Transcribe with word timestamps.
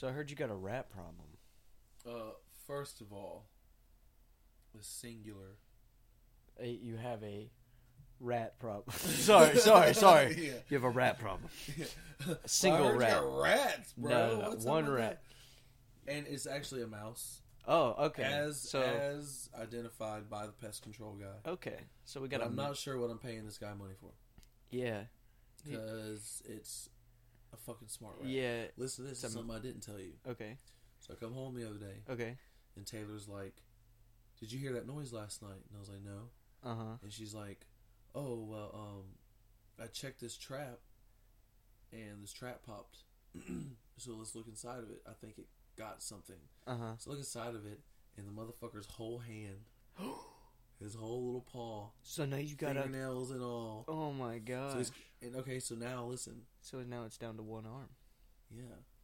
So 0.00 0.08
I 0.08 0.12
heard 0.12 0.30
you 0.30 0.36
got 0.36 0.48
a 0.48 0.54
rat 0.54 0.88
problem. 0.88 1.28
Uh, 2.08 2.32
first 2.66 3.02
of 3.02 3.12
all, 3.12 3.50
the 4.74 4.82
singular. 4.82 5.58
A, 6.58 6.70
you 6.70 6.96
have 6.96 7.22
a 7.22 7.50
rat 8.18 8.58
problem. 8.58 8.84
sorry, 8.96 9.58
sorry, 9.58 9.92
sorry. 9.92 10.36
Yeah. 10.46 10.52
You 10.70 10.78
have 10.78 10.84
a 10.84 10.88
rat 10.88 11.18
problem. 11.18 11.50
A 12.26 12.48
single 12.48 12.92
rat. 12.92 13.20
rats, 13.22 13.92
bro. 13.92 14.10
No, 14.10 14.40
no, 14.40 14.50
no, 14.52 14.56
one 14.60 14.88
rat. 14.88 15.20
that? 16.06 16.14
And 16.16 16.26
it's 16.26 16.46
actually 16.46 16.80
a 16.80 16.86
mouse, 16.86 17.42
Oh, 17.68 18.06
okay. 18.06 18.22
as 18.22 18.58
so 18.58 18.80
as 18.80 19.50
identified 19.54 20.30
by 20.30 20.46
the 20.46 20.52
pest 20.52 20.82
control 20.82 21.18
guy. 21.20 21.50
okay, 21.50 21.76
so 22.06 22.22
we 22.22 22.28
got. 22.28 22.42
I'm 22.42 22.56
not 22.56 22.78
sure 22.78 22.98
what 22.98 23.10
I'm 23.10 23.18
paying 23.18 23.44
this 23.44 23.58
guy 23.58 23.74
money 23.74 23.92
for 24.00 24.12
Yeah, 24.70 25.02
Yeah. 25.66 25.76
because 25.76 26.42
it's 26.46 26.88
a 27.52 27.56
fucking 27.56 27.88
smart 27.88 28.16
rat. 28.20 28.28
yeah. 28.28 28.64
Listen, 28.76 29.04
to 29.04 29.08
this 29.10 29.18
is 29.18 29.22
Some- 29.22 29.30
something 29.32 29.54
I 29.56 29.58
didn't 29.60 29.80
tell 29.82 29.98
you. 29.98 30.12
Okay, 30.28 30.56
So 31.00 31.12
I 31.14 31.16
come 31.16 31.32
home 31.32 31.54
the 31.54 31.68
other 31.68 31.78
day, 31.78 32.02
okay. 32.08 32.36
and 32.76 32.86
Taylor's 32.86 33.28
like, 33.28 33.62
"Did 34.38 34.52
you 34.52 34.58
hear 34.58 34.72
that 34.74 34.86
noise 34.86 35.12
last 35.12 35.42
night?" 35.42 35.62
And 35.68 35.76
I 35.76 35.80
was 35.80 35.88
like, 35.88 36.02
"No." 36.02 36.30
Uh 36.62 36.74
huh. 36.74 36.96
And 37.02 37.12
she's 37.12 37.34
like, 37.34 37.66
"Oh 38.14 38.44
well, 38.44 38.70
um, 38.74 39.04
I 39.82 39.86
checked 39.88 40.20
this 40.20 40.36
trap, 40.36 40.78
and 41.92 42.22
this 42.22 42.32
trap 42.32 42.62
popped. 42.64 42.98
so 43.96 44.12
let's 44.12 44.34
look 44.34 44.46
inside 44.48 44.78
of 44.80 44.90
it. 44.90 45.02
I 45.08 45.12
think 45.20 45.38
it 45.38 45.46
got 45.76 46.02
something. 46.02 46.36
Uh 46.66 46.76
huh. 46.76 46.92
So 46.98 47.10
look 47.10 47.18
inside 47.20 47.54
of 47.54 47.64
it, 47.66 47.80
and 48.16 48.26
the 48.28 48.32
motherfucker's 48.32 48.86
whole 48.86 49.18
hand, 49.18 49.64
his 50.80 50.94
whole 50.94 51.24
little 51.26 51.40
paw, 51.52 51.88
So 52.02 52.24
now 52.24 52.36
you 52.36 52.54
got 52.56 52.76
a. 52.76 52.82
fingernails 52.82 53.30
and 53.30 53.42
all. 53.42 53.84
Oh 53.88 54.12
my 54.12 54.38
god. 54.38 54.86
So 54.86 54.92
and 55.22 55.36
okay, 55.36 55.60
so 55.60 55.74
now 55.74 56.04
listen, 56.04 56.42
So 56.60 56.78
now 56.82 57.04
it's 57.04 57.16
down 57.16 57.36
to 57.36 57.42
one 57.42 57.64
arm. 57.66 57.88
yeah, 58.50 58.62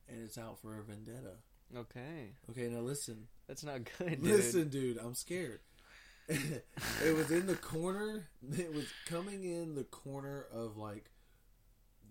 and 0.09 0.23
it's 0.23 0.39
out 0.39 0.59
for 0.61 0.79
a 0.79 0.83
vendetta. 0.83 1.37
Okay, 1.77 2.35
Okay, 2.51 2.69
now 2.69 2.81
listen, 2.81 3.27
that's 3.49 3.65
not 3.65 3.81
good, 3.99 4.11
dude. 4.11 4.21
listen, 4.23 4.69
dude, 4.69 4.99
I'm 4.99 5.15
scared. 5.15 5.61
it 6.29 7.17
was 7.17 7.31
in 7.31 7.47
the 7.47 7.55
corner. 7.57 8.29
It 8.57 8.73
was 8.75 8.87
coming 9.07 9.45
in 9.45 9.75
the 9.75 9.85
corner 9.85 10.47
of 10.53 10.77
like 10.77 11.11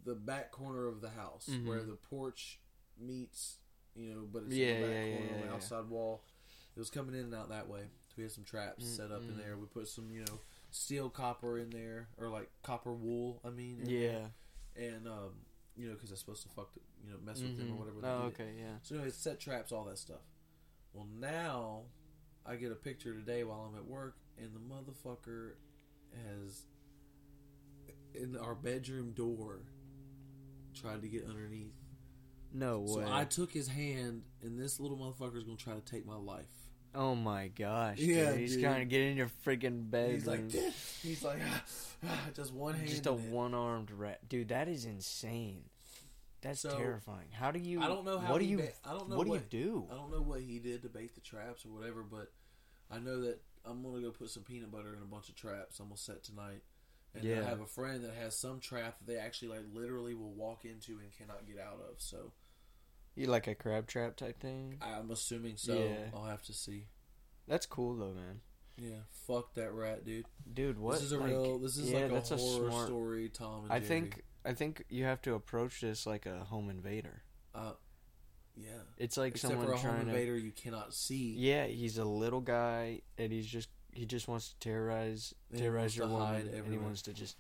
the 0.06 0.16
back 0.16 0.52
corner 0.52 0.88
of 0.88 1.02
the 1.02 1.10
house 1.10 1.48
Mhm. 1.50 1.66
where 1.66 1.82
the 1.84 1.96
porch 1.96 2.60
meets, 2.98 3.58
you 3.96 4.14
know, 4.14 4.28
but 4.32 4.44
it's 4.44 4.56
Yeah, 4.56 4.68
in 4.68 4.80
the 4.82 4.88
back 4.88 4.96
yeah, 4.96 5.04
yeah, 5.06 5.12
corner 5.18 5.32
on 5.32 5.36
yeah, 5.40 5.42
the 5.42 5.48
yeah. 5.50 5.54
outside 5.56 5.90
wall. 5.90 6.24
It 6.76 6.80
was 6.80 6.90
coming 6.90 7.16
in 7.16 7.22
and 7.26 7.34
out 7.36 7.50
that 7.50 7.68
way. 7.70 7.82
So 8.08 8.14
We 8.18 8.24
had 8.24 8.32
some 8.32 8.44
traps 8.46 8.84
Mm, 8.86 8.96
set 8.96 9.12
up 9.12 9.22
in 9.22 9.36
mm. 9.36 9.38
there. 9.38 9.58
We 9.58 9.66
put 9.68 9.88
some, 9.88 10.12
you 10.12 10.22
know, 10.22 10.40
steel 10.72 11.10
copper 11.10 11.58
in 11.58 11.70
there 11.70 12.08
or 12.18 12.30
like 12.30 12.50
copper 12.64 12.94
wool. 12.94 13.42
I 13.44 13.50
mean, 13.50 13.82
Yeah. 13.86 14.12
there. 14.12 14.32
And 14.76 15.08
um, 15.08 15.32
you 15.76 15.88
know, 15.88 15.94
because 15.94 16.12
it's 16.12 16.20
supposed 16.20 16.44
to 16.44 16.50
fuck, 16.50 16.74
the, 16.74 16.80
you 17.04 17.12
know, 17.12 17.18
mess 17.24 17.42
with 17.42 17.58
them 17.58 17.72
or 17.72 17.76
whatever. 17.76 18.02
they 18.02 18.08
Oh, 18.08 18.28
okay, 18.28 18.54
yeah. 18.58 18.76
So 18.82 18.96
anyway, 18.96 19.12
set 19.12 19.40
traps, 19.40 19.72
all 19.72 19.86
that 19.86 19.98
stuff. 19.98 20.22
Well, 20.94 21.08
now 21.20 21.84
I 22.46 22.56
get 22.56 22.72
a 22.72 22.76
picture 22.76 23.14
today 23.14 23.44
while 23.44 23.70
I'm 23.70 23.78
at 23.78 23.86
work, 23.86 24.16
and 24.38 24.50
the 24.54 24.60
motherfucker 24.60 25.54
has 26.14 26.64
in 28.14 28.38
our 28.38 28.56
bedroom 28.56 29.12
door 29.12 29.62
tried 30.74 31.02
to 31.02 31.08
get 31.08 31.26
underneath. 31.28 31.74
No 32.54 32.80
way. 32.80 33.04
So. 33.06 33.12
I 33.12 33.26
took 33.26 33.52
his 33.52 33.68
hand, 33.68 34.24
and 34.42 34.58
this 34.60 34.80
little 34.80 34.98
motherfucker 34.98 35.38
is 35.38 35.44
gonna 35.44 35.58
try 35.58 35.74
to 35.74 35.82
take 35.82 36.06
my 36.06 36.16
life. 36.16 36.46
Oh 36.96 37.16
my 37.16 37.48
gosh. 37.50 37.98
Yeah, 38.00 38.32
dude. 38.32 38.40
He's 38.40 38.54
dude. 38.54 38.64
trying 38.64 38.80
to 38.80 38.86
get 38.86 39.02
in 39.02 39.18
your 39.18 39.30
freaking 39.46 39.90
bed. 39.90 40.12
He's 40.12 40.26
like, 40.28 40.40
and- 40.40 40.52
he's 40.52 41.24
like, 41.24 41.40
just 42.36 42.54
one 42.54 42.76
hand. 42.76 42.88
just 42.90 43.06
a 43.06 43.14
one 43.14 43.54
armed 43.54 43.92
rat. 43.92 44.28
Dude, 44.28 44.50
that 44.50 44.68
is 44.68 44.86
insane. 44.86 45.64
That's 46.42 46.60
So, 46.62 46.78
terrifying. 46.78 47.30
How 47.32 47.52
do 47.52 47.60
you. 47.60 47.82
I 47.82 47.88
don't 47.88 48.06
know 48.06 48.20
how. 48.20 48.32
What 48.32 48.40
do 48.40 48.46
you. 48.46 48.58
ba- 48.58 48.70
I 48.86 48.92
don't 48.92 49.10
know 49.10 49.18
what 49.18 49.26
do 49.28 49.34
you 49.34 49.42
do? 49.50 49.88
I 49.92 49.96
don't 49.96 50.12
know 50.12 50.22
what 50.22 50.42
he 50.42 50.60
did 50.60 50.84
to 50.84 50.90
bait 50.90 51.16
the 51.16 51.22
traps 51.22 51.66
or 51.66 51.70
whatever, 51.70 52.04
but 52.04 52.32
I 52.92 53.00
know 53.00 53.22
that 53.22 53.40
I'm 53.66 53.82
gonna 53.82 54.02
go 54.02 54.12
put 54.12 54.30
some 54.30 54.44
peanut 54.44 54.72
butter 54.72 54.94
in 54.96 55.02
a 55.02 55.06
bunch 55.06 55.30
of 55.30 55.36
traps. 55.36 55.80
I'm 55.80 55.88
gonna 55.88 55.98
set 55.98 56.24
tonight, 56.24 56.62
and 57.16 57.24
Yeah. 57.24 57.42
I 57.42 57.46
have 57.46 57.62
a 57.62 57.66
friend 57.66 58.04
that 58.04 58.14
has 58.14 58.38
some 58.38 58.60
trap 58.60 59.00
that 59.00 59.08
they 59.12 59.18
actually 59.18 59.48
like 59.58 59.64
literally 59.74 60.14
will 60.14 60.34
walk 60.34 60.66
into 60.66 61.00
and 61.00 61.12
cannot 61.18 61.48
get 61.48 61.58
out 61.60 61.80
of. 61.90 61.96
So 62.00 62.32
You 63.16 63.26
like 63.26 63.48
a 63.48 63.56
crab 63.56 63.88
trap 63.88 64.16
type 64.16 64.40
thing? 64.40 64.78
I'm 64.82 65.10
assuming 65.10 65.58
so. 65.58 65.74
Yeah. 65.74 66.10
I'll 66.14 66.26
have 66.26 66.44
to 66.44 66.54
see. 66.54 66.86
That's 67.48 67.66
cool 67.66 67.96
though, 67.96 68.14
man. 68.14 68.42
Yeah, 68.78 68.96
fuck 69.28 69.54
that 69.54 69.72
rat, 69.72 70.04
dude. 70.06 70.26
Dude, 70.54 70.78
what? 70.78 70.96
This 70.96 71.04
is 71.04 71.12
a 71.14 71.18
like- 71.20 71.30
real. 71.30 71.60
This 71.60 71.78
is 71.78 71.92
yeah, 71.92 72.00
like 72.00 72.12
a 72.12 72.14
that's 72.16 72.32
a 72.32 72.38
horror 72.38 72.70
smart- 72.72 72.88
story. 72.88 73.30
Tom 73.30 73.64
and 73.66 73.72
I 73.74 73.78
Jerry. 73.80 73.88
think. 73.88 74.24
I 74.44 74.54
think 74.54 74.84
you 74.90 75.06
have 75.06 75.22
to 75.24 75.34
approach 75.34 75.82
this 75.82 76.06
like 76.06 76.26
a 76.26 76.44
home 76.44 76.70
invader. 76.70 77.24
Uh, 77.56 77.72
yeah. 78.56 78.70
It's 78.98 79.18
like 79.18 79.34
Except 79.34 79.52
someone 79.54 79.68
for 79.68 79.74
a 79.74 79.78
home 79.78 79.92
trying 79.92 80.06
to. 80.06 80.12
invader, 80.12 80.38
you 80.38 80.52
cannot 80.52 80.94
see. 80.94 81.34
Yeah, 81.38 81.66
he's 81.66 81.98
a 81.98 82.06
little 82.06 82.42
guy, 82.42 83.02
and 83.18 83.32
he's 83.32 83.48
just 83.48 83.70
he 83.94 84.06
just 84.06 84.28
wants 84.28 84.50
to 84.50 84.60
terrorize 84.60 85.34
And 85.52 85.60
terrorize 85.62 85.96
your 85.98 86.08
to 86.08 86.14
woman, 86.14 86.50
and 86.54 86.72
he 86.72 86.78
wants 86.78 87.02
to 87.04 87.14
just. 87.14 87.38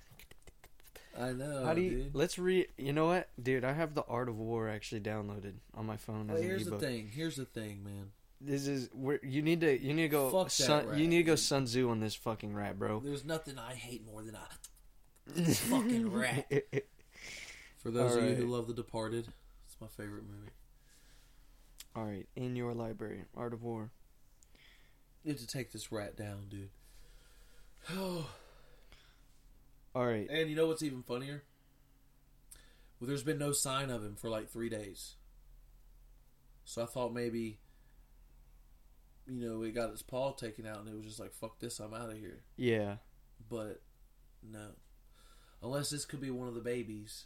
I 1.17 1.31
know. 1.31 1.63
How 1.63 1.73
do 1.73 1.81
you? 1.81 1.89
dude. 2.03 2.15
Let's 2.15 2.37
read. 2.39 2.67
You 2.77 2.91
know 2.91 3.05
what, 3.05 3.29
dude? 3.41 3.63
I 3.63 3.73
have 3.73 3.93
the 3.93 4.03
Art 4.03 4.27
of 4.29 4.37
War 4.37 4.67
actually 4.67 5.01
downloaded 5.01 5.53
on 5.73 5.85
my 5.85 5.97
phone 5.97 6.27
Well, 6.27 6.41
here's 6.41 6.65
the 6.65 6.79
thing. 6.79 7.09
Here's 7.13 7.35
the 7.35 7.45
thing, 7.45 7.83
man. 7.83 8.11
This 8.41 8.67
is 8.67 8.89
where 8.93 9.19
you 9.23 9.41
need 9.41 9.61
to 9.61 9.79
you 9.81 9.93
need 9.93 10.03
to 10.03 10.07
go 10.09 10.29
Fuck 10.29 10.47
that 10.47 10.51
sun, 10.51 10.87
rat, 10.89 10.99
you 10.99 11.07
need 11.07 11.17
to 11.17 11.23
go. 11.23 11.35
Sun 11.35 11.65
Tzu 11.65 11.89
on 11.89 11.99
this 11.99 12.15
fucking 12.15 12.53
rat, 12.53 12.77
bro. 12.77 12.99
There's 12.99 13.25
nothing 13.25 13.57
I 13.57 13.73
hate 13.73 14.05
more 14.05 14.21
than 14.23 14.35
a 14.35 15.41
fucking 15.53 16.11
rat. 16.13 16.45
For 17.77 17.91
those 17.91 18.15
of 18.15 18.23
you 18.23 18.35
who 18.35 18.45
love 18.47 18.67
The 18.67 18.73
Departed, 18.73 19.27
it's 19.65 19.77
my 19.79 19.87
favorite 19.87 20.23
movie. 20.23 20.51
All 21.95 22.03
right, 22.03 22.27
in 22.35 22.55
your 22.55 22.73
library, 22.73 23.23
Art 23.37 23.53
of 23.53 23.63
War. 23.63 23.89
You 25.23 25.31
have 25.31 25.39
to 25.39 25.47
take 25.47 25.71
this 25.71 25.91
rat 25.91 26.17
down, 26.17 26.47
dude. 26.49 26.69
Oh, 27.97 28.27
All 29.93 30.05
right, 30.05 30.27
and 30.29 30.49
you 30.49 30.55
know 30.55 30.67
what's 30.67 30.83
even 30.83 31.03
funnier? 31.03 31.43
Well, 32.99 33.07
there's 33.07 33.23
been 33.23 33.37
no 33.37 33.51
sign 33.51 33.89
of 33.89 34.03
him 34.03 34.15
for 34.15 34.29
like 34.29 34.49
three 34.49 34.69
days. 34.69 35.15
So 36.65 36.81
I 36.81 36.85
thought 36.85 37.13
maybe, 37.13 37.59
you 39.27 39.49
know, 39.49 39.63
it 39.63 39.71
got 39.73 39.89
its 39.89 40.01
paw 40.01 40.31
taken 40.33 40.65
out, 40.65 40.79
and 40.79 40.87
it 40.87 40.95
was 40.95 41.05
just 41.05 41.19
like, 41.19 41.33
"Fuck 41.33 41.59
this, 41.59 41.79
I'm 41.79 41.93
out 41.93 42.09
of 42.09 42.17
here." 42.17 42.43
yeah, 42.57 42.97
But 43.49 43.81
no, 44.43 44.69
unless 45.61 45.89
this 45.89 46.05
could 46.05 46.21
be 46.21 46.29
one 46.31 46.47
of 46.47 46.53
the 46.55 46.61
babies, 46.61 47.25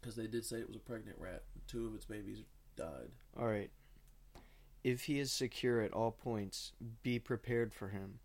because 0.00 0.16
they 0.16 0.26
did 0.26 0.44
say 0.44 0.58
it 0.58 0.66
was 0.68 0.76
a 0.76 0.80
pregnant 0.80 1.18
rat. 1.18 1.44
Two 1.66 1.86
of 1.86 1.94
its 1.94 2.04
babies 2.04 2.42
died. 2.76 3.10
all 3.38 3.46
right. 3.46 3.70
If 4.82 5.04
he 5.04 5.18
is 5.18 5.32
secure 5.32 5.80
at 5.80 5.94
all 5.94 6.10
points, 6.10 6.72
be 7.02 7.18
prepared 7.18 7.72
for 7.72 7.88
him. 7.88 8.18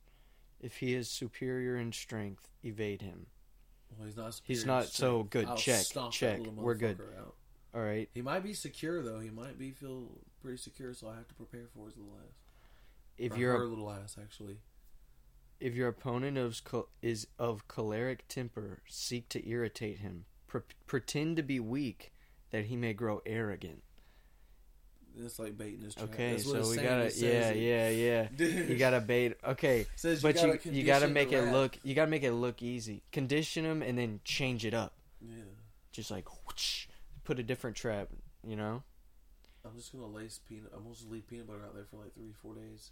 If 0.60 0.78
he 0.78 0.94
is 0.94 1.10
superior 1.10 1.78
in 1.78 1.94
strength, 1.94 2.50
evade 2.64 3.02
him. 3.02 3.28
Well, 3.98 4.06
he's 4.06 4.18
not. 4.18 4.42
He's 4.44 4.66
not 4.66 4.88
so 4.88 5.24
good. 5.24 5.46
I'll 5.46 5.56
Check, 5.56 5.86
check. 6.12 6.42
We're 6.42 6.76
good. 6.76 7.00
Out. 7.18 7.36
All 7.74 7.82
right. 7.82 8.10
He 8.14 8.22
might 8.22 8.44
be 8.44 8.54
secure 8.54 9.02
though. 9.04 9.20
He 9.20 9.30
might 9.30 9.58
be 9.60 9.72
feel 9.72 10.08
pretty 10.42 10.58
secure, 10.58 10.94
so 10.94 11.08
I 11.10 11.16
have 11.16 11.28
to 11.28 11.36
prepare 11.36 11.68
for 11.76 11.86
his 11.86 11.98
little 11.98 12.14
ass. 12.18 12.34
If 13.18 13.34
Or 13.34 13.38
your 13.38 13.58
her 13.60 13.66
little 13.66 13.92
ass, 13.92 14.18
actually. 14.22 14.58
if 15.60 15.76
your 15.76 15.88
opponent 15.90 16.38
is 16.38 16.62
is 17.02 17.28
of 17.38 17.68
choleric 17.68 18.28
temper, 18.28 18.82
seek 18.88 19.30
to 19.30 19.48
irritate 19.48 20.00
him. 20.00 20.26
Pre- 20.48 20.62
pretend 20.88 21.36
to 21.38 21.44
be 21.44 21.60
weak, 21.60 22.12
that 22.52 22.66
he 22.66 22.76
may 22.76 22.94
grow 22.94 23.22
arrogant. 23.26 23.84
It's 25.22 25.38
like 25.38 25.58
baiting 25.58 25.82
his 25.82 25.96
trap. 25.96 26.10
Okay, 26.14 26.32
That's 26.32 26.46
what 26.46 26.64
so 26.64 26.70
we 26.72 26.78
gotta, 26.78 27.12
yeah, 27.16 27.50
it. 27.50 27.58
yeah, 27.58 28.28
yeah. 28.40 28.48
You 28.68 28.78
gotta 28.78 29.02
bait. 29.02 29.36
Okay, 29.44 29.86
Says 29.96 30.22
but 30.22 30.36
you 30.42 30.48
gotta 30.56 30.70
you 30.74 30.84
gotta 30.86 31.08
make 31.10 31.32
it 31.34 31.52
look. 31.52 31.78
You 31.84 31.94
gotta 31.94 32.10
make 32.10 32.24
it 32.24 32.32
look 32.32 32.62
easy. 32.64 33.04
Condition 33.12 33.66
him 33.66 33.82
and 33.82 33.98
then 33.98 34.22
change 34.24 34.66
it 34.66 34.74
up. 34.74 34.94
Yeah, 35.22 35.44
Just 35.92 36.10
like 36.10 36.26
whoosh, 36.48 36.88
put 37.30 37.40
a 37.40 37.44
different 37.44 37.76
trap. 37.78 38.10
You 38.48 38.56
know, 38.56 38.84
I'm 39.66 39.76
just 39.76 39.92
gonna 39.94 40.08
lace 40.08 40.40
peanut. 40.50 40.72
I'm 40.76 40.84
gonna 40.84 40.96
just 40.96 41.10
leave 41.10 41.28
peanut 41.28 41.48
butter 41.48 41.64
out 41.66 41.76
there 41.76 41.86
for 41.86 41.98
like 41.98 42.14
three, 42.16 42.34
four 42.42 42.56
days. 42.56 42.92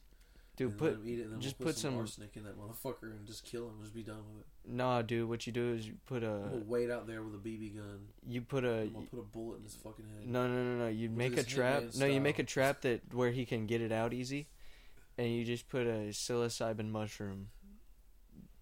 dude. 0.57 0.69
and 0.71 0.77
Put 0.77 0.99
eat 1.05 1.19
it, 1.19 1.23
and 1.23 1.33
then 1.33 1.41
just 1.41 1.57
we'll 1.59 1.67
put, 1.67 1.75
put 1.75 1.79
some, 1.81 1.91
some- 1.93 1.99
arsenic 2.01 2.35
in 2.35 2.43
that 2.43 2.57
motherfucker 2.59 3.11
and 3.11 3.25
just 3.25 3.43
kill 3.45 3.67
him. 3.67 3.75
Just 3.81 3.95
be 3.95 4.03
done 4.03 4.17
with 4.33 4.41
it. 4.41 4.71
nah, 4.71 5.01
dude. 5.01 5.27
What 5.29 5.47
you 5.47 5.53
do 5.53 5.73
is 5.73 5.87
you 5.87 5.93
put 6.05 6.23
a 6.23 6.41
wait 6.67 6.91
out 6.91 7.07
there 7.07 7.23
with 7.23 7.33
a 7.35 7.37
BB 7.37 7.75
gun. 7.77 7.99
you 8.27 8.41
put 8.41 8.63
a 8.65 8.81
I'm 8.81 8.93
gonna 8.93 9.05
put 9.05 9.19
a 9.19 9.23
bullet 9.23 9.57
in 9.57 9.63
his 9.63 9.75
fucking 9.75 10.05
head. 10.05 10.27
no 10.29 10.47
no 10.47 10.63
no 10.63 10.77
no. 10.83 10.87
You 10.87 11.09
With 11.09 11.17
make 11.17 11.37
a 11.37 11.43
trap. 11.43 11.83
No, 11.97 12.05
you 12.05 12.21
make 12.21 12.39
a 12.39 12.43
trap 12.43 12.81
that 12.81 13.01
where 13.13 13.31
he 13.31 13.45
can 13.45 13.65
get 13.65 13.81
it 13.81 13.91
out 13.91 14.13
easy, 14.13 14.47
and 15.17 15.27
you 15.33 15.45
just 15.45 15.67
put 15.69 15.87
a 15.87 16.09
psilocybin 16.11 16.89
mushroom 16.91 17.47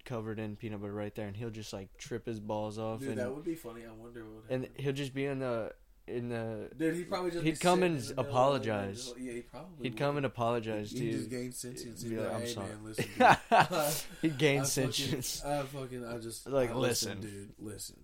covered 0.06 0.38
in 0.38 0.56
peanut 0.56 0.80
butter 0.80 0.92
right 0.94 1.14
there, 1.14 1.26
and 1.26 1.36
he'll 1.36 1.50
just 1.50 1.72
like 1.74 1.94
trip 1.98 2.24
his 2.26 2.40
balls 2.40 2.78
off, 2.78 3.00
Dude, 3.00 3.10
and 3.10 3.18
that 3.18 3.34
would 3.34 3.44
be 3.44 3.54
funny. 3.54 3.82
I 3.84 3.92
wonder 3.92 4.24
what. 4.24 4.48
Would 4.48 4.50
and 4.50 4.68
he'll 4.76 4.94
just 4.94 5.12
be 5.12 5.26
in 5.26 5.40
the 5.40 5.72
in 6.06 6.28
the 6.28 6.70
Dude, 6.78 6.94
he'd 6.94 7.08
probably 7.10 7.32
just 7.32 7.44
he'd 7.44 7.58
come 7.60 7.82
and 7.82 7.96
middle 7.96 8.14
apologize. 8.24 9.12
Yeah, 9.18 9.32
he 9.32 9.40
probably. 9.42 9.82
he'd 9.82 9.92
would. 9.94 9.98
come 9.98 10.16
and 10.16 10.24
apologize 10.24 10.92
to 10.92 10.98
He'd 10.98 11.10
just 11.12 11.24
you. 11.30 11.36
gain 11.36 11.52
sentience. 11.52 12.02
He'd 12.02 12.10
be 12.10 12.16
like, 12.16 12.26
like, 12.28 12.34
"I'm 12.36 12.40
hey 12.42 12.46
sorry." 12.46 12.68
man, 12.68 12.84
listen. 12.84 14.08
He'd 14.22 14.38
gain 14.38 14.60
I 14.60 14.64
sentience. 14.78 15.40
Fucking, 15.40 15.58
I 15.58 15.62
fucking, 15.64 16.06
I 16.06 16.18
just 16.18 16.46
Like, 16.48 16.70
I 16.70 16.74
listen. 16.74 17.20
dude. 17.20 17.52
Listen. 17.58 17.96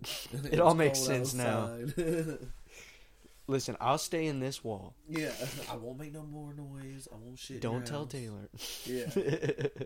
It 0.50 0.58
all 0.60 0.75
makes 0.75 0.98
sense 0.98 1.32
now. 1.32 1.70
listen, 3.46 3.76
I'll 3.81 3.98
stay 3.98 4.26
in 4.26 4.40
this 4.40 4.64
wall. 4.64 4.94
Yeah, 5.08 5.31
I 5.70 5.76
won't 5.76 5.98
make 5.98 6.12
no 6.12 6.25
more 6.25 6.52
noise. 6.55 7.06
I 7.12 7.16
won't 7.16 7.38
shit. 7.38 7.60
Don't 7.60 7.87
tell 7.87 8.00
house. 8.00 8.12
Taylor. 8.12 8.48
Yeah. 8.84 9.84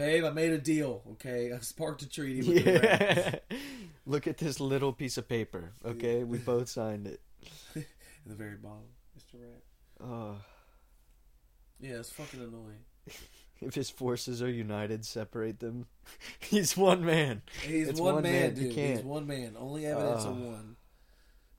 Uh, 0.00 0.06
babe, 0.06 0.24
I 0.24 0.30
made 0.30 0.52
a 0.52 0.58
deal. 0.58 1.02
Okay, 1.12 1.52
I 1.52 1.58
sparked 1.60 2.02
a 2.02 2.08
treaty 2.08 2.42
with 2.42 2.64
the 2.64 3.40
yeah. 3.50 3.58
Look 4.06 4.26
at 4.26 4.38
this 4.38 4.60
little 4.60 4.92
piece 4.92 5.18
of 5.18 5.28
paper. 5.28 5.72
Okay, 5.84 6.24
we 6.24 6.38
both 6.38 6.68
signed 6.68 7.06
it. 7.06 7.20
in 7.74 7.84
the 8.26 8.34
very 8.34 8.56
bottom, 8.56 8.88
Mr. 9.18 9.40
Rat. 9.40 9.62
Oh, 10.02 10.36
Yeah, 11.78 11.96
it's 11.96 12.10
fucking 12.10 12.40
annoying. 12.40 12.84
if 13.60 13.74
his 13.74 13.90
forces 13.90 14.42
are 14.42 14.50
united, 14.50 15.04
separate 15.04 15.60
them. 15.60 15.86
He's 16.38 16.76
one 16.76 17.04
man. 17.04 17.42
He's 17.62 18.00
one, 18.00 18.14
one 18.14 18.22
man, 18.22 18.32
man, 18.32 18.54
dude. 18.54 18.72
He's 18.72 19.00
one 19.00 19.26
man. 19.26 19.56
Only 19.58 19.86
evidence 19.86 20.24
of 20.24 20.36
one. 20.38 20.76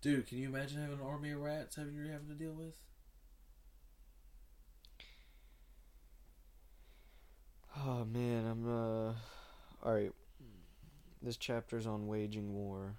Dude, 0.01 0.27
can 0.27 0.39
you 0.39 0.47
imagine 0.47 0.81
having 0.81 0.97
an 0.97 1.05
army 1.05 1.31
of 1.31 1.41
rats 1.41 1.75
having 1.75 1.93
you're 1.93 2.11
having 2.11 2.29
to 2.29 2.33
deal 2.33 2.53
with? 2.53 2.73
Oh 7.77 8.05
man, 8.05 8.45
I'm 8.45 8.67
uh. 8.67 9.13
All 9.83 9.93
right. 9.93 10.11
This 11.21 11.37
chapter's 11.37 11.85
on 11.87 12.07
waging 12.07 12.53
war. 12.53 12.95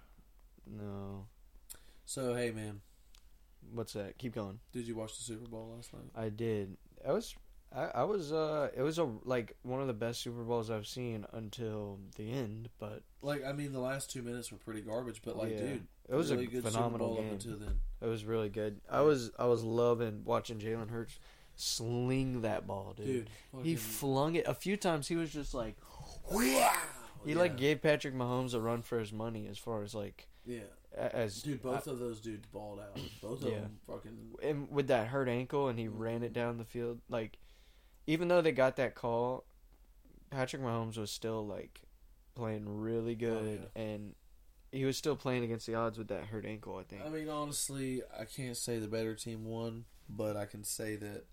No, 0.65 1.25
So 2.05 2.33
hey, 2.35 2.51
man, 2.51 2.79
what's 3.73 3.93
that? 3.93 4.17
Keep 4.17 4.35
going. 4.35 4.59
did 4.71 4.87
you 4.87 4.95
watch 4.95 5.17
the 5.17 5.23
Super 5.23 5.45
Bowl 5.47 5.73
last 5.75 5.93
night? 5.93 6.09
I 6.15 6.29
did. 6.29 6.77
I 7.07 7.11
was. 7.11 7.35
I, 7.75 7.85
I 7.95 8.03
was. 8.03 8.31
Uh. 8.31 8.69
It 8.75 8.81
was 8.81 8.97
a 8.97 9.09
like 9.25 9.55
one 9.63 9.81
of 9.81 9.87
the 9.87 9.93
best 9.93 10.21
Super 10.21 10.43
Bowls 10.43 10.69
I've 10.71 10.87
seen 10.87 11.25
until 11.33 11.99
the 12.15 12.31
end. 12.31 12.69
But 12.79 13.03
Like, 13.21 13.43
I 13.43 13.51
mean, 13.51 13.73
the 13.73 13.79
last 13.79 14.09
two 14.09 14.21
minutes 14.21 14.51
were 14.51 14.57
pretty 14.57 14.81
garbage, 14.81 15.21
but 15.23 15.35
like, 15.37 15.51
Yeah. 15.51 15.59
dude, 15.59 15.87
it 16.09 16.15
was 16.15 16.31
really 16.31 16.45
a 16.45 16.47
good 16.47 16.63
phenomenal 16.63 17.15
Super 17.15 17.15
Bowl 17.15 17.15
game. 17.17 17.25
up 17.27 17.31
until 17.33 17.57
then. 17.67 17.79
It 18.01 18.07
was 18.07 18.23
really 18.25 18.49
good. 18.49 18.79
I 18.89 19.01
was. 19.01 19.31
I 19.37 19.45
was 19.45 19.63
loving 19.63 20.21
watching 20.23 20.59
Jalen 20.59 20.89
Hurts 20.89 21.19
sling 21.63 22.41
that 22.41 22.67
ball, 22.67 22.93
dude. 22.95 23.05
Dude, 23.05 23.65
he 23.65 23.75
flung 23.75 24.35
it 24.35 24.47
a 24.47 24.53
few 24.53 24.77
times. 24.77 25.07
He 25.07 25.15
was 25.15 25.31
just 25.31 25.53
like. 25.53 25.75
wow. 26.31 26.71
He 27.25 27.31
yeah. 27.31 27.37
like 27.37 27.57
gave 27.57 27.81
Patrick 27.81 28.13
Mahomes 28.13 28.53
a 28.53 28.59
run 28.59 28.81
for 28.81 28.99
his 28.99 29.13
money 29.13 29.47
as 29.47 29.57
far 29.57 29.83
as 29.83 29.95
like 29.95 30.27
yeah, 30.45 30.59
as 30.95 31.41
dude. 31.41 31.61
Both 31.61 31.87
of 31.87 31.99
those 31.99 32.19
dudes 32.19 32.45
balled 32.47 32.79
out. 32.79 32.99
Both 33.21 33.43
of 33.43 33.49
Yeah. 33.49 33.61
them 33.61 33.79
fucking. 33.87 34.35
and 34.41 34.69
with 34.69 34.87
that 34.87 35.07
hurt 35.07 35.29
ankle 35.29 35.67
and 35.69 35.79
he 35.79 35.85
mm-hmm. 35.85 35.97
ran 35.97 36.23
it 36.23 36.33
down 36.33 36.57
the 36.57 36.65
field 36.65 36.99
like 37.09 37.37
even 38.07 38.27
though 38.27 38.41
they 38.41 38.51
got 38.51 38.75
that 38.75 38.95
call 38.95 39.45
Patrick 40.29 40.61
Mahomes 40.61 40.97
was 40.97 41.11
still 41.11 41.45
like 41.45 41.81
playing 42.35 42.65
really 42.67 43.13
oh, 43.13 43.15
good 43.15 43.67
and 43.75 44.15
he 44.71 44.85
was 44.85 44.97
still 44.97 45.15
playing 45.15 45.43
against 45.43 45.67
the 45.67 45.75
odds 45.75 45.97
with 45.97 46.07
that 46.09 46.25
hurt 46.25 46.45
ankle 46.45 46.77
I 46.77 46.83
think 46.83 47.05
I 47.05 47.09
mean, 47.09 47.29
honestly, 47.29 48.01
I 48.19 48.25
can't 48.25 48.57
say 48.57 48.79
the 48.79 48.87
better 48.87 49.15
team 49.15 49.45
won, 49.45 49.85
but 50.09 50.35
I 50.35 50.45
can 50.45 50.63
say 50.63 50.95
that 50.97 51.25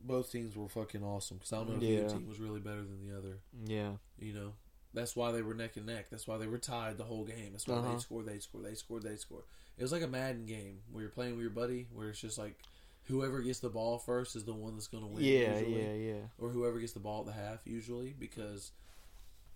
both 0.00 0.30
teams 0.32 0.56
were 0.56 0.68
fucking 0.68 1.02
awesome. 1.02 1.38
Because 1.38 1.52
I 1.52 1.56
don't 1.56 1.70
know 1.70 1.76
if 1.76 1.82
Yeah. 1.82 1.98
either 2.00 2.08
team 2.10 2.28
was 2.28 2.38
really 2.40 2.60
better 2.60 2.82
than 2.82 3.06
the 3.08 3.16
other. 3.16 3.38
yeah 3.66 3.92
You 4.18 4.32
know, 4.32 4.52
that's 4.94 5.14
why 5.16 5.32
they 5.32 5.42
were 5.42 5.54
neck 5.54 5.76
and 5.76 5.86
neck. 5.86 6.08
That's 6.10 6.26
why 6.26 6.38
they 6.38 6.46
were 6.46 6.58
tied 6.58 6.96
the 6.98 7.04
whole 7.04 7.24
game. 7.24 7.52
That's 7.52 7.66
why 7.66 7.76
Uh-huh. 7.76 7.92
they 7.94 7.98
scored, 8.00 8.26
they 8.26 8.38
scored, 8.38 8.64
they 8.64 8.74
scored, 8.74 9.02
they 9.02 9.16
scored. 9.16 9.44
It 9.76 9.82
was 9.82 9.92
like 9.92 10.02
a 10.02 10.08
Madden 10.08 10.46
game 10.46 10.80
where 10.90 11.02
you're 11.02 11.10
playing 11.10 11.32
with 11.32 11.42
your 11.42 11.50
buddy, 11.50 11.86
where 11.92 12.08
it's 12.08 12.20
just 12.20 12.38
like 12.38 12.58
whoever 13.04 13.40
gets 13.40 13.60
the 13.60 13.70
ball 13.70 13.98
first 13.98 14.34
is 14.36 14.44
the 14.44 14.52
one 14.52 14.74
that's 14.74 14.86
going 14.88 15.02
to 15.02 15.08
win. 15.08 15.22
yeah 15.24 15.58
usually. 15.58 15.82
yeah 15.84 15.92
yeah 16.14 16.22
Or 16.38 16.50
whoever 16.50 16.78
gets 16.78 16.92
the 16.92 17.00
ball 17.00 17.20
at 17.20 17.26
the 17.26 17.32
half, 17.32 17.60
usually, 17.66 18.12
because 18.18 18.72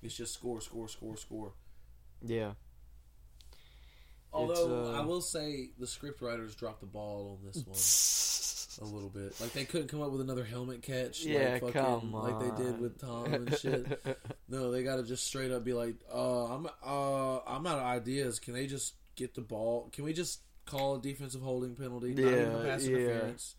it's 0.03 0.17
just 0.17 0.33
score, 0.35 0.61
score, 0.61 0.89
score, 0.89 1.17
score. 1.17 1.53
yeah 2.23 2.53
Although 4.33 4.87
uh, 4.87 4.93
I 4.93 5.05
will 5.05 5.21
say 5.21 5.71
the 5.79 5.87
script 5.87 6.23
writers 6.23 6.55
dropped 6.55 6.81
the 6.81 6.87
ball 6.87 7.39
on 7.39 7.47
this 7.47 7.57
one 7.67 7.77
a 8.79 8.85
little 8.85 9.09
bit. 9.09 9.39
Like 9.41 9.53
they 9.53 9.65
couldn't 9.65 9.89
come 9.89 10.03
up 10.03 10.11
with 10.11 10.21
another 10.21 10.45
helmet 10.45 10.83
catch. 10.83 11.25
yeah 11.25 11.53
like 11.55 11.75
fucking, 11.75 11.81
come 11.83 12.13
like 12.13 12.39
they 12.57 12.65
did 12.65 12.81
with 12.81 13.01
Tom 13.01 13.33
and 13.33 13.57
shit. 13.59 14.01
No, 14.49 14.71
they 14.71 14.83
got 14.83 14.97
to 14.97 15.03
just 15.03 15.27
straight 15.27 15.51
up 15.51 15.65
be 15.65 15.73
like, 15.73 15.95
uh, 16.13 16.45
I'm 16.55 16.67
uh, 16.85 17.39
I'm 17.47 17.67
out 17.67 17.79
of 17.79 17.85
ideas. 17.85 18.39
Can 18.39 18.53
they 18.55 18.67
just 18.67 18.95
get 19.17 19.35
the 19.35 19.41
ball? 19.41 19.89
Can 19.93 20.05
we 20.05 20.13
just 20.13 20.41
call 20.67 20.97
a 20.97 21.01
defensive 21.01 21.41
holding 21.41 21.75
penalty? 21.75 22.15
Not 22.15 22.19
even 22.33 22.35
a 22.53 22.59
Yeah, 22.59 22.65
pass 22.71 22.85
yeah. 22.87 22.97
interference. 22.97 23.55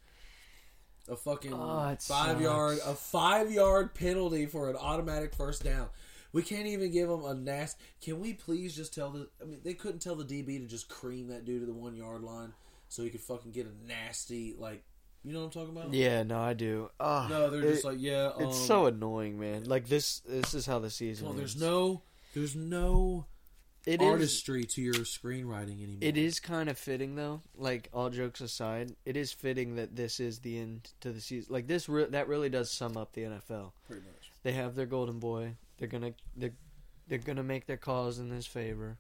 A 1.10 1.16
fucking 1.18 1.54
Oh, 1.54 1.98
five 2.00 2.40
yard, 2.42 2.78
a 2.86 2.94
five 2.94 3.52
yard 3.52 3.94
penalty 3.94 4.46
for 4.46 4.70
an 4.70 4.76
automatic 4.78 5.34
first 5.36 5.64
down. 5.64 5.88
We 6.32 6.42
can't 6.44 6.66
even 6.68 6.92
give 6.92 7.10
them 7.10 7.26
a 7.26 7.34
nasty. 7.34 7.80
Can 8.02 8.20
we 8.20 8.34
please 8.34 8.76
just 8.76 8.94
tell 8.94 9.10
the? 9.12 9.28
I 9.42 9.46
mean, 9.46 9.60
they 9.64 9.74
couldn't 9.74 10.00
tell 10.00 10.16
the 10.16 10.24
DB 10.24 10.60
to 10.62 10.66
just 10.66 10.88
cream 10.90 11.28
that 11.28 11.44
dude 11.46 11.60
to 11.62 11.66
the 11.66 11.74
one 11.74 11.96
yard 11.96 12.24
line 12.24 12.54
so 12.88 13.04
he 13.04 13.10
could 13.10 13.22
fucking 13.22 13.52
get 13.52 13.68
a 13.68 13.88
nasty 13.88 14.56
like. 14.58 14.84
You 15.24 15.34
know 15.34 15.40
what 15.40 15.46
I'm 15.46 15.52
talking 15.52 15.78
about? 15.78 15.94
yeah 15.94 16.24
no 16.24 16.40
I 16.40 16.54
do 16.54 16.90
Ah, 17.00 17.28
No, 17.30 17.50
they're 17.50 17.62
it- 17.62 17.74
just 17.74 17.86
like, 17.86 17.98
yeah. 18.00 18.32
Um, 18.36 18.44
it's 18.44 18.58
so 18.66 18.86
annoying 18.88 19.40
man 19.40 19.64
like 19.66 19.88
this 19.88 20.20
this 20.22 20.54
is 20.54 20.66
how 20.66 20.80
the 20.80 20.90
season 20.90 21.28
on, 21.28 21.38
there's 21.38 21.54
ends. 21.54 21.64
no, 21.64 22.02
there's 22.34 22.56
no 22.56 23.26
It 23.86 24.02
is- 24.02 24.08
artistry 24.08 24.64
to 24.66 24.82
your 24.82 24.94
screenwriting 24.96 25.82
anymore. 25.84 26.00
It 26.02 26.18
is 26.18 26.40
kind 26.40 26.70
of 26.70 26.78
fitting 26.78 27.16
though. 27.16 27.42
Like 27.56 27.90
all 27.94 28.10
jokes 28.10 28.42
aside, 28.42 28.96
it 29.06 29.16
is 29.18 29.32
fitting 29.34 29.76
that 29.76 29.96
this 29.96 30.20
is 30.20 30.40
the 30.40 30.58
end 30.58 30.92
to 31.02 31.12
the 31.12 31.20
season. 31.22 31.54
Like 31.54 31.68
this, 31.68 31.88
re- 31.90 32.06
that 32.06 32.28
really 32.28 32.50
does 32.50 32.72
sum 32.72 32.96
up 32.98 33.14
the 33.14 33.24
NFL. 33.24 33.72
pretty 33.88 34.02
much. 34.04 34.32
They 34.44 34.54
have 34.54 34.76
their 34.76 34.86
golden 34.86 35.20
boy. 35.20 35.56
They're 35.78 35.88
gonna 35.90 36.14
they're 36.36 36.54
they're 37.08 37.18
gonna 37.18 37.44
make 37.44 37.66
their 37.66 37.78
cause 37.78 38.20
in 38.20 38.30
his 38.30 38.46
favor. 38.48 38.98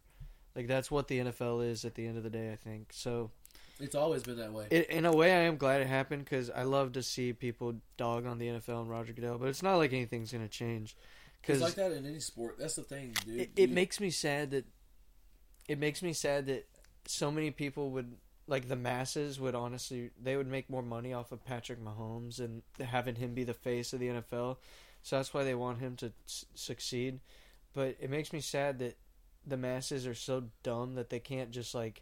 Like 0.55 0.67
that's 0.67 0.91
what 0.91 1.07
the 1.07 1.19
NFL 1.19 1.65
is 1.69 1.83
at 1.85 1.95
the 1.95 2.05
end 2.05 2.17
of 2.17 2.23
the 2.23 2.29
day. 2.29 2.51
I 2.51 2.55
think 2.57 2.91
so. 2.91 3.31
It's 3.83 3.95
always 3.95 4.23
been 4.23 4.37
that 4.37 4.51
way. 4.53 4.67
It, 4.71 4.89
in 4.89 5.05
a 5.05 5.11
way, 5.15 5.31
I 5.31 5.41
am 5.41 5.57
glad 5.57 5.81
it 5.81 5.87
happened 5.87 6.23
because 6.25 6.49
I 6.49 6.63
love 6.63 6.93
to 6.93 7.03
see 7.03 7.33
people 7.33 7.75
dog 7.97 8.25
on 8.25 8.37
the 8.39 8.47
NFL 8.47 8.81
and 8.81 8.89
Roger 8.89 9.13
Goodell. 9.13 9.37
But 9.37 9.49
it's 9.49 9.63
not 9.63 9.75
like 9.75 9.93
anything's 9.93 10.31
gonna 10.31 10.47
change. 10.47 10.95
It's 10.95 11.59
Because 11.59 11.61
like 11.61 11.75
that 11.75 11.91
in 11.91 12.05
any 12.05 12.19
sport. 12.19 12.57
That's 12.57 12.75
the 12.75 12.83
thing, 12.83 13.13
dude. 13.25 13.39
it, 13.41 13.51
it 13.55 13.69
makes 13.69 13.99
me 13.99 14.09
sad 14.09 14.51
that 14.51 14.65
it 15.67 15.77
makes 15.79 16.01
me 16.01 16.13
sad 16.13 16.45
that 16.47 16.67
so 17.05 17.29
many 17.31 17.51
people 17.51 17.91
would 17.91 18.15
like 18.47 18.67
the 18.67 18.75
masses 18.75 19.39
would 19.39 19.55
honestly 19.55 20.11
they 20.21 20.35
would 20.35 20.47
make 20.47 20.69
more 20.69 20.81
money 20.81 21.13
off 21.13 21.31
of 21.31 21.43
Patrick 21.45 21.83
Mahomes 21.83 22.39
and 22.39 22.61
having 22.79 23.15
him 23.15 23.33
be 23.33 23.43
the 23.43 23.53
face 23.53 23.93
of 23.93 23.99
the 23.99 24.07
NFL. 24.07 24.57
So 25.01 25.17
that's 25.17 25.33
why 25.33 25.43
they 25.43 25.55
want 25.55 25.79
him 25.79 25.95
to 25.97 26.13
s- 26.27 26.45
succeed. 26.55 27.19
But 27.73 27.97
it 27.99 28.09
makes 28.09 28.31
me 28.31 28.39
sad 28.39 28.79
that 28.79 28.97
the 29.45 29.57
masses 29.57 30.07
are 30.07 30.13
so 30.13 30.45
dumb 30.63 30.95
that 30.95 31.09
they 31.09 31.19
can't 31.19 31.51
just 31.51 31.75
like 31.75 32.01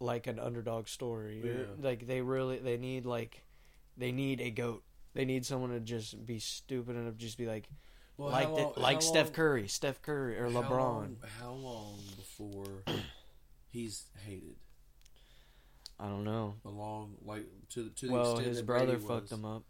like 0.00 0.26
an 0.26 0.38
underdog 0.38 0.88
story. 0.88 1.40
Yeah. 1.44 1.64
Like 1.80 2.06
they 2.06 2.20
really 2.22 2.58
they 2.58 2.76
need 2.76 3.06
like 3.06 3.42
they 3.96 4.10
need 4.12 4.40
a 4.40 4.50
goat. 4.50 4.82
They 5.14 5.24
need 5.24 5.44
someone 5.46 5.70
to 5.70 5.80
just 5.80 6.24
be 6.26 6.38
stupid 6.38 6.96
enough 6.96 7.16
just 7.16 7.36
be 7.38 7.46
like 7.46 7.68
well, 8.16 8.30
like 8.30 8.48
how 8.48 8.72
the, 8.74 8.80
like 8.80 9.02
Steph 9.02 9.26
long- 9.26 9.32
Curry, 9.34 9.68
Steph 9.68 10.02
Curry 10.02 10.38
or 10.38 10.50
how 10.50 10.62
LeBron. 10.62 10.70
long- 10.70 11.16
How 11.40 11.52
long 11.52 11.98
before 12.16 12.82
he's 13.68 14.04
hated? 14.26 14.56
I 15.98 16.06
don't 16.06 16.24
know. 16.24 16.54
A 16.64 16.68
long, 16.70 17.16
like 17.24 17.46
to 17.74 17.90
to 17.90 18.06
the 18.06 18.12
Well, 18.12 18.36
his 18.38 18.62
brother 18.62 18.92
Brady 18.96 19.06
fucked 19.06 19.22
was. 19.30 19.32
him 19.32 19.44
up. 19.44 19.64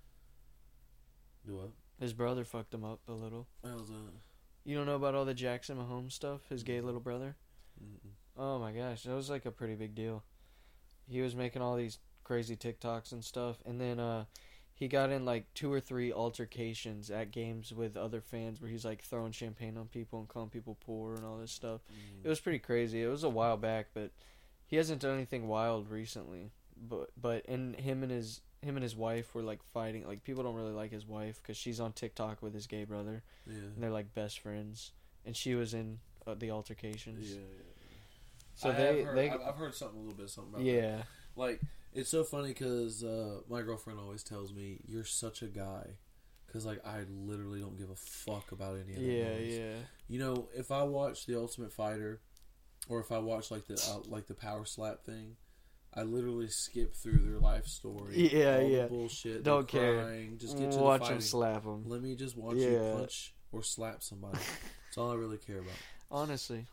Do 1.47 1.57
what? 1.57 1.71
His 1.99 2.13
brother 2.13 2.45
fucked 2.45 2.73
him 2.73 2.85
up 2.85 3.01
a 3.09 3.13
little. 3.13 3.47
How's 3.65 3.89
that? 3.89 4.13
You 4.65 4.77
don't 4.77 4.87
know 4.87 4.95
about 4.95 5.15
all 5.15 5.25
the 5.25 5.35
Jackson 5.35 5.77
Mahomes 5.79 6.13
stuff? 6.13 6.41
His 6.49 6.63
gay 6.63 6.81
little 6.81 7.01
brother? 7.01 7.37
Mm-mm. 7.83 8.11
Oh 8.43 8.59
my 8.59 8.73
gosh, 8.73 9.03
that 9.03 9.15
was 9.15 9.29
like 9.29 9.45
a 9.45 9.51
pretty 9.51 9.75
big 9.75 9.95
deal. 9.95 10.23
He 11.07 11.21
was 11.21 11.37
making 11.37 11.61
all 11.61 11.77
these 11.77 11.99
crazy 12.25 12.57
TikToks 12.57 13.13
and 13.13 13.23
stuff, 13.23 13.57
and 13.67 13.79
then 13.79 14.01
uh, 14.01 14.25
he 14.73 14.89
got 14.89 15.11
in 15.11 15.27
like 15.27 15.53
two 15.53 15.71
or 15.71 15.79
three 15.79 16.11
altercations 16.11 17.11
at 17.11 17.33
games 17.33 17.71
with 17.71 17.99
other 17.99 18.23
fans 18.23 18.59
where 18.61 18.71
he's 18.71 18.85
like 18.85 19.03
throwing 19.03 19.33
champagne 19.33 19.77
on 19.77 19.89
people 19.89 20.21
and 20.21 20.29
calling 20.29 20.49
people 20.49 20.79
poor 20.87 21.15
and 21.17 21.25
all 21.27 21.37
this 21.37 21.53
stuff. 21.53 21.83
Mm. 21.93 22.25
It 22.25 22.29
was 22.31 22.41
pretty 22.41 22.61
crazy. 22.61 23.03
It 23.03 23.09
was 23.09 23.25
a 23.25 23.29
while 23.29 23.59
back, 23.59 23.89
but 23.93 24.11
he 24.67 24.77
hasn't 24.77 25.03
done 25.03 25.15
anything 25.17 25.47
wild 25.47 25.91
recently. 25.91 26.51
But 26.83 27.11
but 27.21 27.47
and 27.47 27.77
him 27.77 28.03
and 28.03 28.11
his 28.11 28.41
him 28.63 28.77
and 28.77 28.83
his 28.83 28.97
wife 28.97 29.35
were 29.35 29.43
like 29.43 29.63
fighting. 29.63 30.07
Like 30.07 30.25
people 30.25 30.45
don't 30.45 30.55
really 30.55 30.73
like 30.73 30.93
his 30.93 31.07
wife 31.07 31.41
because 31.43 31.59
she's 31.59 31.79
on 31.79 31.93
TikTok 31.93 32.41
with 32.41 32.55
his 32.55 32.67
gay 32.67 32.85
brother, 32.85 33.23
Yeah. 33.47 33.55
and 33.75 33.83
they're 33.83 33.91
like 33.91 34.15
best 34.15 34.41
friends. 34.41 34.93
And 35.27 35.37
she 35.37 35.55
was 35.55 35.75
in 35.75 35.99
uh, 36.27 36.33
the 36.35 36.51
altercations. 36.53 37.31
Yeah, 37.33 37.37
yeah. 37.41 37.70
So 38.55 38.71
I 38.71 38.73
they 38.73 39.03
heard, 39.03 39.17
they 39.17 39.31
I've, 39.31 39.55
heard 39.57 39.75
something 39.75 39.99
a 39.99 40.03
little 40.03 40.17
bit 40.19 40.29
something 40.31 40.55
about 40.55 40.65
that. 40.65 40.71
yeah 40.71 41.03
Like 41.37 41.61
it's 41.93 42.11
so 42.11 42.25
funny 42.25 42.49
because 42.49 43.03
uh, 43.03 43.41
my 43.49 43.63
girlfriend 43.63 43.99
always 43.99 44.23
tells 44.23 44.53
me 44.53 44.81
you're 44.87 45.05
such 45.05 45.43
a 45.43 45.47
guy 45.47 45.87
because 46.47 46.67
like 46.67 46.85
I 46.87 47.01
literally 47.11 47.61
don't 47.61 47.79
give 47.79 47.91
a 47.91 47.97
fuck 47.97 48.53
about 48.53 48.77
any 48.79 48.95
of 48.95 49.01
that 49.01 49.05
yeah 49.07 49.29
noise. 49.35 49.59
yeah 49.59 49.75
You 50.09 50.19
know, 50.19 50.49
if 50.55 50.71
I 50.71 50.83
watch 50.83 51.27
The 51.27 51.37
Ultimate 51.39 51.73
Fighter, 51.73 52.21
or 52.89 53.01
if 53.01 53.13
I 53.13 53.19
watch 53.19 53.51
like 53.51 53.67
the 53.67 53.75
uh, 53.75 54.01
like 54.09 54.27
the 54.27 54.35
Power 54.35 54.65
Slap 54.65 55.05
thing, 55.05 55.37
I 55.95 56.03
literally 56.03 56.49
skip 56.49 56.95
through 56.95 57.19
their 57.19 57.39
life 57.39 57.67
story. 57.67 58.29
Yeah, 58.33 58.57
all 58.59 58.63
yeah. 58.69 58.83
The 58.83 58.89
bullshit. 58.89 59.43
Don't 59.45 59.67
care. 59.69 60.03
Crying, 60.05 60.39
just 60.39 60.59
get 60.59 60.73
to 60.73 60.79
watch 60.79 61.01
the 61.03 61.07
him 61.07 61.11
fighting. 61.15 61.21
slap 61.23 61.65
them. 61.65 61.85
Let 61.87 62.03
me 62.03 62.15
just 62.17 62.37
watch 62.37 62.57
you 62.57 62.95
punch 62.97 63.35
or 63.53 63.63
slap 63.63 64.03
somebody. 64.03 64.39
That's 64.87 64.99
all 64.99 65.11
I 65.13 65.15
really 65.15 65.39
care 65.39 65.59
about. 65.59 65.73
Honestly, 66.11 66.67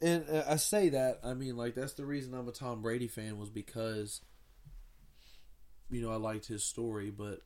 And 0.00 0.24
uh, 0.30 0.44
I 0.48 0.56
say 0.56 0.90
that 0.90 1.20
I 1.24 1.34
mean 1.34 1.56
like 1.56 1.74
that's 1.74 1.94
the 1.94 2.04
reason 2.06 2.34
I'm 2.34 2.48
a 2.48 2.52
Tom 2.52 2.82
Brady 2.82 3.08
fan 3.08 3.38
was 3.38 3.50
because 3.50 4.20
you 5.90 6.02
know 6.02 6.10
I 6.12 6.16
liked 6.16 6.46
his 6.46 6.64
story, 6.64 7.10
but 7.10 7.40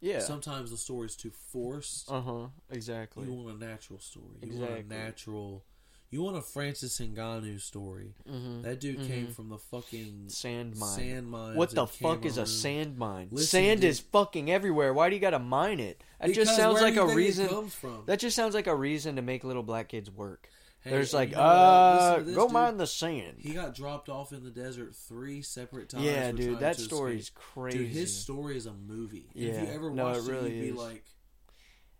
Yeah. 0.00 0.20
sometimes 0.20 0.70
the 0.70 0.76
story's 0.76 1.16
too 1.16 1.30
forced. 1.52 2.10
Uh 2.10 2.20
huh. 2.20 2.46
Exactly. 2.70 3.26
You 3.26 3.32
want 3.32 3.56
a 3.56 3.58
natural 3.66 3.98
story. 3.98 4.36
You 4.42 4.48
Exactly. 4.52 4.68
want 4.68 4.84
a 4.84 4.88
natural. 4.88 5.64
You 6.08 6.22
want 6.22 6.36
a 6.36 6.40
Francis 6.40 6.98
Ngannou 7.00 7.60
story. 7.60 8.14
mm-hmm. 8.30 8.62
That 8.62 8.78
dude 8.78 8.98
came 9.08 9.26
Mhm. 9.26 9.32
from 9.34 9.48
the 9.48 9.58
fucking 9.58 10.28
Sand 10.28 10.76
mine. 10.76 10.96
sand 10.96 11.28
mines. 11.28 11.56
What 11.56 11.70
the 11.70 11.86
fuck 11.88 12.24
is 12.24 12.38
a 12.38 12.46
sand 12.46 12.96
mine? 12.96 13.28
Listen, 13.32 13.48
sand 13.48 13.80
dude. 13.80 13.90
is 13.90 13.98
fucking 14.00 14.48
everywhere. 14.50 14.94
Why 14.94 15.08
do 15.10 15.16
you 15.16 15.20
gotta 15.20 15.40
mine 15.40 15.80
it? 15.80 16.00
That 16.20 16.28
Because 16.28 16.46
just 16.46 16.56
sounds 16.56 16.80
like 16.80 16.94
a 16.96 17.06
reason. 17.06 17.68
from? 17.68 18.04
That 18.06 18.20
just 18.20 18.36
sounds 18.36 18.54
like 18.54 18.68
a 18.68 18.74
reason 18.76 19.16
to 19.16 19.22
make 19.22 19.42
little 19.42 19.64
black 19.64 19.88
kids 19.88 20.08
work. 20.10 20.48
Hey, 20.86 20.92
There's 20.92 21.12
like, 21.12 21.30
you 21.30 21.36
know 21.36 21.42
uh, 21.42 22.18
this, 22.22 22.34
go 22.36 22.44
dude. 22.44 22.52
mine 22.52 22.76
the 22.76 22.86
sand. 22.86 23.38
He 23.40 23.52
got 23.54 23.74
dropped 23.74 24.08
off 24.08 24.32
in 24.32 24.44
the 24.44 24.50
desert 24.50 24.94
three 24.94 25.42
separate 25.42 25.88
times. 25.88 26.04
yeah, 26.04 26.30
dude, 26.30 26.60
that 26.60 26.76
to 26.76 26.82
story's 26.82 27.22
escape. 27.24 27.34
crazy. 27.54 27.78
Dude, 27.78 27.88
his 27.88 28.16
story 28.16 28.56
is 28.56 28.66
a 28.66 28.72
movie. 28.72 29.26
And 29.34 29.44
if 29.44 29.54
Yeah. 29.56 29.62
you 29.62 29.68
ever 29.72 29.90
No, 29.90 30.04
watched 30.04 30.28
it 30.28 30.30
really 30.30 30.54
you'd 30.54 30.62
be 30.62 30.68
is. 30.68 30.74
like, 30.76 31.04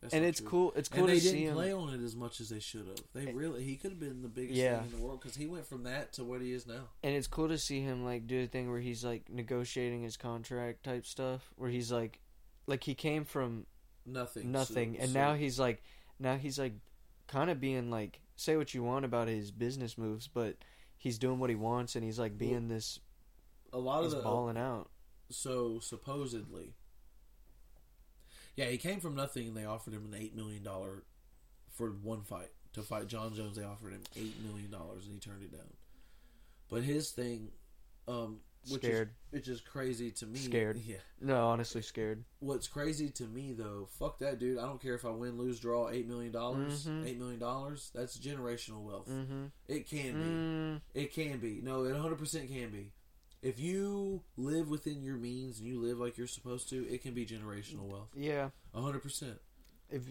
That's 0.03 0.15
and 0.15 0.25
it's 0.25 0.39
true. 0.41 0.49
cool. 0.49 0.73
It's 0.77 0.89
cool 0.89 1.01
and 1.01 1.09
they 1.09 1.15
to 1.15 1.21
see 1.21 1.31
didn't 1.33 1.47
him. 1.49 1.55
play 1.55 1.73
on 1.73 1.95
it 1.95 2.05
as 2.05 2.15
much 2.15 2.41
as 2.41 2.51
they 2.51 2.61
should 2.61 2.87
have. 2.87 3.01
They 3.13 3.33
really, 3.33 3.65
he 3.65 3.75
could 3.77 3.91
have 3.93 3.99
been 3.99 4.23
the 4.23 4.29
biggest 4.29 4.57
Yeah. 4.57 4.77
thing 4.83 4.93
in 4.93 4.99
the 5.01 5.05
world 5.05 5.21
because 5.21 5.35
he 5.37 5.47
went 5.47 5.67
from 5.67 5.83
that 5.85 6.13
to 6.15 6.25
what 6.25 6.41
he 6.41 6.53
is 6.53 6.67
now. 6.67 6.89
and 7.03 7.15
it's 7.15 7.27
cool 7.27 7.49
to 7.49 7.59
see 7.59 7.81
him 7.81 8.05
like 8.05 8.27
do 8.29 8.43
a 8.43 8.47
thing 8.47 8.71
where 8.71 8.79
he's 8.81 9.05
like 9.05 9.29
negotiating 9.31 10.03
his 10.03 10.17
contract 10.17 10.85
type 10.85 11.07
stuff 11.07 11.51
where 11.57 11.71
he's 11.71 11.91
like 11.91 12.21
like 12.69 12.85
he 12.85 12.95
came 12.95 13.25
from 13.25 13.67
Nothing, 14.05 14.53
nothing 14.53 14.95
So- 14.95 15.01
and 15.01 15.11
so- 15.11 15.19
now 15.19 15.35
he's 15.35 15.59
like 15.59 15.83
now 16.21 16.37
he's 16.37 16.59
like 16.59 16.75
kind 17.27 17.51
of 17.51 17.59
being 17.59 17.91
like 17.91 18.21
say 18.37 18.57
what 18.57 18.75
you 18.75 18.83
want 18.83 19.05
about 19.05 19.29
his 19.29 19.51
business 19.51 19.99
moves 19.99 20.29
but 20.29 20.57
he's 20.97 21.19
doing 21.19 21.39
what 21.39 21.51
he 21.51 21.57
wants 21.57 21.97
and 21.97 22.05
he's 22.05 22.19
like 22.19 22.37
being 22.39 22.69
this 22.69 23.01
a 23.73 23.79
lot 23.79 24.05
of 24.05 24.11
the 24.11 24.19
balling 24.19 24.57
out 24.57 24.91
so 25.31 25.81
supposedly, 25.81 26.75
yeah, 28.55 28.67
he 28.67 28.79
came 28.79 29.01
from 29.01 29.15
nothing, 29.15 29.49
and 29.49 29.57
they 29.57 29.65
offered 29.65 29.93
him 29.93 30.07
an 30.07 30.19
eight 30.19 30.35
million 30.35 30.63
dollar 30.63 31.05
for 31.73 31.89
one 31.91 32.23
fight 32.23 32.51
to 32.75 32.83
fight 32.83 33.09
Jon 33.09 33.35
Jones. 33.35 33.57
They 33.57 33.65
offered 33.65 33.93
him 33.93 34.03
eight 34.17 34.35
million 34.45 34.71
dollars, 34.71 35.07
and 35.07 35.15
he 35.15 35.19
turned 35.21 35.43
it 35.43 35.53
down. 35.53 35.73
But 36.69 36.83
his 36.83 37.11
thing, 37.11 37.51
um, 38.09 38.39
which 38.71 38.83
Scared. 38.83 39.09
is 39.09 39.15
which 39.33 39.49
is 39.49 39.61
crazy 39.61 40.11
to 40.13 40.27
me. 40.27 40.39
Scared. 40.39 40.81
Yeah. 40.85 40.97
no 41.21 41.47
honestly 41.47 41.83
scared 41.83 42.25
What's 42.41 42.69
crazy 42.69 43.11
to 43.11 43.25
me 43.25 43.53
though, 43.53 43.89
fuck 43.99 44.19
that 44.21 44.39
dude. 44.39 44.59
I 44.59 44.63
don't 44.63 44.81
care 44.81 44.95
if 44.95 45.05
I 45.05 45.11
win, 45.11 45.37
lose, 45.39 45.61
draw. 45.61 45.89
Eight 45.91 46.07
million 46.09 46.33
dollars. 46.33 46.87
Mhm. 46.87 47.07
Eight 47.07 47.19
million 47.19 47.39
dollars. 47.41 47.91
That's 47.95 48.19
generational 48.19 48.83
wealth. 48.83 49.09
mm-hmm 49.09 49.47
It 49.69 49.87
can 49.89 50.13
be. 50.15 50.29
mm, 50.29 50.81
It 50.95 51.13
can 51.13 51.39
be. 51.39 51.61
No, 51.63 51.85
it 51.85 51.93
100% 51.95 52.49
can 52.49 52.71
be. 52.71 52.93
If 53.43 53.61
you 53.61 54.23
live 54.37 54.69
within 54.71 55.03
your 55.03 55.17
means 55.17 55.59
and 55.61 55.69
you 55.69 55.81
live 55.81 55.99
like 55.99 56.17
you're 56.19 56.27
supposed 56.27 56.69
to, 56.71 56.89
it 56.89 57.03
can 57.03 57.15
be 57.15 57.25
generational 57.27 57.87
wealth. 57.89 58.09
yeah 58.17 58.51
100%. 58.75 59.39
if 59.91 60.03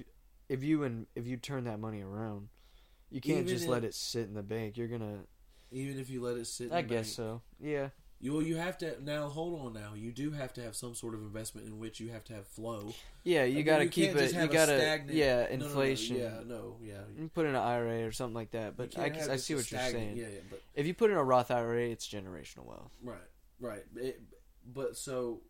if 0.47 0.63
you 0.63 0.83
and 0.83 1.07
if 1.15 1.25
you 1.27 1.35
turn 1.37 1.63
that 1.65 1.79
money 1.79 2.01
around 2.01 2.47
you 3.09 3.19
can't 3.19 3.39
Even 3.39 3.47
just 3.47 3.63
if- 3.65 3.69
let 3.69 3.83
it 3.83 3.93
sit 3.95 4.27
in 4.27 4.33
the 4.35 4.43
bank 4.43 4.77
you're 4.77 4.87
gonna 4.87 5.25
Even 5.71 5.99
if 5.99 6.09
you 6.09 6.21
let 6.21 6.37
it 6.37 6.45
sit 6.47 6.67
in 6.67 6.73
i 6.73 6.81
guess 6.83 7.07
bank. 7.07 7.15
so 7.15 7.41
yeah 7.59 7.89
You, 8.25 8.33
well, 8.33 8.41
you 8.41 8.55
have 8.55 8.77
to. 8.79 8.95
Now, 9.03 9.27
hold 9.29 9.59
on 9.61 9.73
now. 9.73 9.93
You 9.95 10.11
do 10.11 10.31
have 10.31 10.51
to 10.53 10.61
have 10.63 10.75
some 10.75 10.95
sort 10.95 11.13
of 11.13 11.21
investment 11.21 11.67
in 11.67 11.77
which 11.77 11.99
you 11.99 12.09
have 12.09 12.23
to 12.25 12.33
have 12.33 12.47
flow. 12.47 12.93
yeah 13.23 13.43
you 13.43 13.57
Like, 13.57 13.65
gotta 13.65 13.85
keep 13.87 14.15
it 14.15 14.33
you 14.33 14.47
gotta 14.47 14.77
stagnant- 14.79 15.13
yeah 15.17 15.43
No, 15.43 15.43
no, 15.43 15.57
no, 15.57 15.65
inflation 15.65 16.15
yeah, 16.17 16.39
no, 16.45 16.77
yeah. 16.81 17.01
You 17.17 17.29
put 17.33 17.45
in 17.45 17.51
an 17.55 17.61
IRA 17.61 18.03
or 18.05 18.11
something 18.11 18.33
like 18.33 18.51
that, 18.51 18.75
but 18.75 18.97
I, 18.97 19.11
I 19.29 19.35
see 19.37 19.53
what 19.55 19.69
you're 19.71 19.79
saying. 19.79 20.17
Yeah, 20.17 20.27
yeah, 20.27 20.39
but 20.49 20.61
If 20.73 20.87
you 20.87 20.93
put 20.95 21.11
in 21.11 21.17
a 21.17 21.23
Roth 21.23 21.51
IRA, 21.51 21.83
it's 21.89 22.07
generational 22.07 22.65
wealth. 22.65 22.91
right, 23.03 23.17
right. 23.59 23.83
It, 23.95 24.21
but 24.73 24.97
so, 24.97 25.41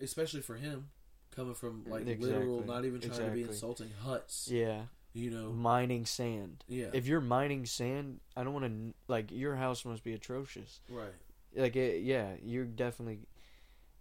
especially 0.00 0.40
for 0.40 0.56
him, 0.56 0.88
coming 1.30 1.54
from 1.54 1.84
like 1.86 2.02
Exactly. 2.02 2.30
literal, 2.30 2.64
not 2.66 2.84
even 2.84 3.00
trying 3.00 3.26
to 3.26 3.30
be 3.30 3.42
insulting 3.42 3.90
huts. 4.02 4.48
Yeah, 4.50 4.82
You 5.12 5.30
know. 5.30 5.50
mining 5.52 6.04
sand. 6.06 6.64
Yeah. 6.68 6.86
If 6.92 7.06
you're 7.06 7.20
mining 7.20 7.66
sand, 7.66 8.18
I 8.36 8.42
don't 8.42 8.52
want 8.54 8.64
to 8.66 8.94
like 9.06 9.30
your 9.30 9.54
house 9.56 9.84
must 9.84 10.02
be 10.02 10.14
atrocious. 10.14 10.80
right. 10.88 11.12
Like, 11.54 11.76
it, 11.76 12.02
yeah, 12.02 12.34
you're 12.42 12.64
definitely. 12.64 13.20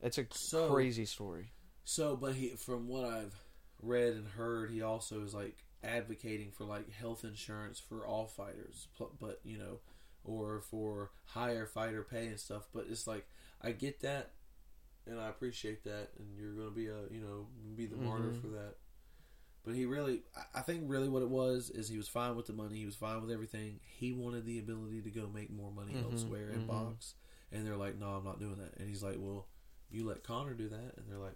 It's 0.01 0.17
a 0.17 0.25
So- 0.31 0.71
crazy 0.73 1.05
story. 1.05 1.51
So, 1.85 2.15
but 2.15 2.35
he, 2.35 2.49
from 2.49 2.87
what 2.87 3.05
I've 3.05 3.35
read 3.81 4.13
and 4.13 4.27
heard, 4.27 4.71
he 4.71 4.81
also 4.81 5.21
is 5.23 5.33
like 5.33 5.57
advocating 5.83 6.51
for 6.51 6.63
like 6.63 6.89
health 6.91 7.23
insurance 7.25 7.79
for 7.79 8.05
all 8.07 8.25
fighters, 8.25 8.87
but 9.19 9.39
you 9.43 9.57
know, 9.57 9.79
or 10.23 10.61
for 10.61 11.11
higher 11.25 11.65
fighter 11.65 12.03
pay 12.03 12.27
and 12.27 12.39
stuff. 12.39 12.67
But 12.73 12.85
it's 12.89 13.05
like 13.05 13.27
I 13.61 13.71
get 13.71 13.99
that, 14.01 14.31
and 15.05 15.19
I 15.19 15.27
appreciate 15.27 15.83
that, 15.83 16.11
and 16.17 16.37
you're 16.37 16.53
going 16.53 16.69
to 16.69 16.75
be 16.75 16.87
a 16.87 17.01
you 17.11 17.19
know 17.21 17.47
be 17.75 17.85
the 17.85 17.97
martyr 17.97 18.29
Mhm. 18.31 18.41
for 18.41 18.47
that. 18.47 18.75
But 19.65 19.75
he 19.75 19.85
really, 19.85 20.23
I- 20.53 20.61
think, 20.61 20.83
really 20.87 21.07
what 21.07 21.21
it 21.21 21.29
was 21.29 21.69
is 21.69 21.87
he 21.87 21.97
was 21.97 22.09
fine 22.09 22.35
with 22.35 22.47
the 22.47 22.53
money. 22.53 22.77
He 22.79 22.85
was 22.85 22.95
fine 22.97 23.21
with 23.21 23.31
everything. 23.31 23.79
He 23.85 24.11
wanted 24.11 24.45
the 24.45 24.59
ability 24.59 25.01
to 25.03 25.09
go 25.09 25.27
make 25.27 25.49
more 25.49 25.71
money 25.71 25.93
Mhm, 25.93 26.11
elsewhere 26.11 26.49
in 26.49 26.63
mhm. 26.63 26.67
box. 26.67 27.15
And 27.53 27.65
they're 27.65 27.77
like, 27.77 27.99
"No, 27.99 28.07
I'm 28.07 28.23
not 28.23 28.39
doing 28.39 28.57
that." 28.57 28.79
And 28.79 28.89
he's 28.89 29.03
like, 29.03 29.15
"Well, 29.19 29.45
you 29.91 30.05
let 30.07 30.23
Conor 30.23 30.53
do 30.53 30.69
that." 30.69 30.97
And 30.97 31.05
they're 31.07 31.19
like, 31.19 31.35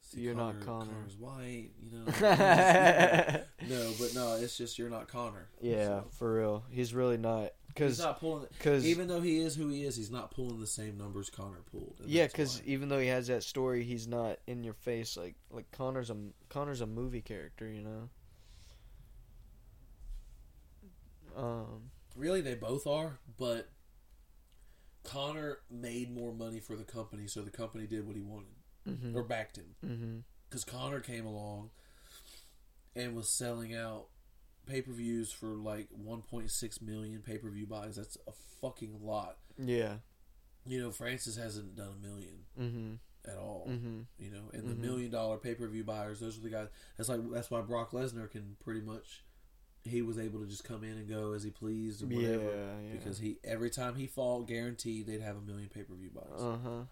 "See, 0.00 0.20
You're 0.22 0.34
not 0.34 0.60
Conor." 0.60 0.86
Conor's 0.86 1.16
white, 1.16 1.70
you 1.78 1.90
know." 1.90 2.04
no, 3.68 3.92
but 4.00 4.14
no, 4.14 4.36
it's 4.40 4.56
just 4.56 4.78
you're 4.78 4.88
not 4.88 5.08
Conor. 5.08 5.48
Yeah, 5.60 6.00
for 6.18 6.34
real. 6.38 6.64
He's 6.70 6.94
really 6.94 7.18
not 7.18 7.52
Cause, 7.74 7.88
he's 7.88 7.96
because 7.96 7.98
not 7.98 8.20
pulling. 8.20 8.46
because 8.56 8.86
Even 8.86 9.08
though 9.08 9.20
he 9.20 9.40
is 9.40 9.54
who 9.54 9.68
he 9.68 9.84
is, 9.84 9.94
he's 9.96 10.10
not 10.10 10.30
pulling 10.30 10.58
the 10.58 10.66
same 10.66 10.96
numbers 10.96 11.28
Conor 11.28 11.60
pulled. 11.70 11.96
yeah, 12.06 12.26
because 12.26 12.62
even 12.64 12.88
though 12.88 12.98
he 12.98 13.08
has 13.08 13.26
that 13.26 13.42
story, 13.42 13.84
he's 13.84 14.08
not 14.08 14.38
in 14.46 14.64
your 14.64 14.72
face 14.74 15.16
like 15.18 15.34
like 15.50 15.70
Conor's 15.72 16.08
a 16.08 16.16
Conor's 16.48 16.80
a 16.80 16.86
movie 16.86 17.20
character, 17.20 17.68
you 17.68 17.82
know. 17.82 18.08
Um. 21.36 21.90
really 22.16 22.40
they 22.40 22.54
both 22.54 22.86
are, 22.86 23.18
but 23.38 23.68
Conor 25.06 25.58
made 25.70 26.14
more 26.14 26.32
money 26.32 26.60
for 26.60 26.76
the 26.76 26.84
company, 26.84 27.26
so 27.26 27.40
the 27.42 27.50
company 27.50 27.86
did 27.86 28.06
what 28.06 28.16
he 28.16 28.22
wanted 28.22 28.54
hmm 28.86 29.16
or 29.16 29.22
backed 29.24 29.56
him. 29.58 30.24
because 30.48 30.64
Conor 30.64 31.00
came 31.00 31.24
along 31.26 31.70
and 32.94 33.14
was 33.16 33.28
selling 33.28 33.74
out 33.74 34.06
pay 34.66 34.82
per 34.82 34.92
views 34.92 35.32
for 35.32 35.48
like 35.48 35.88
1.6 35.98 36.82
million 36.82 37.20
pay 37.22 37.38
per 37.38 37.50
view 37.50 37.66
buys. 37.66 37.96
That's 37.96 38.16
a 38.26 38.32
fucking 38.60 39.00
lot. 39.02 39.36
Yeah. 39.58 39.96
You 40.64 40.80
know, 40.82 40.90
Francis 40.90 41.36
hasn't 41.36 41.76
done 41.76 41.94
a 41.98 42.06
million 42.06 42.38
hmm 42.56 42.94
at 43.30 43.38
all. 43.38 43.64
hmm 43.66 44.02
You 44.18 44.30
know, 44.30 44.50
and 44.52 44.68
the 44.68 44.74
million 44.74 45.10
dollar 45.10 45.36
pay 45.38 45.54
per 45.54 45.66
view 45.68 45.84
buyers, 45.84 46.20
those 46.20 46.38
are 46.38 46.42
the 46.42 46.50
guys. 46.50 46.68
That's 46.96 47.08
like 47.08 47.20
that's 47.32 47.50
why 47.50 47.60
Brock 47.60 47.92
Lesnar 47.92 48.30
can 48.30 48.56
pretty 48.64 48.80
much. 48.80 49.24
He 49.86 50.02
was 50.02 50.18
able 50.18 50.40
to 50.40 50.46
just 50.46 50.64
come 50.64 50.82
in 50.84 50.92
and 50.92 51.08
go 51.08 51.32
as 51.32 51.42
he 51.42 51.50
pleased 51.50 52.02
Yeah, 52.02 52.16
whatever 52.36 52.44
yeah. 52.84 52.92
because 52.92 53.18
he 53.18 53.38
every 53.44 53.70
time 53.70 53.94
he 53.94 54.06
fought, 54.06 54.46
guaranteed 54.48 55.06
they'd 55.06 55.20
have 55.20 55.36
a 55.36 55.40
million 55.40 55.68
pay 55.68 55.82
per 55.82 55.94
view 55.94 56.10
buys. 56.14 56.40
Uh 56.42 56.56
huh. 56.64 56.84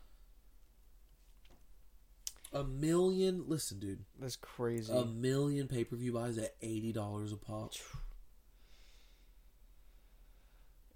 a 2.60 2.64
million. 2.64 3.44
Listen, 3.48 3.78
dude, 3.80 4.04
That's 4.20 4.36
crazy. 4.36 4.92
a 4.92 5.04
million 5.04 5.66
pay 5.68 5.84
per 5.84 5.96
view 5.96 6.12
buys 6.12 6.38
at 6.38 6.54
eighty 6.62 6.92
dollars 6.92 7.32
a 7.32 7.36
pop. 7.36 7.72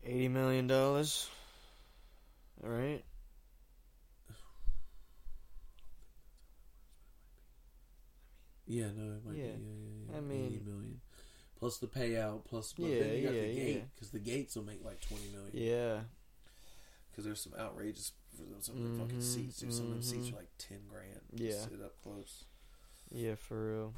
Eighty 0.04 0.28
million 0.28 0.66
dollars. 0.68 1.28
All 2.64 2.70
right. 2.70 3.04
Yeah, 8.66 8.86
no, 8.94 9.14
it 9.16 9.24
might 9.24 9.36
Yeah. 9.36 9.52
be. 9.56 9.62
Yeah, 9.62 9.68
yeah, 9.70 10.12
yeah. 10.12 10.16
I 10.16 10.20
mean- 10.20 10.44
eighty 10.46 10.60
million 10.60 11.00
plus 11.58 11.78
the 11.78 11.86
payout 11.86 12.44
plus. 12.44 12.72
But 12.72 12.86
Yeah, 12.86 12.98
then 13.00 13.14
you 13.16 13.22
got 13.24 13.34
yeah, 13.34 13.40
the 13.42 13.54
gate 13.54 13.76
yeah. 13.76 13.82
because 13.94 14.10
the 14.10 14.18
gates 14.18 14.56
will 14.56 14.64
make 14.64 14.84
like 14.84 15.00
twenty 15.00 15.28
million. 15.32 15.50
Yeah. 15.52 16.00
Because 17.10 17.24
there's 17.24 17.40
some 17.40 17.54
outrageous 17.58 18.12
for 18.36 18.44
some 18.60 18.76
of 18.76 18.92
the 18.92 18.98
fucking 19.02 19.20
seats. 19.20 19.58
Dude. 19.60 19.74
Some 19.74 19.86
of 19.86 19.90
them 19.90 20.02
seats 20.02 20.28
mhm. 20.28 20.34
are 20.34 20.36
like 20.36 20.50
ten 20.58 20.78
grand. 20.88 21.20
Yeah. 21.34 21.52
sit 21.60 21.80
up 21.84 21.94
close. 22.02 22.44
Yeah, 23.10 23.34
for 23.34 23.72
real. 23.72 23.94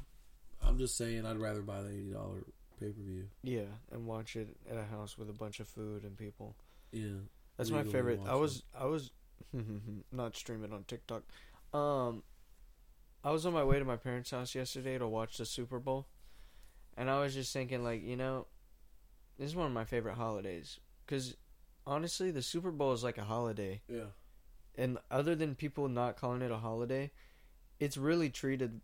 I'm 0.63 0.77
just 0.77 0.95
saying, 0.97 1.25
I'd 1.25 1.37
rather 1.37 1.61
buy 1.61 1.81
the 1.81 1.89
eighty 1.89 2.11
dollar 2.11 2.43
pay 2.79 2.87
per 2.87 3.01
view. 3.01 3.25
Yeah, 3.43 3.69
and 3.91 4.05
watch 4.05 4.35
it 4.35 4.55
at 4.69 4.77
a 4.77 4.83
house 4.83 5.17
with 5.17 5.29
a 5.29 5.33
bunch 5.33 5.59
of 5.59 5.67
food 5.67 6.03
and 6.03 6.17
people. 6.17 6.55
Yeah, 6.91 7.21
That's 7.57 7.69
my 7.71 7.83
favorite. 7.83 8.19
I 8.27 8.33
it. 8.35 8.39
was 8.39 8.63
I 8.77 8.85
was 8.85 9.11
not 10.11 10.35
streaming 10.35 10.73
on 10.73 10.83
TikTok. 10.85 11.23
Um 11.73 12.23
I 13.23 13.31
was 13.31 13.45
on 13.45 13.53
my 13.53 13.63
way 13.63 13.77
to 13.77 13.85
my 13.85 13.97
parents' 13.97 14.31
house 14.31 14.55
yesterday 14.55 14.97
to 14.97 15.07
watch 15.07 15.37
the 15.37 15.45
Super 15.45 15.77
Bowl. 15.79 16.07
And 16.97 17.09
I 17.09 17.19
was 17.19 17.33
just 17.33 17.53
thinking 17.53 17.83
like, 17.83 18.03
you 18.03 18.15
know, 18.17 18.47
this 19.37 19.49
is 19.49 19.55
one 19.55 19.67
of 19.67 19.73
my 19.73 19.85
favorite 19.85 20.15
holidays 20.15 20.79
cuz 21.07 21.35
honestly, 21.85 22.31
the 22.31 22.41
Super 22.41 22.71
Bowl 22.71 22.93
is 22.93 23.03
like 23.03 23.17
a 23.17 23.23
holiday. 23.23 23.81
yeah, 23.87 24.11
And 24.75 24.97
other 25.09 25.35
than 25.35 25.55
people 25.55 25.87
not 25.89 26.15
calling 26.17 26.41
it 26.41 26.51
a 26.51 26.57
holiday, 26.57 27.11
it's 27.79 27.97
really 27.97 28.29
treated 28.29 28.81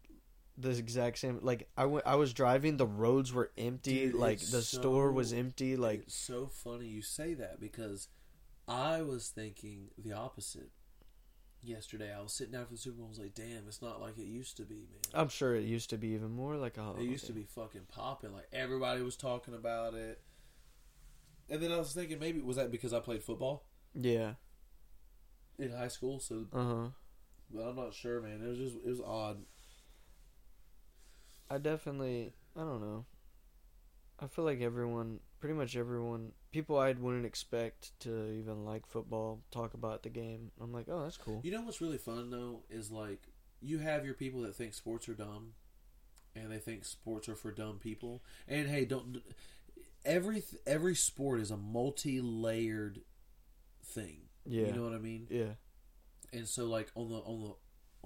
the 0.58 0.72
exact 0.72 1.20
same. 1.20 1.40
Like 1.42 1.70
I 1.78 1.86
went, 1.86 2.08
I 2.08 2.16
was 2.16 2.34
driving, 2.34 2.78
the 2.78 2.88
roads 2.88 3.32
were 3.32 3.52
empty. 3.58 4.08
Dude, 4.08 4.16
like 4.16 4.40
the 4.40 4.62
store 4.62 5.12
was 5.12 5.32
empty. 5.32 5.76
Like 5.78 6.02
it's 6.02 6.16
so 6.16 6.48
funny 6.48 6.88
you 6.88 7.02
say 7.02 7.36
that 7.36 7.60
because 7.60 8.08
I 8.68 9.02
was 9.04 9.30
thinking 9.30 9.92
the 9.98 10.14
opposite. 10.14 10.72
Yesterday, 11.64 12.14
I 12.14 12.22
was 12.22 12.34
sitting 12.34 12.54
down 12.54 12.66
for 12.66 12.74
the 12.74 12.78
Super 12.78 12.98
Bowl. 12.98 13.08
I 13.08 13.10
was 13.10 13.20
like, 13.20 13.34
"Damn, 13.34 13.68
it's 13.68 13.82
not 13.82 14.00
like 14.00 14.18
it 14.18 14.26
used 14.26 14.56
to 14.58 14.64
be, 14.64 14.76
man." 14.76 15.02
I'm 15.14 15.28
sure 15.30 15.56
it 15.56 15.64
used 15.64 15.90
to 15.90 15.98
be 15.98 16.10
even 16.10 16.32
more 16.32 16.56
like 16.56 16.78
a. 16.78 16.94
It 17.00 17.04
used 17.04 17.26
to 17.28 17.34
be 17.34 17.44
fucking 17.44 17.88
popping. 17.90 18.32
Like 18.32 18.48
everybody 18.54 19.02
was 19.02 19.18
talking 19.18 19.54
about 19.54 19.94
it. 19.96 20.22
And 21.50 21.62
then 21.62 21.72
I 21.72 21.78
was 21.78 21.94
thinking, 21.94 22.20
maybe 22.20 22.42
was 22.42 22.58
that 22.58 22.72
because 22.72 22.94
I 22.94 23.00
played 23.00 23.24
football 23.24 23.66
Yeah. 23.94 24.34
in 25.58 25.72
high 25.72 25.88
school? 25.88 26.20
So, 26.20 26.46
Uh 26.54 26.64
huh. 26.64 26.88
but 27.50 27.62
I'm 27.64 27.76
not 27.76 27.94
sure, 27.94 28.22
man. 28.22 28.42
It 28.44 28.48
was 28.50 28.58
just 28.58 28.76
it 28.76 28.86
was 28.90 29.02
odd. 29.02 29.38
I 31.50 31.58
definitely. 31.58 32.34
I 32.56 32.60
don't 32.62 32.82
know. 32.82 33.06
I 34.20 34.28
feel 34.28 34.46
like 34.46 34.62
everyone, 34.62 35.20
pretty 35.40 35.56
much 35.56 35.76
everyone, 35.76 36.32
people 36.52 36.78
I 36.78 36.94
wouldn't 36.94 37.26
expect 37.26 37.98
to 38.02 38.32
even 38.40 38.66
like 38.66 38.86
football 38.86 39.42
talk 39.52 39.74
about 39.74 40.04
the 40.04 40.10
game. 40.10 40.52
I'm 40.62 40.74
like, 40.74 40.88
oh, 40.90 41.04
that's 41.04 41.18
cool. 41.18 41.42
You 41.44 41.52
know 41.52 41.62
what's 41.62 41.82
really 41.82 41.98
fun 41.98 42.30
though 42.30 42.64
is 42.70 42.92
like 42.92 43.22
you 43.62 43.80
have 43.80 44.06
your 44.06 44.14
people 44.14 44.42
that 44.42 44.56
think 44.56 44.74
sports 44.74 45.10
are 45.10 45.14
dumb, 45.14 45.54
and 46.36 46.52
they 46.52 46.60
think 46.60 46.86
sports 46.86 47.28
are 47.30 47.36
for 47.36 47.52
dumb 47.52 47.80
people. 47.80 48.24
And 48.48 48.68
hey, 48.68 48.86
don't 48.86 49.22
every 50.06 50.44
every 50.66 50.96
sport 50.96 51.40
is 51.40 51.52
a 51.52 51.58
multi-layered 51.58 53.02
thing. 53.84 54.22
Yeah. 54.46 54.68
You 54.68 54.74
know 54.74 54.84
what 54.84 54.94
I 54.94 55.00
mean? 55.00 55.28
yeah. 55.30 55.54
And 56.34 56.48
so 56.48 56.66
like 56.66 56.92
on 56.96 57.10
the 57.10 57.18
on 57.18 57.42
the 57.42 57.54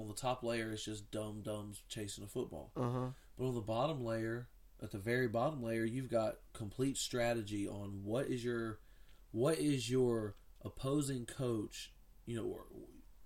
on 0.02 0.08
the 0.08 0.14
top 0.14 0.44
layer 0.44 0.72
it's 0.72 0.86
just 0.86 1.12
dumb 1.12 1.42
dumbs 1.44 1.82
chasing 1.90 2.24
a 2.24 2.28
football. 2.28 2.72
Uh 2.76 2.90
huh. 2.90 3.08
But 3.38 3.48
on 3.48 3.56
the 3.56 3.62
bottom 3.62 4.04
layer, 4.04 4.48
at 4.82 4.92
the 4.92 4.98
very 4.98 5.28
bottom 5.28 5.62
layer, 5.64 5.84
you've 5.86 6.10
got 6.10 6.38
complete 6.54 6.98
strategy 6.98 7.68
on 7.68 8.02
what 8.04 8.28
is 8.28 8.44
your 8.44 8.80
what 9.32 9.58
is 9.60 9.90
your 9.90 10.36
opposing 10.64 11.26
coach, 11.26 11.92
you 12.26 12.36
know, 12.36 12.46
or 12.46 12.66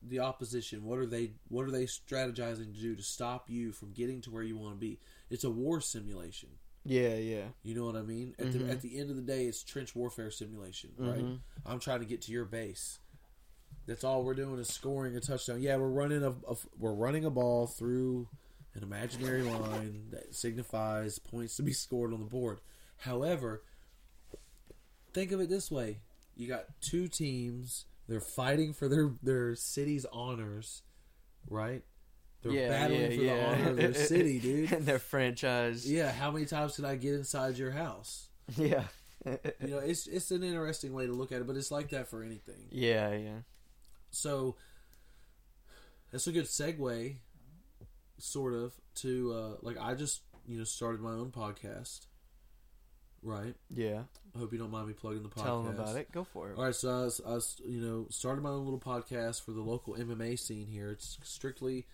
the 0.08 0.20
opposition, 0.20 0.84
what 0.84 1.00
are 1.00 1.06
they 1.06 1.32
what 1.48 1.66
are 1.66 1.72
they 1.72 1.86
strategizing 1.86 2.74
to 2.76 2.80
do 2.82 2.96
to 2.96 3.02
stop 3.04 3.50
you 3.50 3.72
from 3.72 3.92
getting 3.92 4.22
to 4.22 4.30
where 4.32 4.44
you 4.44 4.58
want 4.58 4.74
to 4.76 4.80
be? 4.80 5.00
It's 5.30 5.44
a 5.44 5.50
war 5.50 5.82
simulation. 5.82 6.50
Yeah. 6.84 7.16
Yeah. 7.16 7.46
You 7.64 7.74
know 7.74 7.86
what 7.86 7.96
I 7.96 8.04
mean? 8.04 8.36
At 8.38 8.48
Mhm. 8.48 8.52
the 8.68 8.70
at 8.72 8.82
the 8.82 9.00
end 9.00 9.10
of 9.10 9.16
the 9.16 9.22
day, 9.24 9.46
it's 9.48 9.64
trench 9.64 9.96
warfare 9.96 10.30
simulation, 10.30 10.92
right? 10.98 11.24
Mhm. 11.24 11.40
I'm 11.66 11.80
trying 11.80 12.02
to 12.02 12.06
get 12.06 12.22
to 12.24 12.32
your 12.32 12.46
base. 12.46 13.00
That's 13.88 14.04
all 14.04 14.24
we're 14.24 14.34
doing 14.36 14.60
is 14.60 14.68
scoring 14.68 15.16
a 15.16 15.20
touchdown. 15.20 15.62
Yeah, 15.62 15.78
we're 15.78 15.90
running 15.90 16.24
a, 16.24 16.32
a 16.32 16.56
we're 16.78 16.94
running 16.94 17.26
a 17.26 17.30
ball 17.32 17.66
through 17.66 18.28
an 18.76 18.84
imaginary 18.84 19.42
line 19.42 20.08
that 20.12 20.36
signifies 20.36 21.18
points 21.18 21.56
to 21.58 21.64
be 21.64 21.74
scored 21.74 22.14
on 22.14 22.20
the 22.20 22.26
board. 22.26 22.60
However, 22.98 23.64
think 25.14 25.32
of 25.32 25.40
it 25.40 25.50
this 25.50 25.72
way: 25.72 26.00
you 26.36 26.48
got 26.48 26.66
two 26.82 27.08
teams. 27.08 27.86
They're 28.08 28.20
fighting 28.20 28.74
for 28.74 28.88
their 28.88 29.12
their 29.24 29.56
city's 29.56 30.06
honors, 30.12 30.84
right? 31.50 31.84
They're 32.44 32.52
yeah, 32.52 32.70
battling 32.70 33.02
yeah, 33.02 33.08
for 33.08 33.24
yeah. 33.24 33.36
the 33.36 33.46
honor 33.46 33.70
of 33.72 33.78
their 33.78 33.94
city, 34.06 34.40
dude. 34.40 34.72
and 34.72 34.86
their 34.86 35.00
franchise. 35.00 35.90
Yeah, 35.90 36.12
how 36.12 36.30
many 36.30 36.46
times 36.46 36.76
can 36.76 36.86
I 36.86 36.96
get 36.96 37.16
inside 37.16 37.58
your 37.58 37.72
house? 37.72 38.30
Yeah. 38.56 38.84
You 39.26 39.70
know, 39.70 39.80
it's 39.80 40.06
it's 40.06 40.30
an 40.30 40.44
interesting 40.44 40.94
way 40.94 41.08
to 41.08 41.14
look 41.14 41.32
at 41.32 41.42
it, 41.42 41.48
but 41.48 41.56
it's 41.56 41.72
like 41.72 41.90
that 41.90 42.08
for 42.08 42.22
anything. 42.22 42.68
yeah. 42.70 43.12
Yeah. 43.12 43.40
So 44.12 44.56
that's 46.12 46.28
a 46.28 46.32
good 46.32 46.46
segue, 46.46 47.16
sort 48.18 48.54
of, 48.54 48.74
to 48.96 49.34
uh, 49.34 49.58
like 49.62 49.78
I 49.80 49.94
just 49.94 50.22
you 50.48 50.58
know 50.58 50.64
started 50.64 51.02
my 51.02 51.12
own 51.12 51.32
podcast, 51.32 52.08
right? 53.22 53.56
Yeah. 53.74 54.04
I 54.36 54.40
hope 54.40 54.52
you 54.52 54.60
don't 54.60 54.72
mind 54.72 54.88
me 54.88 54.94
plugging 54.94 55.24
the 55.24 55.30
podcast. 55.30 55.44
Tell 55.44 55.64
them 55.64 55.80
about 55.80 55.96
it. 55.96 56.12
Go 56.12 56.24
for 56.24 56.52
it. 56.52 56.58
All 56.58 56.66
right, 56.66 56.76
so 56.76 57.10
I, 57.26 57.32
I 57.32 57.40
you 57.66 57.82
know 57.82 58.08
started 58.10 58.42
my 58.42 58.50
own 58.50 58.66
little 58.66 58.80
podcast 58.80 59.44
for 59.44 59.52
the 59.52 59.62
local 59.62 59.96
MMA 59.96 60.38
scene 60.38 60.68
here. 60.68 60.92
It's 60.92 61.18
strictly, 61.24 61.86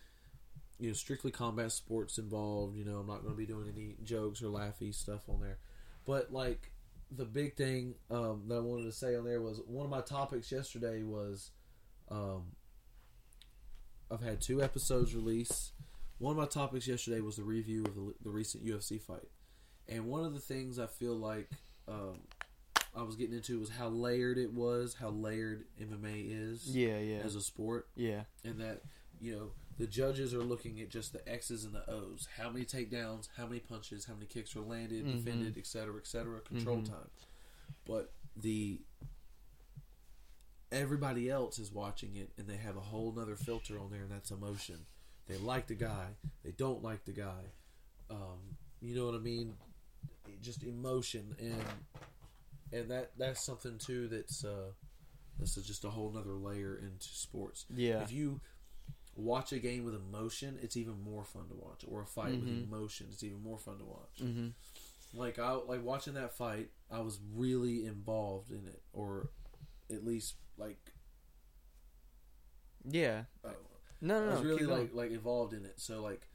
you 0.80 0.88
know, 0.88 0.94
strictly 0.94 1.32
combat 1.32 1.72
sports 1.72 2.18
involved. 2.18 2.76
You 2.78 2.86
know, 2.86 2.98
I'm 2.98 3.08
not 3.08 3.22
going 3.22 3.34
to 3.34 3.38
be 3.38 3.46
doing 3.46 3.72
any 3.74 3.96
jokes 4.04 4.42
or 4.42 4.48
laughy 4.48 4.94
stuff 4.94 5.30
on 5.30 5.42
there, 5.42 5.58
but 6.06 6.32
like 6.34 6.72
the 7.12 7.26
big 7.26 7.56
thing 7.56 7.96
um, 8.10 8.44
that 8.48 8.56
I 8.56 8.60
wanted 8.60 8.86
to 8.86 8.92
say 8.92 9.16
on 9.16 9.26
there 9.26 9.42
was 9.42 9.60
one 9.68 9.86
of 9.86 9.92
my 9.92 10.02
topics 10.02 10.52
yesterday 10.52 11.04
was, 11.04 11.52
um, 12.10 12.54
I've 14.10 14.22
had 14.22 14.40
two 14.40 14.64
episodes 14.64 15.14
released. 15.14 15.74
One 16.22 16.34
of 16.34 16.38
my 16.38 16.46
topics 16.46 16.88
yesterday 16.88 17.20
was 17.20 17.38
the 17.38 17.44
review 17.44 17.84
of 17.84 17.96
the, 17.96 18.14
the 18.24 18.30
recent 18.30 18.64
UFC 18.64 19.02
fight, 19.02 19.28
and 19.90 20.06
one 20.06 20.24
of 20.24 20.34
the 20.36 20.40
things 20.40 20.78
I 20.78 20.86
feel 20.88 21.16
like. 21.16 21.50
Um, 21.88 22.20
I 22.94 23.04
was 23.04 23.16
getting 23.16 23.36
into 23.36 23.58
was 23.58 23.70
how 23.70 23.88
layered 23.88 24.38
it 24.38 24.52
was, 24.54 24.94
how 25.00 25.10
layered 25.12 25.64
MMA 25.82 26.28
is 26.30 26.68
Yeah. 26.76 27.00
Yeah. 27.00 27.20
as 27.20 27.36
a 27.36 27.42
sport, 27.42 27.88
yeah. 27.96 28.24
and 28.44 28.60
that 28.60 28.82
you 29.20 29.34
know 29.34 29.52
the 29.78 29.88
judges 29.88 30.34
are 30.34 30.44
looking 30.44 30.80
at 30.82 30.90
just 30.90 31.14
the 31.14 31.28
X's 31.28 31.64
and 31.64 31.74
the 31.74 31.90
O's, 31.90 32.28
how 32.38 32.50
many 32.50 32.66
takedowns, 32.66 33.30
how 33.38 33.48
many 33.48 33.60
punches, 33.62 34.06
how 34.06 34.14
many 34.14 34.26
kicks 34.26 34.54
were 34.54 34.62
landed, 34.62 35.06
Mhm. 35.06 35.14
defended, 35.24 35.58
etc., 35.58 35.96
etc., 35.98 36.42
control 36.42 36.80
Mhm. 36.82 36.90
time. 36.90 37.10
But 37.86 38.14
the 38.36 38.82
everybody 40.72 41.30
else 41.30 41.58
is 41.60 41.72
watching 41.72 42.16
it, 42.18 42.32
and 42.38 42.46
they 42.48 42.58
have 42.58 42.76
a 42.78 42.82
whole 42.82 43.12
nother 43.14 43.38
filter 43.38 43.80
on 43.80 43.90
there, 43.90 44.02
and 44.04 44.12
that's 44.12 44.32
emotion. 44.32 44.86
They 45.32 45.38
like 45.38 45.68
the 45.68 45.76
guy, 45.76 46.08
they 46.44 46.52
don't 46.52 46.84
like 46.84 47.06
the 47.06 47.14
guy. 47.14 47.44
Um, 48.10 48.58
you 48.82 48.96
know 48.96 49.06
what 49.06 49.16
I 49.16 49.20
mean? 49.20 49.54
Just 50.42 50.64
emotion 50.64 51.36
and 51.40 51.64
and 52.74 52.90
that 52.92 53.12
that's 53.18 53.44
something 53.44 53.78
too 53.78 54.08
that's 54.08 54.44
uh 54.44 54.72
that's 55.40 55.56
just 55.56 55.86
a 55.86 55.90
whole 55.90 56.12
nother 56.12 56.34
layer 56.34 56.78
into 56.78 57.08
sports 57.10 57.66
Yeah. 57.70 58.02
if 58.02 58.12
you 58.12 58.40
watch 59.16 59.52
a 59.54 59.60
game 59.60 59.84
with 59.84 59.94
emotion 59.94 60.58
it's 60.62 60.78
even 60.78 61.02
more 61.04 61.24
fun 61.26 61.48
to 61.50 61.54
watch 61.56 61.84
or 61.88 62.02
a 62.02 62.06
fight 62.06 62.32
with 62.32 62.48
Mhm. 62.50 62.64
emotion 62.64 63.08
it's 63.12 63.24
even 63.24 63.42
more 63.44 63.58
fun 63.60 63.78
to 63.80 63.84
watch 63.84 64.20
Mm-hmm. 64.24 64.48
like 65.20 65.38
i 65.38 65.52
like 65.52 65.84
watching 65.84 66.14
that 66.14 66.34
fight 66.34 66.70
i 66.90 67.00
was 67.02 67.20
really 67.36 67.86
involved 67.86 68.52
in 68.52 68.66
it 68.66 68.82
or 68.94 69.30
at 69.92 70.06
least 70.06 70.36
like 70.58 70.94
Yeah. 72.90 73.24
uh, 73.44 73.50
No, 74.02 74.20
no, 74.20 74.26
i 74.26 74.30
no. 74.30 74.36
was 74.36 74.44
really 74.44 74.66
like 74.66 74.94
like 74.94 75.12
involved 75.12 75.54
in 75.54 75.64
it 75.66 75.80
so 75.80 76.02
like 76.02 76.28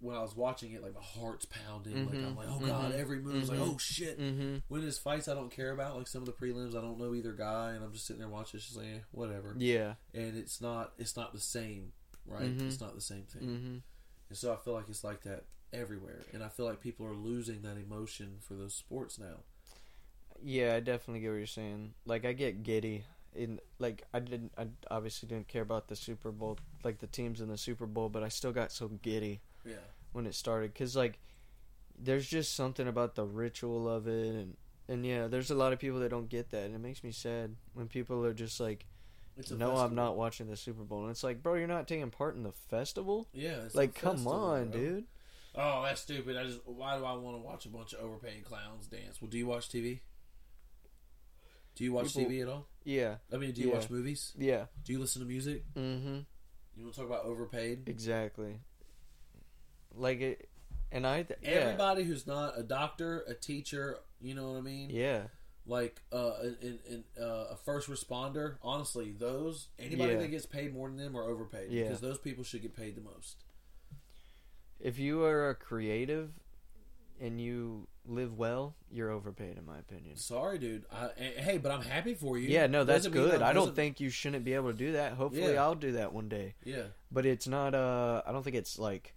when 0.00 0.14
i 0.16 0.20
was 0.22 0.36
watching 0.36 0.72
it 0.72 0.82
like 0.82 0.94
my 0.94 1.00
heart's 1.02 1.44
pounding 1.46 2.06
like 2.06 2.14
i'm 2.16 2.36
like 2.36 2.46
oh 2.50 2.58
god 2.60 2.92
Mhm. 2.92 2.98
every 2.98 3.18
move 3.20 3.36
is 3.42 3.48
like 3.48 3.58
Mhm. 3.58 3.74
oh 3.74 3.78
shit 3.78 4.18
Mm-hmm. 4.20 4.56
when 4.68 4.82
there's 4.82 4.98
fights 4.98 5.28
I 5.28 5.34
don't 5.34 5.50
care 5.50 5.70
about, 5.72 5.96
like 5.96 6.06
some 6.08 6.22
of 6.22 6.26
the 6.26 6.32
prelims, 6.32 6.76
I 6.76 6.80
don't 6.80 6.98
know 6.98 7.14
either 7.14 7.32
guy, 7.32 7.72
and 7.72 7.82
I'm 7.84 7.92
just 7.92 8.06
sitting 8.06 8.20
there 8.20 8.28
watching. 8.28 8.58
It's 8.58 8.66
just 8.66 8.76
like 8.76 8.86
eh, 8.86 8.98
whatever, 9.12 9.54
Yeah. 9.58 9.94
and 10.12 10.36
it's 10.36 10.60
not 10.60 10.92
it's 10.98 11.16
not 11.16 11.32
the 11.32 11.40
same, 11.40 11.92
right? 12.26 12.42
Mhm. 12.56 12.62
It's 12.66 12.80
not 12.80 12.94
the 12.94 13.00
same 13.00 13.22
thing, 13.24 13.42
Mm-hmm. 13.42 13.76
and 14.28 14.38
so 14.38 14.52
I 14.52 14.56
feel 14.56 14.74
like 14.74 14.88
it's 14.88 15.04
like 15.04 15.22
that 15.22 15.44
everywhere, 15.72 16.20
and 16.32 16.42
I 16.44 16.48
feel 16.48 16.66
like 16.66 16.80
people 16.80 17.06
are 17.06 17.14
losing 17.14 17.62
that 17.62 17.76
emotion 17.78 18.36
for 18.40 18.54
those 18.54 18.74
sports 18.74 19.18
now. 19.18 19.40
Yeah, 20.42 20.74
I 20.74 20.80
definitely 20.80 21.20
get 21.20 21.30
what 21.30 21.36
you're 21.38 21.46
saying. 21.46 21.94
Like, 22.04 22.24
I 22.26 22.32
get 22.32 22.62
giddy. 22.62 23.04
In 23.34 23.60
like, 23.78 24.04
I 24.14 24.20
didn't. 24.20 24.52
I 24.56 24.66
obviously 24.90 25.28
didn't 25.28 25.48
care 25.48 25.62
about 25.62 25.88
the 25.88 25.96
Super 25.96 26.30
Bowl, 26.30 26.58
like 26.84 26.98
the 26.98 27.06
teams 27.08 27.40
in 27.40 27.48
the 27.48 27.58
Super 27.58 27.86
Bowl, 27.86 28.08
but 28.08 28.22
I 28.22 28.28
still 28.28 28.52
got 28.52 28.70
so 28.70 28.88
giddy 28.88 29.40
Yeah, 29.64 29.74
when 30.12 30.26
it 30.26 30.34
started 30.34 30.72
because 30.72 30.94
like, 30.94 31.18
there's 31.98 32.26
just 32.28 32.54
something 32.54 32.86
about 32.86 33.14
the 33.16 33.24
ritual 33.24 33.88
of 33.88 34.06
it, 34.06 34.34
and 34.34 34.56
and 34.88 35.04
yeah, 35.04 35.26
there's 35.26 35.50
a 35.50 35.54
lot 35.56 35.72
of 35.72 35.78
people 35.80 35.98
that 36.00 36.10
don't 36.10 36.28
get 36.28 36.50
that, 36.50 36.64
and 36.66 36.74
it 36.74 36.78
makes 36.80 37.02
me 37.02 37.10
sad 37.10 37.56
when 37.72 37.88
people 37.88 38.24
are 38.24 38.34
just 38.34 38.60
like, 38.60 38.86
it's 39.36 39.50
a 39.50 39.56
no, 39.56 39.76
I'm 39.78 39.94
not 39.96 40.16
watching 40.16 40.46
the 40.48 40.56
Super 40.56 40.84
Bowl, 40.84 41.02
and 41.02 41.10
it's 41.10 41.24
like, 41.24 41.42
bro, 41.42 41.54
you're 41.54 41.66
not 41.66 41.88
taking 41.88 42.10
part 42.10 42.36
in 42.36 42.44
the 42.44 42.52
festival. 42.52 43.26
Yeah, 43.32 43.62
Like, 43.74 43.94
come 43.96 44.12
festival, 44.16 44.32
on, 44.32 44.70
bro. 44.70 44.80
dude. 44.80 45.04
Oh, 45.56 45.82
that's 45.84 46.00
stupid. 46.02 46.36
I 46.36 46.44
just 46.44 46.60
why 46.66 46.96
do 46.98 47.04
I 47.04 47.14
want 47.14 47.36
to 47.36 47.42
watch 47.42 47.64
a 47.66 47.68
bunch 47.68 47.94
of 47.94 48.00
overpaying 48.00 48.42
clowns 48.42 48.86
dance? 48.86 49.20
Well, 49.20 49.30
do 49.30 49.38
you 49.38 49.46
watch 49.46 49.68
TV? 49.70 50.00
Do 51.74 51.82
you 51.84 51.92
watch 51.92 52.14
People- 52.14 52.30
TV 52.30 52.42
at 52.42 52.48
all? 52.48 52.68
Yeah, 52.84 53.16
I 53.32 53.36
mean, 53.38 53.52
do 53.52 53.62
you 53.62 53.68
Yeah. 53.68 53.74
watch 53.74 53.90
movies? 53.90 54.32
yeah. 54.36 54.66
Do 54.84 54.92
you 54.92 54.98
listen 55.00 55.22
to 55.22 55.26
music? 55.28 55.64
Mm-hmm. 55.74 56.18
You 56.76 56.82
want 56.84 56.94
to 56.94 57.00
talk 57.00 57.08
about 57.08 57.24
overpaid? 57.24 57.88
Exactly. 57.88 58.60
Like 59.94 60.20
it, 60.20 60.48
and 60.92 61.06
I. 61.06 61.24
Yeah. 61.40 61.48
Everybody 61.50 62.04
who's 62.04 62.26
not 62.26 62.58
a 62.58 62.62
doctor, 62.62 63.24
a 63.28 63.34
teacher, 63.34 63.98
you 64.20 64.34
know 64.34 64.52
what 64.52 64.58
I 64.58 64.60
mean? 64.60 64.90
Yeah. 64.90 65.22
Like 65.66 66.02
uh, 66.12 66.32
in, 66.60 66.78
in, 66.86 67.04
uh, 67.18 67.46
a 67.52 67.56
first 67.56 67.88
responder, 67.88 68.56
honestly, 68.62 69.12
those 69.12 69.68
anybody 69.78 70.12
Yeah. 70.12 70.18
that 70.18 70.28
gets 70.28 70.44
paid 70.46 70.74
more 70.74 70.88
than 70.88 70.98
them 70.98 71.16
are 71.16 71.22
overpaid 71.24 71.70
Yeah. 71.70 71.84
because 71.84 72.00
those 72.02 72.18
people 72.18 72.44
should 72.44 72.60
get 72.60 72.76
paid 72.76 72.96
the 72.96 73.00
most. 73.00 73.44
If 74.78 74.98
you 74.98 75.22
are 75.24 75.48
a 75.48 75.54
creative 75.54 76.32
and 77.18 77.40
you 77.40 77.88
live 78.06 78.36
well, 78.36 78.74
you're 78.90 79.10
overpaid, 79.10 79.56
in 79.56 79.64
my 79.64 79.78
opinion. 79.78 80.16
Sorry, 80.16 80.58
dude. 80.58 80.84
I, 80.92 81.06
eh, 81.16 81.40
hey, 81.42 81.58
but 81.58 81.72
I'm 81.72 81.82
happy 81.82 82.14
for 82.14 82.36
you. 82.38 82.48
Yeah, 82.48 82.66
no, 82.66 82.84
that's 82.84 83.06
good. 83.06 83.40
I 83.42 83.52
don't 83.52 83.74
think 83.74 84.00
you 84.00 84.10
shouldn't 84.10 84.44
be 84.44 84.54
able 84.54 84.70
to 84.72 84.76
do 84.76 84.92
that. 84.92 85.12
Hopefully, 85.14 85.54
Yeah. 85.54 85.62
I'll 85.62 85.74
do 85.74 85.92
that 85.92 86.12
one 86.12 86.28
day. 86.28 86.54
Yeah, 86.64 86.84
But 87.10 87.26
it's 87.26 87.46
not. 87.48 87.74
Uh, 87.74 88.22
I 88.26 88.32
don't 88.32 88.42
think 88.42 88.56
it's 88.56 88.78
like 88.78 89.14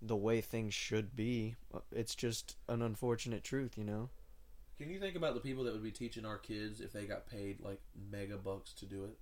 the 0.00 0.16
way 0.16 0.40
things 0.40 0.74
should 0.74 1.14
be. 1.16 1.56
It's 1.92 2.14
just 2.14 2.56
an 2.68 2.82
unfortunate 2.82 3.44
truth, 3.44 3.76
you 3.76 3.84
know. 3.84 4.10
Can 4.78 4.90
you 4.90 4.98
think 4.98 5.14
about 5.16 5.34
the 5.34 5.40
people 5.40 5.64
that 5.64 5.72
would 5.72 5.82
be 5.82 5.92
teaching 5.92 6.24
our 6.24 6.38
kids 6.38 6.80
if 6.80 6.92
they 6.92 7.04
got 7.04 7.26
paid 7.28 7.60
like 7.60 7.80
mega 8.10 8.36
bucks 8.36 8.72
to 8.74 8.86
do 8.86 9.04
it? 9.04 9.16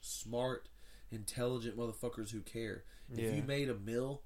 Smart, 0.00 0.68
intelligent 1.10 1.76
motherfuckers 1.76 2.30
who 2.30 2.40
care. 2.40 2.84
If 3.10 3.18
Yeah. 3.18 3.30
you 3.36 3.42
made 3.42 3.68
a 3.70 3.74
mill 3.74 4.22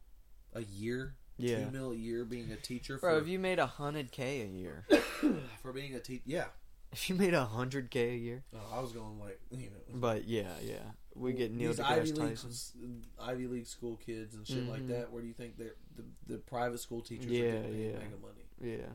a 0.52 0.62
year, 0.62 1.16
Yeah. 1.38 1.64
two 1.64 1.70
mil 1.70 1.92
a 1.92 1.96
year 1.96 2.24
being 2.24 2.50
a 2.52 2.56
teacher 2.56 2.98
Bro, 2.98 3.16
for 3.18 3.22
if 3.22 3.28
you 3.28 3.38
made 3.38 3.58
a 3.58 3.66
hundred 3.66 4.12
k 4.12 4.42
a 4.42 4.46
year, 4.46 4.84
for 5.62 5.72
being 5.72 5.94
a 5.94 6.00
teacher, 6.00 6.22
yeah. 6.26 6.46
if 6.92 7.08
you 7.08 7.14
made 7.16 7.34
a 7.34 7.44
hundred 7.44 7.90
k 7.90 8.10
a 8.10 8.16
year, 8.16 8.44
Oh, 8.54 8.58
I 8.76 8.80
was 8.80 8.92
going 8.92 9.18
like 9.18 9.40
you 9.50 9.70
know, 9.70 9.76
but 9.94 10.28
yeah, 10.28 10.52
yeah, 10.62 10.76
we 11.14 11.32
get 11.32 11.50
Neil 11.52 11.70
these 11.72 11.80
deGrasse 11.80 11.90
Ivy 11.90 12.12
League, 12.12 12.30
Tyson. 12.36 13.02
Ivy 13.20 13.46
League 13.46 13.66
school 13.66 13.96
kids 13.96 14.34
and 14.34 14.46
shit 14.46 14.68
like 14.68 14.82
Mhm. 14.82 14.88
that. 14.88 15.10
Where 15.12 15.22
do 15.22 15.28
you 15.28 15.34
think 15.34 15.56
they're 15.58 15.74
the, 15.96 16.04
the 16.26 16.38
private 16.38 16.78
school 16.80 17.00
teachers 17.00 17.26
Yeah, 17.30 17.42
are 17.44 17.52
getting 17.52 17.72
paid 17.72 17.86
yeah. 17.92 17.98
mega 17.98 18.16
money? 18.20 18.44
Yeah, 18.60 18.86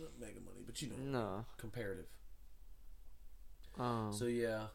Not 0.00 0.10
mega 0.20 0.40
money, 0.40 0.62
but 0.64 0.80
you 0.80 0.88
know, 0.90 0.96
no. 1.20 1.44
comparative. 1.58 2.06
Um, 3.78 4.12
So 4.12 4.26
yeah, 4.26 4.66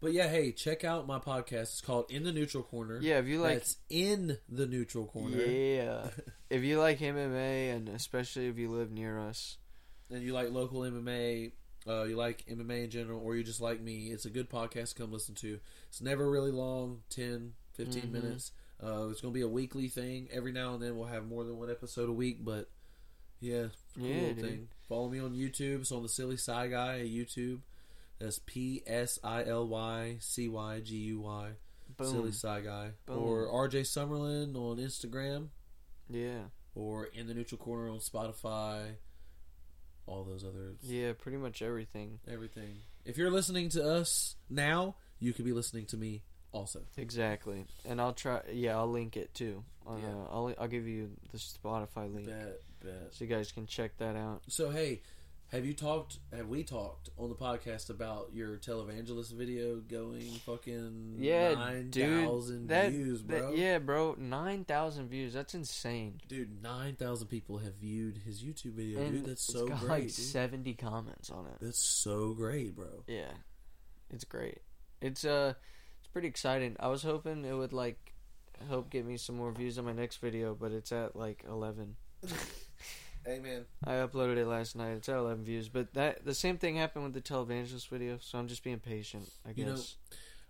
but 0.00 0.12
yeah, 0.12 0.28
hey, 0.28 0.52
check 0.52 0.84
out 0.84 1.06
my 1.06 1.18
podcast. 1.18 1.62
It's 1.62 1.80
called 1.80 2.10
In 2.10 2.24
the 2.24 2.32
Neutral 2.32 2.62
Corner. 2.62 2.98
yeah, 3.00 3.18
if 3.18 3.26
you 3.26 3.40
like, 3.40 3.54
That's 3.58 3.76
in 3.88 4.38
the 4.48 4.66
neutral 4.66 5.06
corner. 5.06 5.36
yeah, 5.42 6.08
if 6.48 6.62
you 6.62 6.78
like 6.78 6.98
MMA 7.00 7.74
and 7.74 7.88
especially 7.88 8.46
if 8.48 8.58
you 8.58 8.70
live 8.70 8.90
near 8.90 9.18
us, 9.18 9.58
And 10.10 10.22
you 10.22 10.32
like 10.32 10.50
local 10.50 10.80
MMA, 10.80 11.52
uh, 11.86 12.02
you 12.04 12.16
like 12.16 12.44
MMA 12.50 12.84
in 12.84 12.90
general, 12.90 13.20
or 13.22 13.36
you 13.36 13.44
just 13.44 13.60
like 13.60 13.80
me, 13.80 14.08
it's 14.08 14.24
a 14.24 14.30
good 14.30 14.50
podcast 14.50 14.90
to 14.90 14.94
come 15.02 15.12
listen 15.12 15.34
to. 15.36 15.60
It's 15.88 16.00
never 16.00 16.28
really 16.30 16.50
long 16.50 17.02
10, 17.10 17.52
15 17.74 18.02
Mhm. 18.04 18.10
minutes. 18.10 18.52
Uh, 18.82 19.08
it's 19.10 19.20
going 19.20 19.32
to 19.32 19.38
be 19.38 19.42
a 19.42 19.48
weekly 19.48 19.88
thing. 19.88 20.28
Every 20.32 20.52
now 20.52 20.74
and 20.74 20.82
then 20.82 20.96
we'll 20.96 21.06
have 21.06 21.26
more 21.26 21.44
than 21.44 21.56
one 21.58 21.70
episode 21.70 22.08
a 22.08 22.12
week, 22.12 22.44
but 22.44 22.70
yeah, 23.38 23.68
cool 23.96 24.06
Yeah, 24.06 24.32
thing. 24.34 24.68
Follow 24.88 25.08
me 25.08 25.18
on 25.20 25.32
YouTube. 25.34 25.80
It's 25.82 25.92
on 25.92 26.02
the 26.02 26.08
Psily 26.08 26.38
Cy 26.38 26.68
Guy 26.68 27.00
at 27.00 27.06
YouTube. 27.06 27.60
That's 28.20 28.38
P 28.44 28.82
S 28.86 29.18
I 29.24 29.44
L 29.44 29.66
Y 29.66 30.16
C 30.20 30.48
Y 30.48 30.80
G 30.80 30.96
U 30.96 31.20
Y. 31.22 31.50
Psily 31.98 32.32
Cy 32.32 32.60
Guy. 32.60 32.90
Boom. 33.06 33.18
Or 33.18 33.46
RJ 33.68 33.80
Summerlin 33.82 34.54
on 34.54 34.76
Instagram. 34.78 35.48
yeah, 36.08 36.44
or 36.74 37.06
in 37.06 37.26
the 37.26 37.34
neutral 37.34 37.58
corner 37.58 37.90
on 37.90 37.98
Spotify, 37.98 38.92
all 40.06 40.24
those 40.24 40.44
others, 40.44 40.76
yeah, 40.82 41.12
pretty 41.18 41.38
much 41.38 41.62
everything. 41.62 42.18
everything. 42.28 42.78
If 43.04 43.16
you're 43.18 43.30
listening 43.30 43.68
to 43.70 43.84
us 43.86 44.36
now, 44.48 44.96
you 45.18 45.32
could 45.32 45.44
be 45.44 45.52
listening 45.52 45.86
to 45.86 45.96
me 45.96 46.22
also. 46.52 46.80
Exactly, 46.96 47.64
and 47.84 48.00
I'll 48.00 48.12
try. 48.14 48.40
Yeah, 48.52 48.76
I'll 48.78 48.90
link 48.90 49.16
it 49.16 49.34
too. 49.34 49.64
On, 49.86 50.00
Yeah. 50.00 50.08
uh, 50.08 50.26
I'll 50.30 50.54
I'll 50.58 50.68
give 50.68 50.86
you 50.86 51.10
the 51.32 51.38
Spotify 51.38 52.12
link 52.14 52.28
Bet, 52.28 52.60
bet. 52.82 53.08
so 53.14 53.24
you 53.24 53.30
guys 53.30 53.50
can 53.52 53.66
check 53.66 53.96
that 53.98 54.16
out. 54.16 54.42
So 54.48 54.70
hey, 54.70 55.02
have 55.52 55.64
you 55.66 55.74
talked? 55.74 56.18
Have 56.32 56.48
we 56.48 56.62
talked 56.62 57.10
on 57.18 57.28
the 57.28 57.34
podcast 57.34 57.90
about 57.90 58.30
your 58.32 58.56
televangelist 58.56 59.32
video 59.32 59.76
going 59.76 60.22
fucking 60.46 61.16
Yeah, 61.18 61.54
nine 61.54 61.90
thousand 61.90 62.68
that, 62.68 62.90
views, 62.92 63.22
bro? 63.22 63.52
yeah, 63.54 63.78
bro, 63.78 64.14
nine 64.18 64.64
thousand 64.64 65.08
views. 65.08 65.32
That's 65.32 65.54
insane. 65.54 66.20
Dude, 66.28 66.62
nine 66.62 66.94
thousand 66.96 67.28
people 67.28 67.58
have 67.58 67.74
viewed 67.74 68.18
his 68.18 68.42
YouTube 68.42 68.74
video, 68.74 69.00
and 69.00 69.12
dude. 69.12 69.26
That's 69.26 69.42
so 69.42 69.66
got 69.68 69.80
great. 69.80 69.88
like 69.90 70.02
dude. 70.02 70.12
seventy 70.12 70.74
comments 70.74 71.30
on 71.30 71.46
it. 71.46 71.56
That's 71.60 71.82
so 71.82 72.32
great, 72.32 72.76
bro. 72.76 73.04
Yeah, 73.06 73.32
it's 74.10 74.24
great. 74.24 74.58
It's 75.00 75.24
uh, 75.24 75.54
it's 75.98 76.08
pretty 76.12 76.28
exciting. 76.28 76.76
I 76.78 76.88
was 76.88 77.02
hoping 77.02 77.44
it 77.44 77.54
would 77.54 77.72
like 77.72 78.14
help 78.68 78.90
get 78.90 79.04
me 79.06 79.16
some 79.16 79.36
more 79.36 79.50
views 79.52 79.78
on 79.78 79.84
my 79.84 79.92
next 79.92 80.18
video, 80.18 80.54
but 80.54 80.70
it's 80.72 80.92
at 80.92 81.16
like 81.16 81.44
eleven. 81.48 81.96
Amen. 83.28 83.66
I 83.84 83.92
uploaded 83.92 84.38
it 84.38 84.46
last 84.46 84.76
night. 84.76 84.92
It's 84.92 85.08
at 85.08 85.16
eleven 85.16 85.44
views, 85.44 85.68
but 85.68 85.92
that 85.94 86.24
the 86.24 86.34
same 86.34 86.56
thing 86.56 86.76
happened 86.76 87.04
with 87.04 87.12
the 87.14 87.20
televangelist 87.20 87.88
video. 87.88 88.18
So 88.20 88.38
I'm 88.38 88.48
just 88.48 88.64
being 88.64 88.78
patient, 88.78 89.28
I 89.46 89.52
guess. 89.52 89.58
You 89.58 89.64
know. 89.66 89.80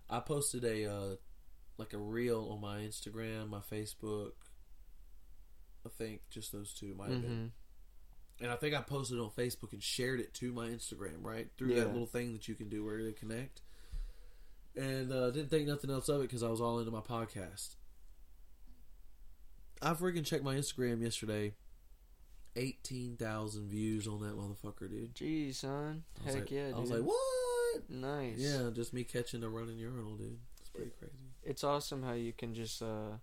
I 0.09 0.19
posted 0.21 0.63
a 0.63 0.85
uh, 0.91 1.15
like 1.77 1.93
a 1.93 1.97
reel 1.97 2.47
on 2.51 2.61
my 2.61 2.79
Instagram, 2.79 3.49
my 3.49 3.59
Facebook. 3.59 4.31
I 5.85 5.89
think 5.97 6.21
just 6.29 6.51
those 6.51 6.73
two 6.73 6.93
might 6.95 7.09
have 7.09 7.21
been. 7.21 7.51
hmm 8.39 8.43
And 8.43 8.51
I 8.51 8.55
think 8.55 8.75
I 8.75 8.81
posted 8.81 9.17
it 9.17 9.21
on 9.21 9.31
Facebook 9.31 9.73
and 9.73 9.81
shared 9.83 10.19
it 10.19 10.33
to 10.35 10.51
my 10.53 10.67
Instagram, 10.67 11.17
right? 11.23 11.49
Through 11.57 11.69
Yeah. 11.69 11.81
that 11.83 11.91
little 11.91 12.05
thing 12.07 12.33
that 12.33 12.47
you 12.47 12.55
can 12.55 12.69
do 12.69 12.85
where 12.85 13.03
they 13.03 13.11
connect. 13.13 13.61
And 14.75 15.11
uh, 15.11 15.31
didn't 15.31 15.49
think 15.49 15.67
nothing 15.67 15.89
else 15.89 16.07
of 16.07 16.19
it 16.21 16.23
because 16.29 16.43
I 16.43 16.47
was 16.49 16.61
all 16.61 16.79
into 16.79 16.91
my 16.91 17.01
podcast. 17.01 17.75
I 19.81 19.93
freaking 19.93 20.25
checked 20.25 20.43
my 20.43 20.55
Instagram 20.55 21.01
yesterday. 21.01 21.53
18,000 22.55 23.69
views 23.69 24.07
on 24.07 24.21
that 24.21 24.37
motherfucker, 24.37 24.89
dude. 24.89 25.15
Jeez, 25.15 25.55
son. 25.55 26.03
Heck 26.25 26.35
like, 26.35 26.51
yeah, 26.51 26.67
dude. 26.67 26.75
I 26.75 26.79
was 26.79 26.91
like, 26.91 27.01
what? 27.01 27.89
nice. 27.89 28.37
Yeah, 28.37 28.69
just 28.73 28.93
me 28.93 29.03
catching 29.03 29.43
a 29.43 29.49
running 29.49 29.77
urinal, 29.77 30.15
dude. 30.15 30.37
It's 30.59 30.69
pretty 30.69 30.91
crazy. 30.99 31.13
It's 31.43 31.63
awesome 31.63 32.03
how 32.03 32.13
you 32.13 32.33
can 32.33 32.53
just 32.53 32.81
uh 32.81 33.15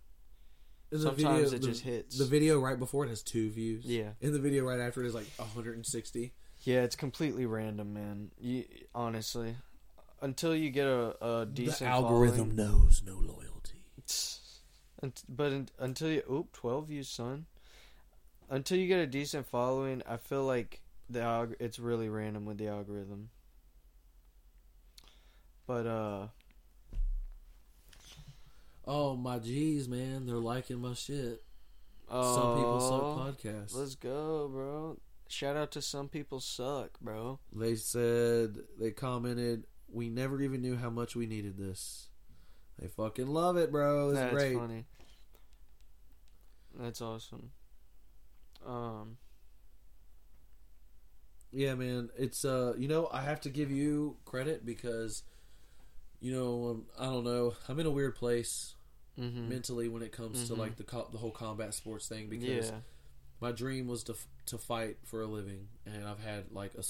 And 0.91 1.01
sometimes 1.01 1.17
video- 1.23 1.47
it 1.57 1.61
the- 1.61 1.67
just 1.69 1.83
hits. 1.83 2.19
The 2.19 2.25
video 2.25 2.59
right 2.59 2.79
before 2.79 3.05
it 3.05 3.09
has 3.09 3.23
two 3.23 3.51
views. 3.51 3.85
Yeah. 3.85 4.11
And 4.23 4.35
the 4.35 4.39
video 4.39 4.65
right 4.65 4.81
after 4.81 5.03
it 5.03 5.07
is 5.07 5.15
like 5.15 5.27
160. 5.37 6.33
Yeah, 6.63 6.83
it's 6.83 6.97
completely 6.97 7.47
random, 7.47 7.95
man. 7.95 8.31
You 8.41 8.65
honestly, 8.95 9.55
until 10.21 10.57
you 10.57 10.71
get 10.71 10.87
a, 10.87 11.25
a 11.25 11.47
decent 11.47 11.79
the 11.81 11.87
algorithm 11.87 12.57
knows 12.57 13.03
no 13.07 13.15
loyalty. 13.15 13.83
but 15.29 15.53
un, 15.53 15.69
until 15.79 16.09
you 16.11 16.23
oop 16.31 16.53
twelve 16.53 16.89
views, 16.89 17.09
son. 17.09 17.47
Until 18.51 18.79
you 18.79 18.87
get 18.89 18.99
a 19.01 19.07
decent 19.07 19.47
following, 19.47 20.03
I 20.09 20.17
feel 20.17 20.45
like 20.45 20.81
the 21.11 21.21
alg- 21.21 21.57
it's 21.61 21.79
really 21.79 22.09
random 22.09 22.45
with 22.47 22.59
the 22.59 22.69
algorithm. 22.69 23.31
But 25.67 25.87
uh, 25.87 26.27
Oh 28.87 29.17
my 29.17 29.39
G's, 29.39 29.87
man, 29.89 30.25
they're 30.25 30.37
liking 30.37 30.81
my 30.81 30.95
shit. 30.95 31.43
oh, 32.11 32.35
Some 32.35 32.57
people 32.57 32.81
suck 32.81 33.37
podcasts. 33.45 33.75
Let's 33.75 33.95
go, 33.97 34.49
bro. 34.49 34.99
Shout 35.29 35.57
out 35.57 35.71
to 35.73 35.83
some 35.83 36.09
people 36.09 36.41
suck, 36.41 36.99
bro. 37.01 37.39
They 37.55 37.75
said 37.75 38.57
they 38.81 38.93
commented, 38.93 39.67
"We 39.93 40.09
never 40.09 40.41
even 40.41 40.63
knew 40.63 40.77
how 40.77 40.89
much 40.89 41.15
we 41.15 41.27
needed 41.27 41.59
this." 41.59 42.09
They 42.79 42.89
fucking 42.89 43.27
love 43.27 43.59
it, 43.59 43.71
bro. 43.71 44.09
It's 44.11 44.19
That's 44.21 44.33
great. 44.33 44.57
funny. 44.57 44.87
That's 46.79 47.03
awesome. 47.03 47.51
Um, 48.69 49.19
Yeah, 51.53 51.75
man. 51.75 52.11
It's 52.19 52.45
uh, 52.45 52.75
you 52.79 52.89
know, 52.89 53.09
I 53.13 53.23
have 53.23 53.41
to 53.43 53.51
give 53.51 53.71
you 53.71 54.17
credit 54.27 54.67
because, 54.67 55.25
you 56.21 56.33
know, 56.33 56.69
um, 56.71 56.87
I 56.99 57.07
don't 57.07 57.25
know. 57.25 57.55
I'm 57.69 57.79
in 57.81 57.87
a 57.87 57.91
weird 57.91 58.17
place 58.17 58.77
mhm. 59.19 59.49
mentally 59.49 59.89
when 59.89 60.03
it 60.03 60.13
comes 60.13 60.45
to 60.45 60.55
Mhm. 60.55 60.59
like 60.59 60.77
the 60.77 60.85
co- 60.85 61.09
the 61.13 61.19
whole 61.19 61.31
combat 61.33 61.75
sports 61.75 62.09
thing 62.09 62.29
because 62.29 62.73
yeah, 62.73 62.81
my 63.41 63.53
dream 63.53 63.89
was 63.89 64.05
to 64.05 64.13
f- 64.15 64.29
to 64.47 64.59
fight 64.59 64.99
for 65.05 65.23
a 65.23 65.27
living, 65.27 65.69
and 65.87 66.05
I've 66.07 66.21
had 66.21 66.53
like 66.53 66.75
a 66.75 66.85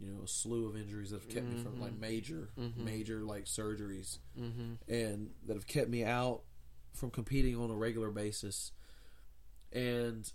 you 0.00 0.12
know 0.12 0.22
a 0.24 0.28
slew 0.28 0.68
of 0.68 0.76
injuries 0.76 1.10
that 1.10 1.18
have 1.20 1.28
kept 1.28 1.48
me 1.48 1.56
from 1.56 1.78
like 1.80 1.94
major 1.98 2.50
Mhm. 2.58 2.74
major 2.76 3.20
like 3.22 3.44
surgeries, 3.46 4.18
hmm 4.36 4.74
and 4.88 5.30
that 5.46 5.54
have 5.54 5.66
kept 5.66 5.90
me 5.90 6.04
out 6.04 6.42
from 6.94 7.10
competing 7.10 7.56
on 7.56 7.70
a 7.70 7.74
regular 7.76 8.10
basis. 8.10 8.72
And 9.72 10.30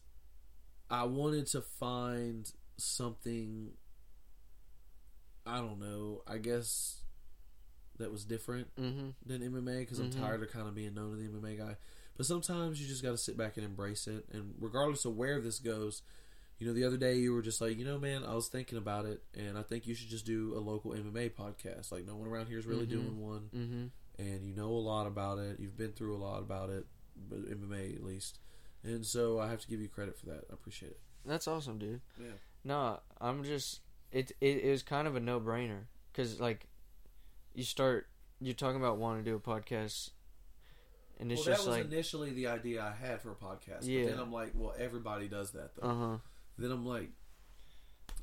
I 0.94 1.06
wanted 1.06 1.48
to 1.48 1.62
find 1.62 2.52
something. 2.78 3.72
I 5.46 5.58
don't 5.58 5.80
know. 5.80 6.22
I 6.28 6.38
guess 6.38 6.98
that 7.98 8.12
was 8.12 8.26
different 8.26 8.68
hmm 8.78 9.10
than 9.26 9.42
MMA 9.42 9.80
because 9.80 10.00
I'm 10.00 10.10
Mhm. 10.10 10.20
tired 10.20 10.44
of 10.44 10.52
kind 10.52 10.68
of 10.68 10.76
being 10.76 10.94
known 10.94 11.14
as 11.14 11.20
the 11.20 11.26
MMA 11.28 11.56
guy. 11.58 11.78
But 12.16 12.26
sometimes 12.28 12.80
you 12.80 12.88
just 12.88 13.02
got 13.04 13.12
to 13.12 13.18
sit 13.18 13.38
back 13.38 13.58
and 13.58 13.66
embrace 13.66 14.08
it. 14.08 14.26
And 14.32 14.54
regardless 14.60 15.06
of 15.06 15.16
where 15.18 15.42
this 15.42 15.60
goes, 15.60 16.04
you 16.60 16.68
know, 16.68 16.74
the 16.74 16.84
other 16.84 16.98
day 16.98 17.16
you 17.16 17.34
were 17.34 17.42
just 17.42 17.60
like, 17.62 17.78
you 17.78 17.86
know, 17.86 17.98
man, 18.00 18.24
I 18.24 18.36
was 18.36 18.48
thinking 18.48 18.78
about 18.78 19.06
it, 19.06 19.24
and 19.34 19.58
I 19.58 19.64
think 19.64 19.88
you 19.88 19.96
should 19.96 20.10
just 20.10 20.26
do 20.26 20.54
a 20.56 20.60
local 20.60 20.92
MMA 20.94 21.30
podcast. 21.32 21.92
Like 21.92 22.06
no 22.06 22.16
one 22.16 22.28
around 22.28 22.48
here 22.48 22.60
is 22.60 22.68
really 22.68 22.86
Mhm. 22.86 22.90
doing 22.90 23.20
one, 23.20 23.50
hmm 23.52 23.88
and 24.20 24.46
you 24.46 24.54
know 24.54 24.70
a 24.70 24.78
lot 24.92 25.08
about 25.08 25.40
it. 25.40 25.60
You've 25.60 25.78
been 25.78 25.94
through 25.94 26.16
a 26.16 26.22
lot 26.24 26.40
about 26.42 26.70
it, 26.70 26.86
but 27.16 27.40
MMA 27.50 27.96
at 27.96 28.04
least. 28.04 28.40
And 28.84 29.06
so 29.06 29.40
I 29.40 29.50
have 29.50 29.62
to 29.62 29.68
give 29.68 29.80
you 29.80 29.88
credit 29.88 30.18
for 30.18 30.26
that. 30.28 30.46
I 30.50 30.54
appreciate 30.54 30.92
it. 30.92 31.00
That's 31.26 31.48
awesome, 31.48 31.78
dude. 31.80 32.02
Yeah. 32.20 32.32
No, 32.64 33.00
I'm 33.22 33.44
just 33.44 33.80
it. 34.12 34.32
It, 34.42 34.64
it 34.64 34.72
was 34.72 34.84
kind 34.84 35.08
of 35.08 35.16
a 35.16 35.20
no 35.20 35.40
brainer 35.40 35.86
because 36.12 36.40
like 36.40 36.68
you 37.54 37.64
start 37.64 38.08
you're 38.42 38.54
talking 38.54 38.78
about 38.78 38.98
wanting 38.98 39.24
to 39.24 39.32
do 39.32 39.36
a 39.36 39.40
podcast, 39.40 40.10
and 41.20 41.32
it's 41.32 41.40
well, 41.40 41.46
that 41.46 41.52
just 41.58 41.68
was 41.68 41.78
like 41.78 41.86
initially 41.86 42.32
the 42.32 42.48
idea 42.48 42.82
I 42.84 43.06
had 43.06 43.22
for 43.22 43.32
a 43.32 43.36
podcast. 43.36 43.84
Yeah. 43.84 44.04
But 44.04 44.12
then 44.12 44.20
I'm 44.20 44.32
like, 44.34 44.52
well, 44.54 44.74
everybody 44.78 45.28
does 45.28 45.52
that 45.52 45.72
though. 45.76 45.88
uh 45.90 45.96
huh, 45.96 46.18
Then 46.58 46.72
I'm 46.72 46.86
like, 46.86 47.10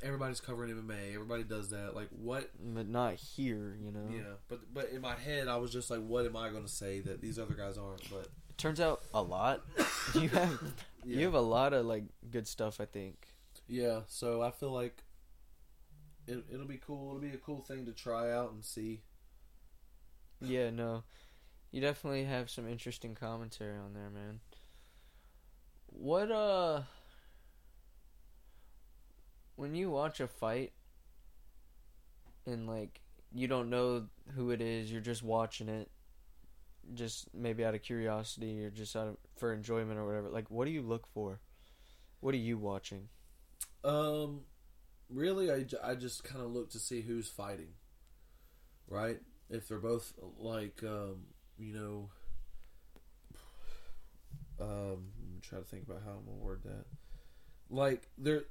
everybody's 0.03 0.40
covering 0.40 0.75
MMA. 0.75 1.14
Everybody 1.14 1.44
does 1.44 1.70
that. 1.70 1.94
Like, 1.94 2.09
what? 2.11 2.51
but 2.59 2.88
not 2.88 3.14
here, 3.14 3.77
you 3.83 3.90
know. 3.92 4.09
Yeah. 4.11 4.35
But 4.49 4.73
but 4.73 4.90
in 4.90 5.01
my 5.01 5.14
head, 5.14 5.49
I 5.49 5.57
was 5.57 5.73
just 5.73 5.90
like, 5.90 6.01
what 6.01 6.27
am 6.27 6.37
I 6.37 6.51
going 6.51 6.64
to 6.64 6.70
say 6.70 7.01
that 7.01 7.20
these 7.20 7.38
other 7.38 7.55
guys 7.55 7.79
aren't? 7.79 8.09
But 8.11 8.29
turns 8.61 8.81
out 8.81 9.01
a 9.14 9.23
lot. 9.23 9.62
You 10.14 10.29
have 10.31 10.61
Yeah. 11.05 11.18
you 11.18 11.25
have 11.27 11.35
a 11.35 11.40
lot 11.40 11.73
of 11.73 11.87
like 11.87 12.05
good 12.31 12.46
stuff. 12.49 12.81
I 12.81 12.85
think. 12.85 13.29
Yeah, 13.68 14.01
so 14.09 14.42
I 14.42 14.51
feel 14.51 14.73
like 14.73 15.05
it, 16.27 16.44
it'll 16.53 16.66
be 16.66 16.79
cool. 16.85 17.09
It'll 17.11 17.20
be 17.20 17.35
a 17.35 17.38
cool 17.38 17.61
thing 17.61 17.87
to 17.87 17.92
try 17.92 18.33
out 18.33 18.53
and 18.53 18.64
see. 18.64 19.03
Yeah, 20.40 20.70
no, 20.70 21.05
you 21.70 21.81
definitely 21.81 22.25
have 22.25 22.51
some 22.51 22.68
interesting 22.68 23.14
commentary 23.14 23.77
on 23.79 23.92
there, 23.94 24.11
man. 24.11 24.40
What 25.87 26.31
uh, 26.33 26.83
when 29.57 29.75
you 29.75 29.90
watch 29.90 30.20
a 30.20 30.27
fight 30.27 30.73
and 32.46 32.66
like 32.66 33.01
you 33.33 33.46
don't 33.46 33.70
know 33.70 34.07
who 34.35 34.51
it 34.51 34.61
is, 34.61 34.90
you're 34.90 35.01
just 35.01 35.23
watching 35.23 35.68
it, 35.68 35.88
just 36.95 37.29
maybe 37.35 37.64
out 37.64 37.75
of 37.75 37.83
curiosity 37.83 38.64
or 38.64 38.71
just 38.71 38.97
out 38.97 39.09
of 39.09 39.16
for 39.37 39.53
enjoyment 39.53 39.99
or 39.99 40.07
whatever. 40.07 40.29
Like, 40.29 40.51
what 40.51 40.64
do 40.64 40.71
you 40.71 40.83
look 40.83 41.07
for? 41.07 41.40
What 42.21 42.35
are 42.35 42.38
you 42.38 42.59
watching? 42.59 43.09
Um, 43.85 44.43
really, 45.09 45.51
I, 45.51 45.64
I 45.83 45.95
just 45.95 46.25
kind 46.25 46.45
of 46.45 46.53
look 46.53 46.71
to 46.71 46.79
see 46.79 47.01
who's 47.01 47.29
fighting, 47.29 47.75
right? 48.88 49.19
If 49.49 49.69
they're 49.69 49.79
both 49.79 50.12
like, 50.38 50.83
um, 50.85 51.25
you 51.59 51.75
know, 51.75 52.11
um, 54.61 55.12
I'm 55.19 55.40
trying 55.43 55.62
to 55.62 55.69
think 55.69 55.85
about 55.85 56.03
how 56.05 56.12
I'm 56.12 56.25
gonna 56.25 56.37
word 56.37 56.62
that. 56.64 56.85
Like 57.71 58.09
there, 58.19 58.45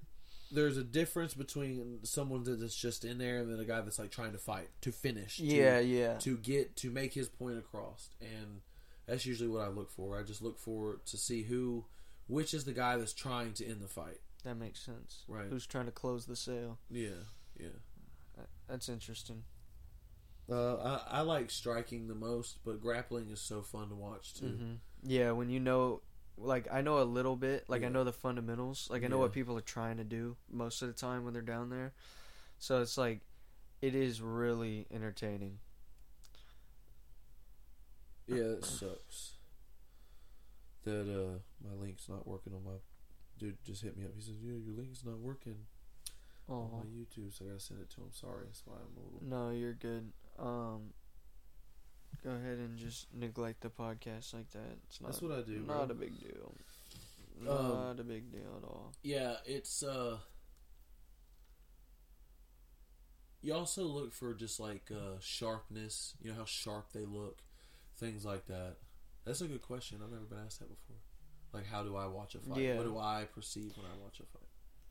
there's 0.51 0.77
a 0.77 0.83
difference 0.83 1.33
between 1.33 1.99
someone 2.03 2.43
that's 2.43 2.75
just 2.75 3.05
in 3.05 3.17
there 3.17 3.37
and 3.39 3.51
then 3.51 3.59
a 3.59 3.65
guy 3.65 3.81
that's 3.81 3.99
like 3.99 4.11
trying 4.11 4.31
to 4.31 4.37
fight 4.37 4.69
to 4.81 4.91
finish. 4.91 5.37
to- 5.37 5.43
Yeah, 5.45 5.79
yeah. 5.79 6.17
to 6.19 6.37
get 6.37 6.75
to 6.77 6.89
make 6.89 7.13
his 7.13 7.29
point 7.29 7.57
across 7.57 8.09
and 8.21 8.61
that's 9.05 9.25
usually 9.25 9.49
what 9.49 9.61
i 9.61 9.67
look 9.67 9.89
for 9.91 10.19
i 10.19 10.23
just 10.23 10.41
look 10.41 10.59
for 10.59 10.99
to 11.05 11.17
see 11.17 11.43
who 11.43 11.85
which 12.27 12.53
is 12.53 12.63
the 12.65 12.73
guy 12.73 12.95
that's 12.97 13.13
trying 13.13 13.53
to 13.53 13.65
end 13.67 13.81
the 13.81 13.87
fight 13.87 14.19
That 14.43 14.55
makes 14.55 14.79
sense. 14.79 15.23
Right. 15.27 15.47
Who's 15.49 15.65
trying 15.65 15.85
to 15.87 15.91
close 15.91 16.25
the 16.25 16.35
sale? 16.35 16.77
yeah 16.91 17.23
yeah 17.59 17.67
That's 18.67 18.87
interesting. 18.89 19.43
uh, 20.49 20.75
I, 21.11 21.19
I 21.19 21.21
like 21.21 21.49
striking 21.51 22.07
the 22.07 22.15
most 22.15 22.59
but 22.65 22.81
grappling 22.81 23.29
is 23.29 23.41
so 23.41 23.61
fun 23.61 23.89
to 23.89 23.95
watch 23.95 24.33
too 24.35 24.47
hmm 24.47 24.73
Yeah, 25.03 25.31
when 25.31 25.49
you 25.49 25.59
know, 25.59 26.01
like 26.39 26.67
I 26.71 26.81
know 26.81 27.01
a 27.01 27.03
little 27.03 27.35
bit, 27.35 27.65
like 27.67 27.83
I 27.83 27.89
know 27.89 28.03
the 28.03 28.13
fundamentals, 28.13 28.87
like 28.89 29.03
I 29.03 29.07
know 29.07 29.17
Yeah. 29.17 29.23
what 29.23 29.33
people 29.33 29.57
are 29.57 29.61
trying 29.61 29.97
to 29.97 30.03
do 30.03 30.37
most 30.51 30.81
of 30.81 30.87
the 30.87 30.93
time 30.93 31.23
when 31.25 31.33
they're 31.33 31.41
down 31.41 31.69
there. 31.69 31.93
So 32.59 32.81
it's 32.81 32.97
like, 32.97 33.21
it 33.81 33.95
is 33.95 34.21
really 34.21 34.87
entertaining. 34.91 35.59
yeah 38.27 38.43
it 38.57 38.63
sucks 38.63 39.31
that 40.83 41.01
uh 41.01 41.39
my 41.67 41.73
link's 41.81 42.07
not 42.07 42.27
working 42.27 42.53
on 42.53 42.63
my 42.63 42.77
dude 43.39 43.57
just 43.65 43.81
hit 43.81 43.97
me 43.97 44.05
up 44.05 44.11
he 44.15 44.21
says 44.21 44.35
yeah 44.43 44.53
your 44.63 44.75
link's 44.75 45.03
not 45.03 45.17
working 45.19 45.55
on 46.47 46.69
Oh 46.71 46.77
my 46.77 46.83
youtube 46.85 47.35
so 47.35 47.45
i 47.45 47.47
gotta 47.47 47.59
send 47.59 47.79
it 47.81 47.89
to 47.91 48.01
him 48.01 48.07
sorry 48.11 48.43
that's 48.45 48.61
why 48.65 48.75
i'm 48.75 48.97
a 48.97 49.05
little 49.05 49.27
no, 49.27 49.49
you're 49.57 49.73
good. 49.73 50.11
Um, 50.37 50.93
go 52.23 52.31
ahead 52.31 52.57
and 52.57 52.77
just 52.77 53.07
neglect 53.13 53.61
the 53.61 53.69
podcast 53.69 54.33
like 54.33 54.49
that. 54.51 54.77
It's 54.87 55.01
not. 55.01 55.11
that's 55.11 55.21
what 55.21 55.31
i 55.31 55.41
do 55.41 55.61
bro. 55.61 55.79
not 55.79 55.91
a 55.91 55.95
big 55.95 56.19
deal. 56.19 56.53
Um, 57.47 57.69
Not 57.69 57.99
a 57.99 58.03
big 58.03 58.31
deal 58.31 58.57
at 58.57 58.67
all. 58.67 58.91
Yeah, 59.01 59.35
it's 59.45 59.81
uh 59.81 60.17
you 63.41 63.53
also 63.53 63.83
look 63.83 64.13
for 64.13 64.33
just 64.33 64.59
like 64.59 64.91
uh 64.91 65.19
sharpness, 65.21 66.15
you 66.21 66.31
know 66.31 66.37
how 66.37 66.45
sharp 66.45 66.91
they 66.91 67.05
look, 67.05 67.39
things 67.97 68.25
like 68.25 68.47
that. 68.47 68.75
That's 69.25 69.41
a 69.41 69.47
good 69.47 69.61
question. 69.61 69.99
I've 70.03 70.11
never 70.11 70.25
been 70.25 70.39
asked 70.45 70.59
that 70.59 70.69
before. 70.69 70.97
Like 71.53 71.65
how 71.67 71.83
do 71.83 71.95
I 71.95 72.07
watch 72.07 72.35
a 72.35 72.39
fight? 72.39 72.59
Yeah. 72.59 72.75
What 72.75 72.85
do 72.85 72.97
I 72.97 73.25
perceive 73.33 73.71
when 73.77 73.85
I 73.85 74.03
watch 74.03 74.19
a 74.19 74.23
fight? 74.23 74.47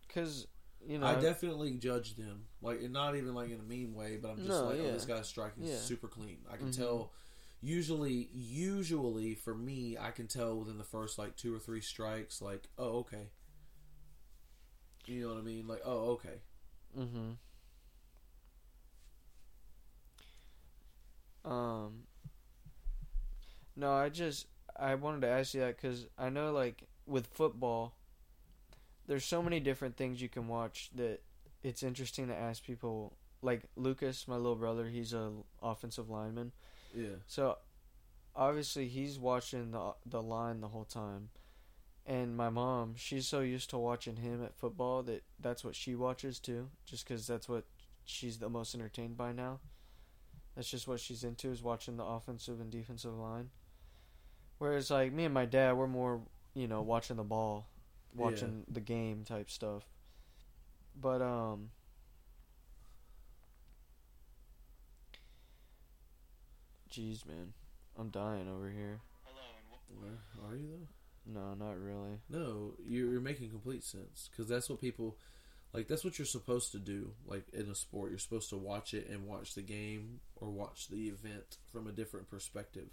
Cause 0.08 0.46
you 0.86 0.98
know, 0.98 1.06
I 1.06 1.20
definitely 1.20 1.72
judge 1.72 2.14
them. 2.16 2.44
Like 2.62 2.80
and 2.82 2.92
not 2.92 3.16
even 3.16 3.34
like 3.34 3.50
in 3.50 3.60
a 3.60 3.62
mean 3.62 3.94
way, 3.94 4.16
but 4.16 4.30
I'm 4.30 4.36
just 4.38 4.48
No, 4.48 4.66
like, 4.68 4.78
yeah. 4.78 4.84
oh 4.88 4.92
this 4.92 5.04
guy's 5.04 5.28
striking 5.28 5.64
Yeah. 5.64 5.76
super 5.76 6.08
clean. 6.08 6.38
I 6.50 6.56
can 6.56 6.68
Mhm. 6.68 6.76
tell 6.76 7.12
usually 7.60 8.28
usually 8.32 9.34
for 9.34 9.54
me 9.54 9.96
I 9.98 10.10
can 10.12 10.28
tell 10.28 10.56
within 10.58 10.78
the 10.78 10.84
first 10.84 11.18
like 11.18 11.36
two 11.36 11.54
or 11.54 11.58
three 11.58 11.80
strikes 11.80 12.40
like, 12.40 12.68
oh 12.78 12.98
okay. 12.98 13.28
You 15.06 15.22
know 15.22 15.34
what 15.34 15.38
I 15.40 15.42
mean? 15.42 15.66
Like, 15.66 15.82
oh 15.84 16.10
okay. 16.20 16.40
Mm-hmm. 16.98 17.32
Um. 21.44 22.04
No, 23.76 23.92
I 23.92 24.08
just 24.08 24.46
I 24.76 24.94
wanted 24.94 25.22
to 25.22 25.28
ask 25.28 25.54
you 25.54 25.60
that 25.60 25.76
because 25.76 26.06
I 26.18 26.28
know 26.30 26.52
like 26.52 26.82
with 27.06 27.26
football, 27.28 27.94
there's 29.08 29.24
so 29.24 29.42
many 29.42 29.58
different 29.58 29.96
things 29.96 30.22
you 30.22 30.28
can 30.28 30.46
watch 30.46 30.90
that 30.94 31.20
it's 31.64 31.82
interesting 31.82 32.28
to 32.28 32.34
ask 32.36 32.62
people. 32.62 33.16
Like 33.42 33.62
Lucas, 33.76 34.26
my 34.28 34.36
little 34.36 34.54
brother, 34.56 34.86
he's 34.86 35.12
a 35.12 35.32
offensive 35.62 36.08
lineman, 36.10 36.52
Yeah. 36.94 37.16
so 37.26 37.58
obviously 38.36 38.86
he's 38.88 39.18
watching 39.18 39.70
the 39.72 39.94
the 40.06 40.22
line 40.22 40.60
the 40.60 40.68
whole 40.68 40.84
time. 40.84 41.30
And 42.04 42.36
my 42.36 42.48
mom, 42.48 42.94
she's 42.96 43.28
so 43.28 43.40
used 43.40 43.70
to 43.70 43.78
watching 43.78 44.16
him 44.16 44.42
at 44.42 44.56
football 44.56 45.02
that 45.04 45.22
that's 45.38 45.62
what 45.64 45.74
she 45.76 45.94
watches 45.94 46.38
too, 46.40 46.70
just 46.86 47.06
because 47.06 47.26
that's 47.26 47.48
what 47.48 47.64
she's 48.04 48.38
the 48.38 48.48
most 48.48 48.74
entertained 48.74 49.16
by 49.16 49.30
now. 49.32 49.60
That's 50.56 50.70
just 50.70 50.88
what 50.88 50.98
she's 51.00 51.22
into 51.22 51.50
is 51.52 51.62
watching 51.62 51.96
the 51.96 52.04
offensive 52.04 52.60
and 52.60 52.70
defensive 52.72 53.14
line. 53.14 53.50
Whereas 54.58 54.90
like 54.90 55.12
me 55.12 55.24
and 55.26 55.34
my 55.34 55.44
dad, 55.44 55.76
we're 55.76 55.86
more 55.86 56.22
you 56.54 56.66
know 56.66 56.82
watching 56.82 57.16
the 57.16 57.22
ball, 57.24 57.68
watching 58.14 58.64
the 58.68 58.80
game 58.80 59.24
type 59.24 59.50
stuff. 59.50 59.84
But 61.00 61.22
um. 61.22 61.70
Jeez, 66.90 67.26
man, 67.26 67.52
I'm 67.98 68.08
dying 68.08 68.48
over 68.48 68.70
here. 68.70 69.00
Hello. 69.24 69.42
Where 70.00 70.50
are 70.50 70.56
you 70.56 70.68
though? 70.68 70.88
No, 71.28 71.54
not 71.54 71.78
really. 71.78 72.20
No, 72.30 72.74
you're, 72.82 73.10
you're 73.12 73.20
making 73.20 73.50
complete 73.50 73.84
sense 73.84 74.30
because 74.30 74.48
that's 74.48 74.70
what 74.70 74.80
people 74.80 75.18
like. 75.74 75.86
That's 75.86 76.04
what 76.04 76.18
you're 76.18 76.26
supposed 76.26 76.72
to 76.72 76.78
do. 76.78 77.12
Like 77.26 77.44
in 77.52 77.68
a 77.68 77.74
sport, 77.74 78.10
you're 78.10 78.18
supposed 78.18 78.48
to 78.50 78.56
watch 78.56 78.94
it 78.94 79.08
and 79.10 79.26
watch 79.26 79.54
the 79.54 79.62
game 79.62 80.20
or 80.36 80.48
watch 80.48 80.88
the 80.88 81.08
event 81.08 81.58
from 81.70 81.86
a 81.86 81.92
different 81.92 82.30
perspective. 82.30 82.88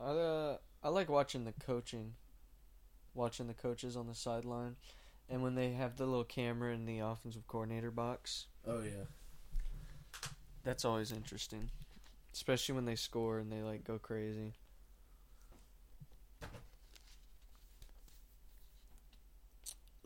I 0.00 0.10
uh, 0.10 0.56
I 0.82 0.88
like 0.88 1.08
watching 1.08 1.44
the 1.44 1.52
coaching, 1.52 2.14
watching 3.14 3.46
the 3.46 3.54
coaches 3.54 3.96
on 3.96 4.06
the 4.06 4.14
sideline, 4.14 4.76
and 5.28 5.42
when 5.42 5.54
they 5.54 5.72
have 5.72 5.96
the 5.96 6.06
little 6.06 6.24
camera 6.24 6.74
in 6.74 6.84
the 6.86 6.98
offensive 7.00 7.46
coordinator 7.46 7.90
box. 7.90 8.46
Oh 8.66 8.82
yeah, 8.82 9.04
That's 10.64 10.84
always 10.84 11.12
interesting, 11.12 11.70
especially 12.32 12.74
when 12.74 12.84
they 12.84 12.96
score 12.96 13.38
and 13.38 13.50
they 13.50 13.62
like 13.62 13.84
go 13.84 13.98
crazy. 13.98 14.54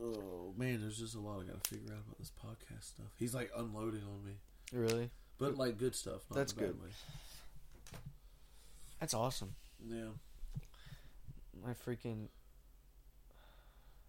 Oh 0.02 0.54
man, 0.56 0.80
there's 0.80 0.98
just 0.98 1.14
a 1.14 1.20
lot 1.20 1.40
I 1.40 1.44
got 1.44 1.62
to 1.62 1.70
figure 1.70 1.92
out 1.92 2.00
about 2.06 2.18
this 2.18 2.32
podcast 2.42 2.84
stuff. 2.84 3.06
He's 3.18 3.34
like 3.34 3.50
unloading 3.56 4.02
on 4.02 4.24
me, 4.24 4.32
Really, 4.72 5.10
but 5.38 5.56
like 5.56 5.76
good 5.76 5.94
stuff. 5.94 6.22
Not 6.30 6.36
That's 6.36 6.52
good. 6.52 6.80
Way. 6.80 6.88
that's 8.98 9.12
awesome. 9.14 9.54
Yeah, 9.88 10.10
My 11.64 11.72
freaking 11.74 12.28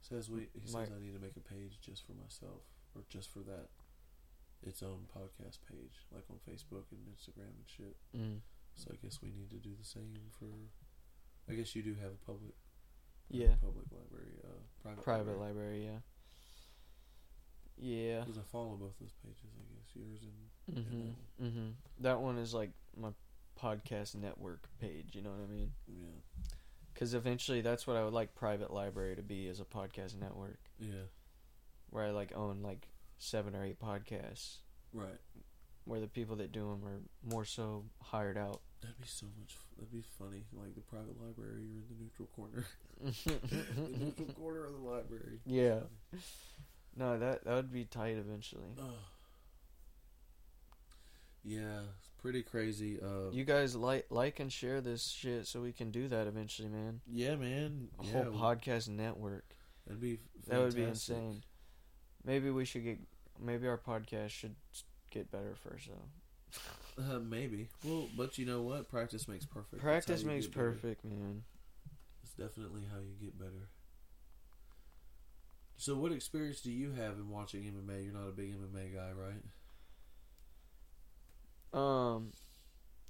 says 0.02 0.30
we. 0.30 0.48
He 0.54 0.72
My- 0.72 0.86
says 0.86 0.94
I 0.96 1.00
need 1.00 1.14
to 1.14 1.20
make 1.20 1.36
a 1.38 1.42
page 1.42 1.80
just 1.82 2.06
for 2.06 2.14
myself 2.14 2.62
or 2.96 3.04
just 3.10 3.30
for 3.32 3.40
that. 3.40 3.70
Its 4.64 4.84
own 4.84 5.08
podcast 5.18 5.58
page, 5.68 6.06
like 6.14 6.24
on 6.30 6.38
Facebook 6.48 6.86
and 6.92 7.02
Instagram 7.10 7.50
and 7.58 7.66
shit. 7.66 7.98
mm, 8.16 8.40
So 8.76 8.92
I 8.94 8.96
guess 9.04 9.20
we 9.20 9.32
need 9.32 9.50
to 9.50 9.58
do 9.58 9.72
the 9.76 9.84
same 9.86 10.20
for. 10.38 10.46
I 11.50 11.56
guess 11.56 11.76
you 11.76 11.82
do 11.82 11.96
have 11.96 12.12
a 12.12 12.26
public. 12.26 12.54
Yeah. 13.30 13.56
Public 13.60 13.88
library, 13.92 14.38
uh, 14.44 14.60
private. 14.84 15.04
private 15.04 15.40
library, 15.40 15.86
yeah. 15.86 16.00
Yeah. 17.78 18.20
Because 18.20 18.38
I 18.38 18.44
follow 18.52 18.76
both 18.76 19.00
those 19.00 19.14
pages, 19.24 19.50
I 19.58 19.66
guess 19.74 19.96
yours 19.96 20.20
and, 20.22 20.78
and 20.78 20.86
that 20.86 20.94
one. 20.94 21.52
Mhm. 21.52 21.74
That 22.04 22.20
one 22.22 22.38
is 22.38 22.54
like 22.54 22.70
my 22.96 23.10
podcast 23.62 24.16
network 24.16 24.68
page. 24.80 25.10
You 25.14 25.22
know 25.22 25.30
what 25.32 25.42
I 25.48 25.52
mean? 25.54 25.72
Yeah, 25.88 26.46
Because 26.94 27.14
eventually, 27.14 27.62
that's 27.62 27.86
what 27.86 27.96
I 27.98 28.04
would 28.04 28.14
like 28.14 28.34
private 28.36 28.72
library 28.74 29.16
to 29.16 29.22
be 29.22 29.48
as 29.48 29.60
a 29.60 29.66
podcast 29.66 30.20
network, 30.20 30.60
yeah, 30.80 31.06
where 31.90 32.06
I 32.06 32.10
like 32.12 32.34
own 32.36 32.62
like 32.62 32.88
seven 33.18 33.56
or 33.56 33.64
eight 33.64 33.80
podcasts, 33.80 34.58
right. 34.94 35.20
where 35.86 36.00
the 36.00 36.08
people 36.08 36.36
that 36.38 36.52
do 36.52 36.62
them 36.70 36.82
are 36.88 37.02
more 37.24 37.46
so 37.46 37.86
hired 38.02 38.38
out. 38.38 38.62
That'd 38.82 39.00
be 39.00 39.08
so 39.08 39.28
much. 39.40 39.52
f- 39.56 39.66
That'd 39.78 39.92
be 39.92 40.04
funny. 40.18 40.44
Like 40.54 40.74
the 40.74 40.82
private 40.82 41.22
library, 41.22 41.66
you're 41.72 41.84
in 41.84 41.88
the 41.90 42.04
neutral 42.04 42.28
corner. 42.36 42.66
the 43.00 43.98
neutral 43.98 44.34
corner 44.40 44.66
of 44.66 44.74
the 44.74 44.80
library. 44.80 45.40
Yeah. 45.46 45.82
no, 46.96 47.20
that 47.20 47.46
that 47.46 47.54
would 47.56 47.72
be 47.72 47.86
tight 47.86 48.18
eventually. 48.18 48.70
Yeah, 51.44 51.82
pretty 52.22 52.44
crazy. 52.44 53.00
Uh, 53.02 53.30
You 53.32 53.44
guys 53.44 53.76
like 53.76 54.06
like 54.10 54.40
and 54.40 54.52
share 54.52 54.82
this 54.82 55.08
shit 55.10 55.48
so 55.48 55.62
we 55.62 55.72
can 55.74 55.92
do 55.92 56.08
that 56.08 56.28
eventually, 56.28 56.70
man. 56.70 57.02
yeah, 57.12 57.36
man. 57.36 57.90
A 58.00 58.06
yeah, 58.06 58.12
whole 58.24 58.34
podcast 58.34 58.88
network. 58.90 59.46
That'd 59.88 60.02
be 60.02 60.20
That 60.48 60.60
would 60.60 60.76
be 60.76 60.84
insane. 60.84 61.44
Maybe 62.24 62.50
we 62.52 62.66
should 62.66 62.84
get. 62.84 63.00
Maybe 63.40 63.68
our 63.68 63.78
podcast 63.80 64.30
should 64.30 64.56
get 65.10 65.32
better 65.32 65.56
first, 65.56 65.88
though. 65.88 66.04
Uh, 66.98 67.20
maybe. 67.20 67.70
Well, 67.86 68.10
but 68.18 68.38
you 68.38 68.46
know 68.46 68.62
what? 68.62 68.90
Practice 68.90 69.26
makes 69.26 69.46
perfect. 69.46 69.82
Practice 69.82 70.26
makes 70.26 70.46
get 70.46 70.56
better. 70.56 70.72
perfect, 70.72 71.06
man. 71.06 71.44
It's 72.22 72.34
definitely 72.34 72.82
how 72.92 73.00
you 73.00 73.16
get 73.20 73.40
better. 73.40 73.70
So, 75.78 75.96
what 75.96 76.12
experience 76.12 76.60
do 76.62 76.70
you 76.70 76.92
have 76.92 77.14
in 77.14 77.30
watching 77.30 77.64
MMA? 77.64 78.04
You're 78.04 78.14
not 78.14 78.28
a 78.28 78.32
big 78.34 78.54
MMA 78.54 78.94
guy, 78.94 79.12
right? 79.18 79.42
Um, 81.74 82.32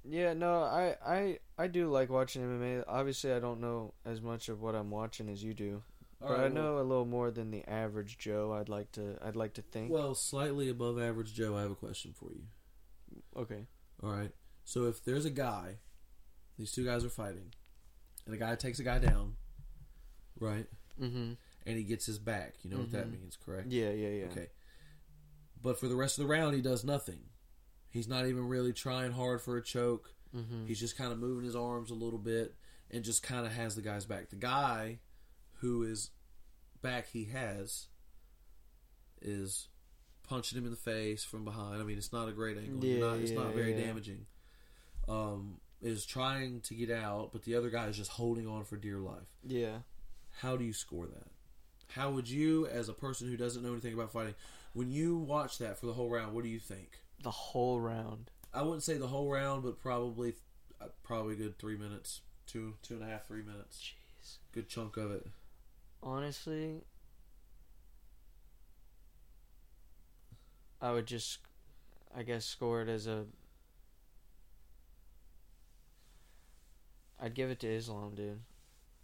yeah, 0.04 0.32
no, 0.34 0.62
I, 0.62 0.96
I, 1.04 1.38
I 1.58 1.66
do 1.68 1.88
like 1.90 2.10
watching 2.10 2.42
MMA. 2.42 2.84
Obviously, 2.86 3.32
I 3.32 3.38
don't 3.38 3.60
know 3.60 3.94
as 4.04 4.20
much 4.20 4.48
of 4.48 4.60
what 4.60 4.74
I'm 4.74 4.90
watching 4.90 5.28
as 5.28 5.42
you 5.42 5.54
do, 5.54 5.82
but 6.20 6.30
I 6.30 6.34
Alright, 6.34 6.52
know 6.54 6.78
a 6.78 6.82
little 6.82 7.04
more 7.04 7.30
than 7.30 7.50
the 7.50 7.68
average 7.68 8.18
Joe. 8.18 8.52
I'd 8.52 8.68
like 8.68 8.90
to, 8.92 9.16
I'd 9.24 9.36
like 9.36 9.54
to 9.54 9.62
think. 9.62 9.90
Well, 9.90 10.02
well, 10.02 10.14
slightly 10.14 10.68
above 10.68 11.00
average 11.00 11.34
Joe, 11.34 11.56
I 11.56 11.62
have 11.62 11.70
a 11.70 11.76
question 11.76 12.12
for 12.14 12.30
you. 12.32 12.42
okay. 13.36 13.66
All 14.02 14.10
right. 14.10 14.30
So, 14.64 14.84
if 14.86 15.04
there's 15.04 15.24
a 15.24 15.30
guy, 15.30 15.78
these 16.58 16.72
two 16.72 16.84
guys 16.84 17.04
are 17.04 17.08
fighting, 17.10 17.52
and 18.26 18.34
a 18.34 18.38
guy 18.38 18.54
takes 18.54 18.78
a 18.78 18.84
guy 18.84 18.98
down, 18.98 19.34
right? 20.38 20.66
Mm-hmm. 21.00 21.32
And 21.66 21.76
he 21.76 21.84
gets 21.84 22.06
his 22.06 22.18
back. 22.18 22.54
You 22.62 22.70
know 22.70 22.78
what 22.78 22.90
that 22.92 23.06
Mhm. 23.06 23.12
means, 23.20 23.36
correct? 23.36 23.68
Yeah, 23.70 23.90
yeah, 23.90 24.08
yeah. 24.08 24.24
Okay. 24.26 24.48
But 25.60 25.78
for 25.78 25.86
the 25.88 25.94
rest 25.96 26.18
of 26.18 26.24
the 26.24 26.28
round, 26.28 26.54
he 26.56 26.60
does 26.60 26.84
nothing. 26.84 27.20
He's 27.92 28.08
not 28.08 28.26
even 28.26 28.48
really 28.48 28.72
trying 28.72 29.12
hard 29.12 29.42
for 29.42 29.58
a 29.58 29.62
choke. 29.62 30.14
Mm-hmm. 30.34 30.66
He's 30.66 30.80
just 30.80 30.96
kind 30.96 31.12
of 31.12 31.18
moving 31.18 31.44
his 31.44 31.54
arms 31.54 31.90
a 31.90 31.94
little 31.94 32.18
bit 32.18 32.54
and 32.90 33.04
just 33.04 33.22
kind 33.22 33.44
of 33.44 33.52
has 33.52 33.76
the 33.76 33.82
guy's 33.82 34.06
back. 34.06 34.30
The 34.30 34.36
guy 34.36 34.98
who 35.60 35.82
is 35.82 36.10
back 36.80 37.08
he 37.12 37.26
has 37.26 37.88
is 39.20 39.68
punching 40.26 40.56
him 40.56 40.64
in 40.64 40.70
the 40.70 40.76
face 40.76 41.22
from 41.22 41.44
behind. 41.44 41.82
I 41.82 41.84
mean, 41.84 41.98
it's 41.98 42.14
not 42.14 42.28
a 42.28 42.32
great 42.32 42.56
angle. 42.56 42.82
Yeah, 42.82 43.00
not, 43.00 43.18
it's 43.18 43.30
not 43.30 43.54
very 43.54 43.74
yeah. 43.78 43.86
damaging. 43.86 44.24
Um, 45.06 45.58
is 45.82 46.06
trying 46.06 46.60
to 46.62 46.74
get 46.74 46.90
out, 46.90 47.30
but 47.32 47.42
the 47.42 47.56
other 47.56 47.68
guy 47.68 47.86
is 47.88 47.96
just 47.96 48.12
holding 48.12 48.48
on 48.48 48.64
for 48.64 48.76
dear 48.76 48.98
life. 48.98 49.36
Yeah. 49.46 49.78
How 50.40 50.56
do 50.56 50.64
you 50.64 50.72
score 50.72 51.06
that? 51.06 51.28
How 51.88 52.10
would 52.10 52.30
you, 52.30 52.66
as 52.68 52.88
a 52.88 52.94
person 52.94 53.28
who 53.28 53.36
doesn't 53.36 53.62
know 53.62 53.72
anything 53.72 53.92
about 53.92 54.12
fighting, 54.12 54.34
when 54.72 54.90
you 54.90 55.18
watch 55.18 55.58
that 55.58 55.78
for 55.78 55.84
the 55.84 55.92
whole 55.92 56.08
round, 56.08 56.34
what 56.34 56.44
do 56.44 56.48
you 56.48 56.58
think? 56.58 57.01
The 57.22 57.30
whole 57.30 57.80
round. 57.80 58.30
I 58.52 58.62
wouldn't 58.62 58.82
say 58.82 58.98
the 58.98 59.06
whole 59.06 59.30
round, 59.30 59.62
but 59.62 59.80
probably 59.80 60.34
uh, 60.80 60.86
probably 61.02 61.34
a 61.34 61.36
good 61.36 61.58
three 61.58 61.76
minutes, 61.76 62.20
two 62.46 62.74
two 62.82 62.94
and 62.94 63.02
a 63.02 63.06
half, 63.06 63.26
three 63.26 63.42
minutes, 63.42 63.80
Jeez. 63.80 64.36
good 64.52 64.68
chunk 64.68 64.96
of 64.96 65.10
it. 65.12 65.26
Honestly, 66.02 66.82
I 70.80 70.90
would 70.92 71.06
just, 71.06 71.38
I 72.14 72.24
guess, 72.24 72.44
score 72.44 72.82
it 72.82 72.88
as 72.88 73.06
a. 73.06 73.24
I'd 77.20 77.34
give 77.34 77.50
it 77.50 77.60
to 77.60 77.68
Islam, 77.72 78.16
dude. 78.16 78.40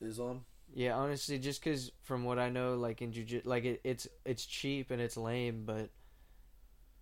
Islam. 0.01 0.45
Yeah, 0.75 0.97
honestly, 0.97 1.39
just 1.39 1.63
because 1.63 1.93
from 2.03 2.25
what 2.25 2.39
I 2.39 2.51
know, 2.51 2.75
like 2.75 3.01
in 3.01 3.13
jiu 3.13 3.41
like 3.45 3.65
it, 3.65 3.81
it's 3.85 4.09
it's 4.25 4.45
cheap 4.45 4.91
and 4.91 5.01
it's 5.01 5.17
lame, 5.17 5.63
but 5.65 5.91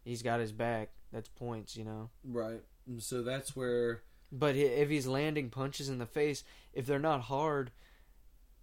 he's 0.04 0.22
got 0.22 0.40
his 0.40 0.52
back. 0.52 0.90
That's 1.12 1.28
points, 1.28 1.76
you 1.76 1.84
know. 1.84 2.10
Right. 2.24 2.60
And 2.86 3.02
so 3.02 3.22
that's 3.22 3.54
where 3.56 4.02
But 4.32 4.56
if 4.56 4.88
he's 4.88 5.06
landing 5.06 5.50
punches 5.50 5.88
in 5.88 5.98
the 5.98 6.06
face, 6.06 6.44
if 6.72 6.86
they're 6.86 6.98
not 6.98 7.22
hard, 7.22 7.70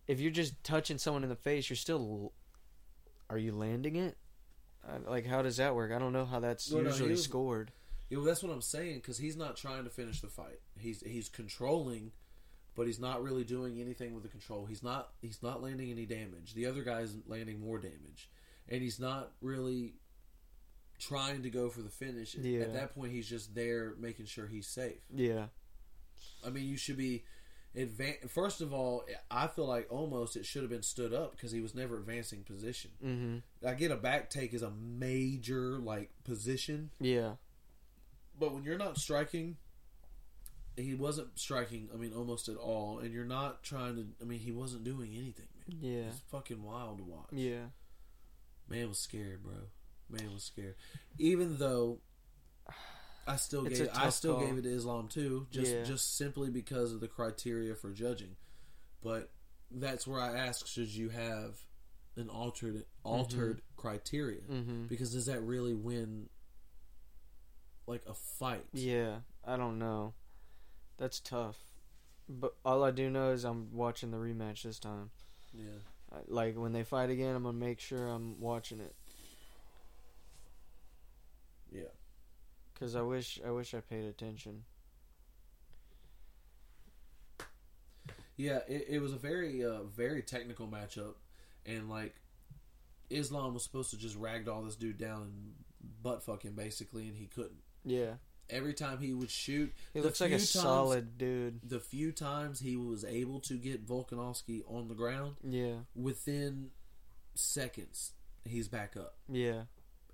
if 0.08 0.20
you're 0.20 0.32
just 0.32 0.62
touching 0.64 0.98
someone 0.98 1.24
in 1.24 1.30
the 1.30 1.36
face, 1.36 1.70
you're 1.70 1.78
still. 1.78 2.34
Are 3.30 3.38
you 3.38 3.54
landing 3.54 3.96
it? 3.96 4.18
Uh, 4.88 5.00
Like, 5.10 5.26
how 5.26 5.42
does 5.42 5.58
that 5.58 5.76
work? 5.76 5.92
I 5.92 6.00
don't 6.00 6.14
know 6.14 6.26
how 6.26 6.40
that's 6.40 6.70
Well, 6.70 6.84
no, 6.84 6.90
usually 6.90 7.12
was- 7.12 7.24
scored. 7.24 7.72
Yeah, 8.10 8.18
know, 8.20 8.26
that's 8.26 8.44
what 8.44 8.52
I'm 8.52 8.62
saying 8.62 8.96
because 8.98 9.18
he's 9.18 9.38
not 9.38 9.56
trying 9.56 9.86
to 9.86 9.90
finish 9.90 10.22
the 10.22 10.28
fight. 10.28 10.60
He's 10.78 11.02
he's 11.02 11.30
controlling, 11.30 12.12
but 12.76 12.86
he's 12.86 13.00
not 13.00 13.24
really 13.24 13.44
doing 13.44 13.80
anything 13.80 14.14
with 14.14 14.22
the 14.24 14.30
control. 14.30 14.66
He's 14.66 14.84
not 14.84 15.14
he's 15.22 15.42
not 15.42 15.64
landing 15.64 15.90
any 15.90 16.06
damage. 16.06 16.54
The 16.54 16.66
other 16.68 16.84
guy's 16.84 17.16
landing 17.26 17.60
more 17.60 17.80
damage, 17.80 18.30
and 18.70 18.84
he's 18.84 19.00
not 19.00 19.32
really 19.42 19.96
trying 21.08 21.44
to 21.44 21.50
go 21.50 21.70
for 21.70 21.82
the 21.82 21.90
finish. 21.90 22.36
Yeah. 22.36 22.62
At 22.62 22.74
that 22.74 22.96
point, 22.96 23.12
he's 23.12 23.28
just 23.30 23.54
there 23.56 23.94
making 24.00 24.26
sure 24.26 24.48
he's 24.48 24.68
safe. 24.68 25.02
Yeah. 25.14 25.46
I 26.46 26.50
mean, 26.50 26.66
you 26.66 26.78
should 26.78 26.98
be. 26.98 27.24
Advan- 27.76 28.30
First 28.30 28.62
of 28.62 28.72
all, 28.72 29.04
I 29.32 29.48
feel 29.48 29.66
like 29.66 29.88
almost 29.92 30.36
it 30.36 30.46
should 30.46 30.62
have 30.62 30.70
been 30.70 30.84
stood 30.84 31.12
up 31.12 31.32
because 31.32 31.52
he 31.52 31.60
was 31.60 31.74
never 31.74 31.98
advancing 31.98 32.44
position. 32.44 32.92
Mm-hmm. 33.04 33.68
I 33.68 33.74
get 33.74 33.90
a 33.90 33.96
back 33.96 34.30
take 34.30 34.54
is 34.54 34.62
a 34.62 34.70
major 34.70 35.80
like 35.80 36.12
position, 36.24 36.92
Yeah. 37.00 37.32
but 38.40 38.54
when 38.54 38.64
you're 38.64 38.78
not 38.78 39.00
striking, 39.00 39.58
he 40.78 40.94
wasn't 40.94 41.40
striking. 41.40 41.90
I 41.92 41.98
mean, 41.98 42.14
almost 42.14 42.48
at 42.48 42.58
all, 42.58 43.00
and 43.00 43.12
you're 43.12 43.26
not 43.26 43.64
trying 43.64 43.96
to. 43.96 44.06
I 44.22 44.26
mean, 44.26 44.40
he 44.40 44.52
wasn't 44.52 44.84
doing 44.84 45.16
anything. 45.18 45.48
Man. 45.68 45.78
Yeah. 45.82 46.02
It's 46.10 46.20
fucking 46.32 46.62
wild 46.62 47.00
to 47.00 47.04
watch. 47.04 47.30
Yeah. 47.32 47.70
Man 48.70 48.88
was 48.90 49.00
scared, 49.00 49.42
bro. 49.44 49.54
Man 50.10 50.32
was 50.34 50.44
scared. 50.44 50.76
Even 51.18 51.58
though 51.58 52.00
I 53.26 53.36
still 53.38 53.66
It's 53.66 53.80
gave 53.80 53.90
I 53.94 54.10
still 54.10 54.36
call. 54.36 54.46
gave 54.46 54.58
it 54.58 54.64
to 54.64 54.70
Islam 54.74 55.08
too, 55.08 55.48
just 55.50 55.72
Yeah. 55.72 55.84
just 55.84 56.18
simply 56.18 56.50
because 56.50 56.92
of 56.92 57.00
the 57.00 57.08
criteria 57.08 57.74
for 57.76 57.92
judging. 57.92 58.36
But 59.02 59.32
that's 59.72 60.06
where 60.06 60.20
I 60.22 60.38
ask: 60.38 60.68
Should 60.68 60.90
you 60.90 61.10
have 61.10 61.60
an 62.16 62.30
altered 62.30 62.86
altered 63.04 63.62
criteria? 63.76 64.42
Mm-hmm. 64.42 64.88
Because 64.88 65.14
does 65.14 65.26
that 65.28 65.42
really 65.42 65.74
win 65.74 66.30
like 67.88 68.04
a 68.06 68.14
fight? 68.14 68.66
Yeah. 68.74 69.20
I 69.46 69.58
don't 69.58 69.80
know. 69.80 70.14
That's 70.98 71.20
tough. 71.20 71.58
But 72.30 72.56
all 72.64 72.84
I 72.84 72.92
do 72.92 73.10
know 73.10 73.32
is 73.32 73.44
I'm 73.44 73.74
watching 73.74 74.12
the 74.12 74.18
rematch 74.18 74.64
this 74.64 74.80
time. 74.80 75.12
Yeah. 75.54 75.80
Like 76.28 76.56
when 76.58 76.72
they 76.74 76.84
fight 76.84 77.10
again, 77.10 77.36
I'm 77.36 77.44
gonna 77.44 77.58
make 77.58 77.80
sure 77.80 78.08
I'm 78.08 78.40
watching 78.40 78.80
it. 78.80 78.96
Yeah. 81.72 81.84
Cause 82.80 82.96
I 82.96 83.02
wish 83.02 83.40
I 83.46 83.52
wish 83.52 83.74
I 83.74 83.80
paid 83.80 84.04
attention. 84.06 84.64
Yeah, 88.36 88.60
it, 88.68 88.86
it 88.90 89.00
was 89.02 89.14
a 89.14 89.18
very 89.18 89.64
uh, 89.64 89.84
very 89.84 90.22
technical 90.24 90.68
matchup, 90.68 91.14
and 91.66 91.90
like 91.90 92.16
Islam 93.10 93.54
was 93.54 93.64
supposed 93.64 93.92
to 93.92 93.98
just 93.98 94.20
ragdoll 94.20 94.66
this 94.66 94.76
dude 94.76 94.98
down 94.98 95.22
and 95.22 95.54
butt 96.02 96.24
fuck 96.24 96.44
him 96.44 96.56
basically, 96.56 97.08
and 97.08 97.16
he 97.16 97.28
couldn't. 97.28 97.62
Yeah. 97.86 98.14
Every 98.50 98.74
time 98.74 98.98
he 99.00 99.14
would 99.14 99.30
shoot, 99.32 99.74
He 99.94 100.02
looks 100.02 100.20
like 100.20 100.32
a 100.32 100.36
times- 100.36 100.50
solid 100.50 101.18
dude. 101.18 101.62
the 101.64 101.80
few 101.80 102.12
times 102.12 102.60
he 102.60 102.76
was 102.76 103.06
able 103.06 103.40
to 103.42 103.54
get 103.56 103.88
Volkanovski 103.88 104.64
on 104.68 104.90
the 104.90 104.96
ground, 104.96 105.36
Yeah. 105.44 105.76
within 105.96 106.72
seconds 107.36 108.12
he's 108.46 108.68
back 108.68 108.98
up 108.98 109.16
Yeah. 109.30 109.64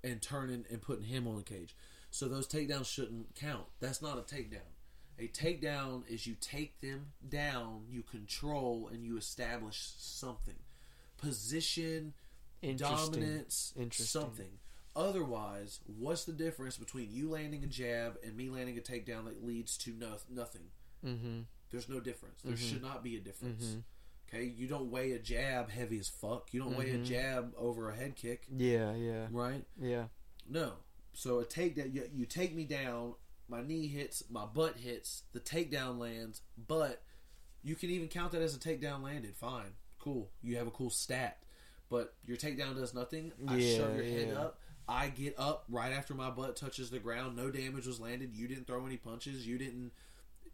and 0.04 0.22
turning 0.22 0.64
and 0.70 0.80
putting 0.80 1.06
him 1.06 1.26
on 1.26 1.36
the 1.36 1.42
cage. 1.42 1.74
So 2.10 2.28
those 2.28 2.46
takedowns 2.48 2.86
shouldn't 2.86 3.34
count. 3.34 3.66
That's 3.80 4.02
not 4.02 4.18
a 4.18 4.22
takedown. 4.22 4.68
A 5.18 5.28
takedown 5.28 6.02
is 6.08 6.26
you 6.26 6.34
take 6.40 6.80
them 6.80 7.12
down, 7.28 7.84
you 7.90 8.02
control, 8.02 8.88
and 8.92 9.04
you 9.04 9.16
establish 9.16 9.92
something. 9.98 10.56
Position, 11.18 12.14
Interesting. 12.62 13.12
dominance, 13.12 13.72
Interesting. 13.76 14.06
something. 14.22 14.50
Otherwise, 14.96 15.80
what's 15.98 16.24
the 16.24 16.32
difference 16.32 16.76
between 16.76 17.08
you 17.12 17.30
landing 17.30 17.62
a 17.62 17.66
jab 17.66 18.16
and 18.24 18.36
me 18.36 18.48
landing 18.48 18.76
a 18.76 18.80
takedown 18.80 19.24
that 19.26 19.44
leads 19.44 19.76
to 19.78 19.90
no, 19.92 20.14
nothing? 20.28 20.70
Mm-hmm. 21.04 21.40
There's 21.70 21.88
no 21.88 22.00
difference. 22.00 22.40
There 22.42 22.54
Mhm. 22.54 22.58
should 22.70 22.82
not 22.82 23.04
be 23.04 23.16
a 23.16 23.20
difference. 23.20 23.64
Mhm. 23.64 23.82
Okay, 24.28 24.44
you 24.44 24.66
don't 24.66 24.90
weigh 24.90 25.12
a 25.12 25.18
jab 25.18 25.70
heavy 25.70 25.98
as 25.98 26.08
fuck. 26.08 26.52
You 26.52 26.60
don't 26.60 26.76
weigh 26.76 26.90
a 26.90 26.98
Mhm. 26.98 27.04
jab 27.04 27.54
over 27.56 27.90
a 27.90 27.94
head 27.96 28.16
kick, 28.16 28.46
Yeah. 28.50 28.94
Yeah. 28.94 29.28
right? 29.30 29.64
Yeah. 29.80 30.08
No. 30.48 30.78
So 31.12 31.40
a 31.40 31.44
takedown, 31.44 31.94
you, 31.94 32.08
you 32.14 32.26
take 32.26 32.54
me 32.54 32.64
down, 32.64 33.14
my 33.48 33.62
knee 33.62 33.88
hits, 33.88 34.22
my 34.30 34.46
butt 34.46 34.76
hits, 34.76 35.24
the 35.32 35.40
takedown 35.40 35.98
lands, 35.98 36.42
but 36.68 37.02
you 37.62 37.74
can 37.74 37.90
even 37.90 38.08
count 38.08 38.32
that 38.32 38.42
as 38.42 38.54
a 38.54 38.58
takedown 38.58 39.02
landed. 39.02 39.36
Fine, 39.36 39.72
cool. 39.98 40.30
You 40.42 40.56
have 40.56 40.66
a 40.66 40.70
cool 40.70 40.90
stat, 40.90 41.42
but 41.88 42.14
your 42.24 42.36
takedown 42.36 42.76
does 42.76 42.94
nothing. 42.94 43.32
I 43.48 43.56
Yeah, 43.56 43.76
shove 43.76 43.96
your 43.96 44.04
head 44.04 44.28
yeah. 44.32 44.40
up. 44.40 44.58
I 44.88 45.08
get 45.08 45.34
up 45.38 45.64
right 45.68 45.92
after 45.92 46.14
my 46.14 46.30
butt 46.30 46.56
touches 46.56 46.90
the 46.90 46.98
ground. 46.98 47.36
No 47.36 47.50
damage 47.50 47.86
was 47.86 48.00
landed. 48.00 48.34
You 48.34 48.48
didn't 48.48 48.66
throw 48.66 48.86
any 48.86 48.96
punches. 48.96 49.46
You 49.46 49.56
didn't. 49.56 49.92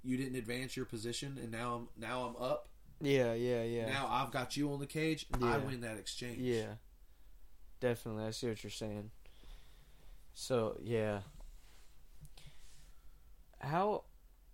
You 0.03 0.17
didn't 0.17 0.37
advance 0.37 0.77
your 0.77 0.85
position, 0.85 1.39
and 1.43 1.51
now 1.51 1.75
I'm 1.75 1.89
now 1.97 2.27
I'm 2.27 2.43
up. 2.43 2.69
Yeah. 3.01 3.33
Yeah. 3.33 3.63
Yeah. 3.63 3.87
Now 3.87 4.09
I've 4.11 4.31
got 4.31 4.57
you 4.57 4.73
on 4.73 4.79
the 4.79 4.87
cage. 4.87 5.27
I 5.43 5.57
win 5.59 5.81
that 5.81 5.97
exchange. 5.97 6.39
Yeah. 6.39 6.75
Definitely. 7.81 8.25
I 8.25 8.31
see 8.31 8.49
what 8.49 8.63
you're 8.63 8.71
saying. 8.71 9.11
So, 10.39 10.79
yeah. 10.83 11.21
How 13.61 14.05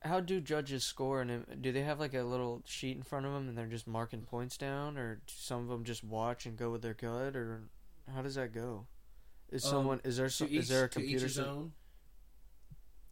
how 0.03 0.20
do 0.20 0.41
judges 0.41 0.85
score? 0.85 1.20
And 1.22 1.45
do 1.61 1.72
they 1.72 1.83
have 1.83 1.99
like 2.01 2.14
a 2.14 2.22
little 2.22 2.62
sheet 2.64 2.97
in 2.97 3.03
front 3.03 3.26
of 3.26 3.33
them 3.33 3.49
and 3.49 3.59
they're 3.59 3.66
just 3.66 3.89
marking 3.89 4.22
points 4.22 4.57
down, 4.57 4.97
or 4.97 5.16
do 5.16 5.33
some 5.37 5.62
of 5.62 5.68
them 5.68 5.83
just 5.85 6.05
watch 6.05 6.47
and 6.47 6.57
go 6.57 6.70
with 6.70 6.83
their 6.83 6.95
gut, 6.95 7.35
or 7.37 7.62
how 8.14 8.22
does 8.22 8.37
that 8.37 8.55
go? 8.55 8.87
Is 9.51 9.64
Um, 9.64 9.70
someone 9.70 10.01
is 10.05 10.16
there 10.16 10.28
some, 10.28 10.49
each- 10.49 10.61
is 10.61 10.68
there 10.68 10.85
a 10.85 10.89
computer? 10.89 11.28
own. 11.45 11.72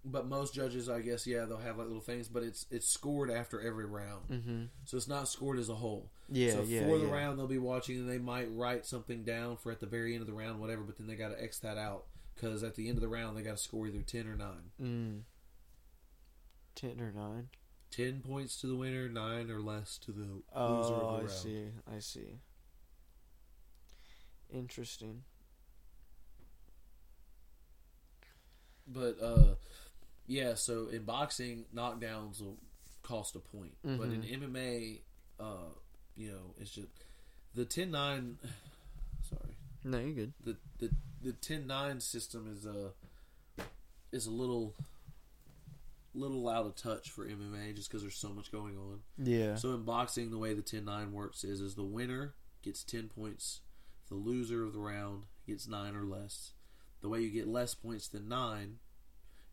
But 0.03 0.27
most 0.27 0.55
judges, 0.55 0.89
I 0.89 1.01
guess, 1.03 1.27
yeah, 1.27 1.45
they'll 1.45 1.59
have 1.59 1.77
like 1.77 1.89
little 1.89 2.01
things, 2.01 2.29
but 2.29 2.43
it's 2.45 2.67
it's 2.71 2.89
scored 2.89 3.31
after 3.31 3.61
every 3.61 3.85
round, 3.85 4.29
Mm-hmm. 4.31 4.63
so 4.85 4.97
it's 4.97 5.09
not 5.09 5.29
scored 5.29 5.59
as 5.59 5.69
a 5.69 5.75
whole. 5.75 6.09
Yeah, 6.31 6.53
so 6.53 6.63
yeah, 6.63 6.87
for 6.87 6.99
the 6.99 7.07
yeah. 7.07 7.13
round, 7.13 7.39
they'll 7.39 7.47
be 7.49 7.59
watching, 7.59 7.99
and 7.99 8.09
they 8.09 8.17
might 8.19 8.49
write 8.53 8.87
something 8.87 9.25
down 9.25 9.57
for 9.59 9.71
at 9.73 9.81
the 9.81 9.87
very 9.87 10.15
end 10.15 10.21
of 10.23 10.27
the 10.29 10.33
round, 10.33 10.59
whatever. 10.61 10.83
But 10.83 10.97
then 10.97 11.07
they 11.09 11.17
got 11.17 11.29
to 11.37 11.43
X 11.43 11.59
that 11.59 11.77
out 11.77 12.05
because 12.41 12.63
at 12.63 12.75
the 12.75 12.89
end 12.89 12.97
of 12.97 13.03
the 13.03 13.09
round, 13.09 13.37
they 13.37 13.43
got 13.43 13.57
to 13.57 13.63
score 13.63 13.87
either 13.87 14.01
ten 14.03 14.27
or 14.27 14.37
nine. 14.37 14.71
Mm. 14.81 15.21
Ten 16.75 17.01
or 17.01 17.13
nine. 17.13 17.49
Ten 17.91 18.21
points 18.21 18.61
to 18.61 18.67
the 18.69 18.77
winner, 18.77 19.09
nine 19.09 19.51
or 19.51 19.61
less 19.61 19.99
to 19.99 20.13
the 20.13 20.23
loser 20.23 20.43
Oh, 20.55 20.65
of 20.83 20.89
the 20.89 21.05
I 21.07 21.19
round. 21.19 21.31
see. 21.31 21.65
I 21.95 21.99
see. 21.99 22.39
Interesting. 24.53 25.23
But 28.87 29.17
uh, 29.23 29.55
yeah, 30.27 30.55
so 30.55 30.89
in 30.89 31.03
boxing, 31.05 31.65
knockdowns 31.75 32.41
will 32.41 32.59
cost 33.03 33.37
a 33.37 33.41
point, 33.41 33.75
but 33.85 34.09
in. 34.09 34.23
MMA, 34.23 35.01
uh, 35.39 35.71
you 36.17 36.31
know, 36.31 36.55
it's 36.61 36.71
just 36.71 36.89
the 37.55 37.65
10-9 37.65 37.93
Sorry, 37.93 38.37
No, 39.85 39.99
you're 39.99 40.13
good. 40.13 40.33
the 40.45 40.57
the 40.79 40.91
the 41.23 41.33
10-9 41.33 42.01
system 42.01 42.49
is 42.51 42.67
a 42.67 42.93
is 44.13 44.27
a 44.27 44.31
little 44.31 44.75
little 46.15 46.49
out 46.49 46.67
of 46.67 46.75
touch 46.75 47.11
for 47.11 47.27
MMA 47.27 47.75
just 47.75 47.89
because 47.89 48.03
there's 48.03 48.17
so 48.17 48.31
much 48.31 48.51
going 48.51 48.77
on. 48.77 49.01
Yeah. 49.17 49.55
So 49.55 49.71
in 49.75 49.85
boxing, 49.85 50.31
the 50.31 50.39
way 50.39 50.55
the 50.55 50.63
10-9 50.63 51.13
works 51.13 51.45
is 51.45 51.61
is 51.61 51.75
the 51.75 51.85
winner 51.85 52.35
gets 52.63 52.83
ten 52.83 53.09
points, 53.09 53.61
the 54.09 54.15
loser 54.15 54.65
of 54.65 54.73
the 54.73 54.79
round 54.79 55.25
gets 55.47 55.67
nine 55.67 55.95
or 55.95 56.05
less. 56.05 56.53
The 57.01 57.09
way 57.09 57.21
you 57.21 57.31
get 57.31 57.49
less 57.49 57.75
points 57.75 58.09
than 58.09 58.29
nine 58.29 58.79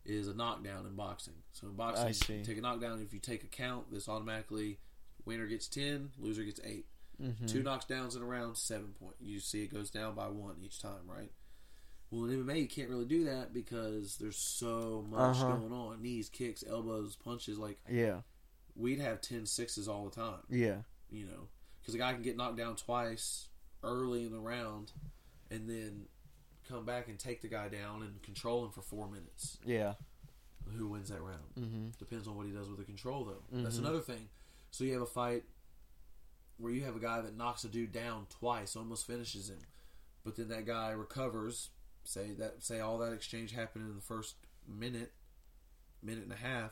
is 0.04 0.28
a 0.28 0.34
knockdown 0.34 0.86
in 0.86 0.94
boxing. 0.94 1.34
So 1.52 1.66
in 1.66 1.74
boxing, 1.74 2.06
I 2.06 2.38
you 2.38 2.44
take 2.44 2.58
a 2.58 2.60
knockdown. 2.60 3.00
If 3.00 3.12
you 3.12 3.20
take 3.20 3.42
a 3.44 3.46
count, 3.46 3.90
this 3.90 4.08
automatically 4.08 4.78
winner 5.24 5.46
gets 5.46 5.68
ten, 5.68 6.10
loser 6.18 6.44
gets 6.44 6.60
8 6.64 6.84
mm-hmm. 7.22 7.46
Two 7.46 7.62
knockdowns 7.62 8.16
in 8.16 8.22
a 8.22 8.24
round, 8.26 8.56
seven 8.56 8.94
point. 9.00 9.14
You 9.20 9.40
see 9.40 9.62
it 9.64 9.72
goes 9.72 9.90
down 9.90 10.14
by 10.14 10.28
one 10.28 10.56
each 10.62 10.80
time, 10.80 11.06
right? 11.06 11.30
Well, 12.10 12.24
in 12.24 12.44
MMA, 12.46 12.60
you 12.62 12.68
can't 12.68 12.88
really 12.88 13.04
do 13.04 13.24
that 13.24 13.52
because 13.52 14.16
there's 14.16 14.36
so 14.38 15.04
much 15.10 15.36
Uh-huh. 15.36 15.56
going 15.56 15.72
on. 15.72 16.00
Knees, 16.02 16.28
kicks, 16.30 16.64
elbows, 16.66 17.16
punches. 17.16 17.58
Like, 17.58 17.78
Yeah. 17.90 18.22
we'd 18.74 18.98
have 19.00 19.20
10 19.20 19.44
sixes 19.46 19.88
all 19.88 20.08
the 20.08 20.14
time 20.14 20.40
Yeah. 20.48 20.82
you 21.10 21.26
know, 21.26 21.48
because 21.80 21.94
a 21.94 21.98
guy 21.98 22.12
can 22.14 22.22
get 22.22 22.36
knocked 22.36 22.56
down 22.56 22.76
twice 22.76 23.48
early 23.82 24.24
in 24.24 24.32
the 24.32 24.40
round, 24.40 24.92
and 25.50 25.68
then 25.68 26.06
come 26.68 26.84
back 26.84 27.08
and 27.08 27.18
take 27.18 27.40
the 27.42 27.48
guy 27.48 27.68
down 27.68 28.02
and 28.02 28.22
control 28.22 28.64
him 28.64 28.70
for 28.72 28.82
four 28.82 29.08
minutes. 29.08 29.58
Yeah. 29.64 29.94
Who 30.76 30.88
wins 30.88 31.08
that 31.10 31.20
round? 31.22 31.54
Mm-hmm. 31.56 31.88
Depends 31.98 32.26
on 32.28 32.36
what 32.36 32.46
he 32.46 32.52
does 32.52 32.68
with 32.68 32.78
the 32.78 32.84
control, 32.84 33.24
though. 33.24 33.42
That's 33.62 33.76
Mhm. 33.76 33.80
another 33.80 34.00
thing. 34.00 34.28
So 34.70 34.84
you 34.84 34.92
have 34.94 35.02
a 35.02 35.06
fight 35.06 35.44
where 36.58 36.72
you 36.72 36.84
have 36.84 36.96
a 36.96 37.00
guy 37.00 37.20
that 37.20 37.36
knocks 37.36 37.64
a 37.64 37.68
dude 37.68 37.92
down 37.92 38.26
twice, 38.28 38.76
almost 38.76 39.06
finishes 39.06 39.48
him, 39.48 39.60
but 40.24 40.36
then 40.36 40.48
that 40.48 40.66
guy 40.66 40.90
recovers. 40.90 41.70
Say 42.04 42.32
that 42.38 42.62
say 42.62 42.80
all 42.80 42.98
that 42.98 43.12
exchange 43.12 43.52
happened 43.52 43.88
in 43.88 43.94
the 43.94 44.00
first 44.00 44.36
minute, 44.66 45.12
minute 46.02 46.24
and 46.24 46.32
a 46.32 46.36
half. 46.36 46.70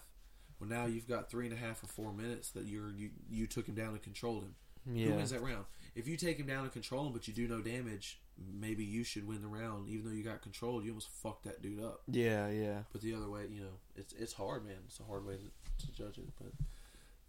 Well, 0.59 0.70
now 0.70 0.87
you've 0.87 1.09
got 1.09 1.30
three 1.30 1.47
and 1.47 1.55
a 1.55 1.59
half 1.59 1.82
or 1.82 1.89
four 1.89 2.12
minutes 2.12 2.51
that 2.53 2.64
you're 2.64 2.91
you 2.91 3.11
you 3.28 3.47
took 3.47 3.68
him 3.68 3.74
down 3.74 3.91
and 3.91 4.03
controlled 4.03 4.45
him. 4.45 4.55
Who 4.87 5.16
wins 5.16 5.30
that 5.30 5.43
round? 5.43 5.64
If 5.95 6.07
you 6.07 6.16
take 6.16 6.39
him 6.39 6.47
down 6.47 6.62
and 6.62 6.72
control 6.72 7.07
him, 7.07 7.12
but 7.12 7.26
you 7.26 7.34
do 7.34 7.49
no 7.49 7.61
damage, 7.61 8.20
maybe 8.39 8.84
you 8.84 9.03
should 9.03 9.26
win 9.26 9.43
the 9.43 9.49
round. 9.49 9.89
Even 9.89 10.07
though 10.07 10.14
you 10.16 10.22
got 10.22 10.43
controlled, 10.43 10.84
you 10.84 10.91
almost 10.91 11.09
fucked 11.09 11.45
that 11.45 11.61
dude 11.61 11.82
up. 11.82 12.03
Yeah. 12.07 12.49
Yeah. 12.49 12.80
But 12.93 13.01
the 13.01 13.14
other 13.14 13.28
way, 13.28 13.47
you 13.51 13.62
know, 13.62 13.80
it's 13.97 14.12
it's 14.12 14.32
hard, 14.32 14.64
man. 14.64 14.76
It's 14.87 15.01
a 15.01 15.05
hard 15.05 15.26
way 15.26 15.34
to, 15.37 15.87
to 15.87 15.93
judge 15.93 16.18
it. 16.18 16.28
But 16.39 16.53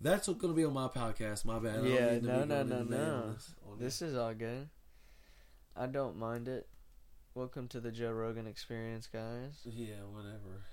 that's 0.01 0.27
what's 0.27 0.39
going 0.39 0.53
to 0.53 0.57
be 0.57 0.65
on 0.65 0.73
my 0.73 0.87
podcast. 0.87 1.45
My 1.45 1.59
bad. 1.59 1.83
Yeah, 1.85 2.19
no, 2.21 2.43
no, 2.43 2.45
no, 2.45 2.61
in 2.61 2.69
the 2.69 2.85
man 2.85 2.89
no. 2.99 3.33
this- 3.33 3.53
This 3.79 4.01
is 4.01 4.15
all 4.15 4.33
good. 4.33 4.69
I 5.75 5.85
don't 5.87 6.17
mind 6.17 6.47
it. 6.47 6.67
Welcome 7.35 7.67
to 7.69 7.79
the 7.79 7.91
Joe 7.91 8.11
Rogan 8.11 8.47
experience, 8.47 9.07
guys. 9.07 9.59
Yeah, 9.63 10.01
whatever. 10.11 10.63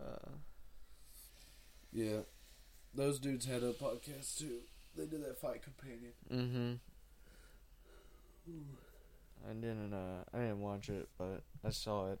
Uh, 0.00 0.30
Yeah, 1.92 2.18
those 2.94 3.18
dudes 3.20 3.46
had 3.46 3.62
a 3.62 3.72
podcast 3.72 4.38
too. 4.38 4.58
They 4.96 5.06
did 5.06 5.24
that 5.24 5.38
fight 5.40 5.62
companion. 5.62 6.12
mm-hmm. 6.32 6.72
I 9.48 9.52
didn't. 9.54 9.92
Uh, 9.92 10.24
I 10.34 10.38
didn't 10.38 10.60
watch 10.60 10.88
it, 10.88 11.08
but 11.18 11.42
I 11.64 11.70
saw 11.70 12.10
it. 12.12 12.18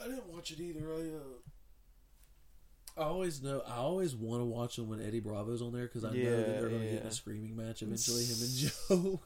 I 0.00 0.04
didn't 0.08 0.26
watch 0.32 0.50
it 0.52 0.60
either. 0.60 0.92
I 0.92 1.00
uh, 1.16 1.38
I 2.98 3.02
always 3.04 3.42
know. 3.42 3.62
I 3.66 3.76
always 3.76 4.14
want 4.14 4.40
to 4.40 4.44
watch 4.44 4.76
them 4.76 4.88
when 4.88 5.00
Eddie 5.00 5.20
Bravo's 5.20 5.62
on 5.62 5.72
there 5.72 5.84
because 5.84 6.04
I 6.04 6.10
know 6.10 6.36
that 6.36 6.60
they're 6.60 6.68
going 6.68 6.82
to 6.82 6.88
get 6.88 7.02
in 7.02 7.06
a 7.06 7.10
screaming 7.12 7.56
match 7.56 7.82
eventually. 7.82 8.24
Him 8.24 8.36
and 8.40 8.56
Joe. 8.88 9.20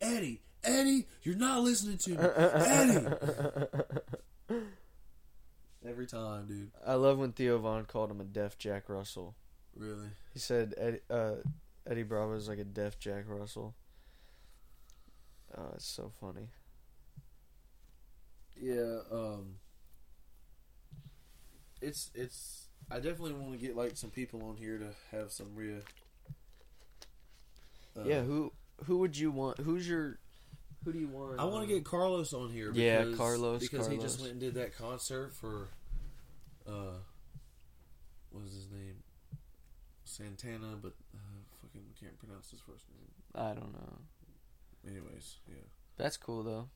Eddie, 0.00 0.40
Eddie, 0.64 1.06
you're 1.22 1.36
not 1.36 1.60
listening 1.62 1.98
to 1.98 2.10
me, 2.10 2.16
Eddie. 2.18 3.06
Every 5.86 6.06
time, 6.06 6.46
dude. 6.46 6.70
I 6.86 6.94
love 6.94 7.18
when 7.18 7.32
Theo 7.32 7.58
Von 7.58 7.84
called 7.84 8.10
him 8.10 8.20
a 8.20 8.24
deaf 8.24 8.58
Jack 8.58 8.88
Russell. 8.88 9.34
Really. 9.76 10.08
He 10.32 10.38
said 10.38 10.74
Eddie, 10.76 11.00
uh, 11.10 11.34
Eddie 11.88 12.02
Bravo 12.02 12.34
is 12.34 12.48
like 12.48 12.58
a 12.58 12.64
deaf 12.64 12.98
Jack 12.98 13.24
Russell. 13.26 13.74
Oh, 15.56 15.70
it's 15.74 15.86
so 15.86 16.12
funny. 16.20 16.48
Yeah. 18.60 18.98
Um. 19.10 19.54
It's 21.80 22.10
it's. 22.14 22.68
I 22.90 22.96
definitely 22.96 23.34
want 23.34 23.52
to 23.52 23.58
get 23.58 23.76
like 23.76 23.96
some 23.96 24.10
people 24.10 24.42
on 24.48 24.56
here 24.56 24.78
to 24.78 25.16
have 25.16 25.30
some 25.30 25.54
real. 25.54 25.80
Uh, 27.96 28.04
yeah, 28.04 28.22
who 28.22 28.52
who 28.84 28.98
would 28.98 29.16
you 29.16 29.30
want? 29.30 29.58
Who's 29.58 29.88
your 29.88 30.18
who 30.84 30.92
do 30.92 30.98
you 30.98 31.08
want? 31.08 31.38
I 31.38 31.44
want 31.44 31.68
to 31.68 31.74
get 31.74 31.84
Carlos 31.84 32.32
on 32.32 32.50
here. 32.50 32.72
Because, 32.72 33.10
Yeah, 33.10 33.16
Carlos, 33.16 33.60
because 33.60 33.88
he 33.88 33.98
just 33.98 34.20
went 34.20 34.32
and 34.32 34.40
did 34.40 34.54
that 34.54 34.76
concert 34.76 35.34
for, 35.34 35.68
uh, 36.66 36.96
what 38.30 38.44
was 38.44 38.52
his 38.52 38.70
name? 38.70 39.02
Santana, 40.04 40.76
but 40.80 40.94
uh, 41.14 41.18
fucking 41.60 41.82
can't 42.00 42.18
pronounce 42.18 42.50
his 42.50 42.60
first 42.60 42.86
name. 42.90 43.10
I 43.34 43.52
don't 43.52 43.72
know. 43.72 43.98
Anyways, 44.86 45.36
yeah. 45.46 45.66
That's 45.96 46.16
cool 46.16 46.42
though. 46.42 46.68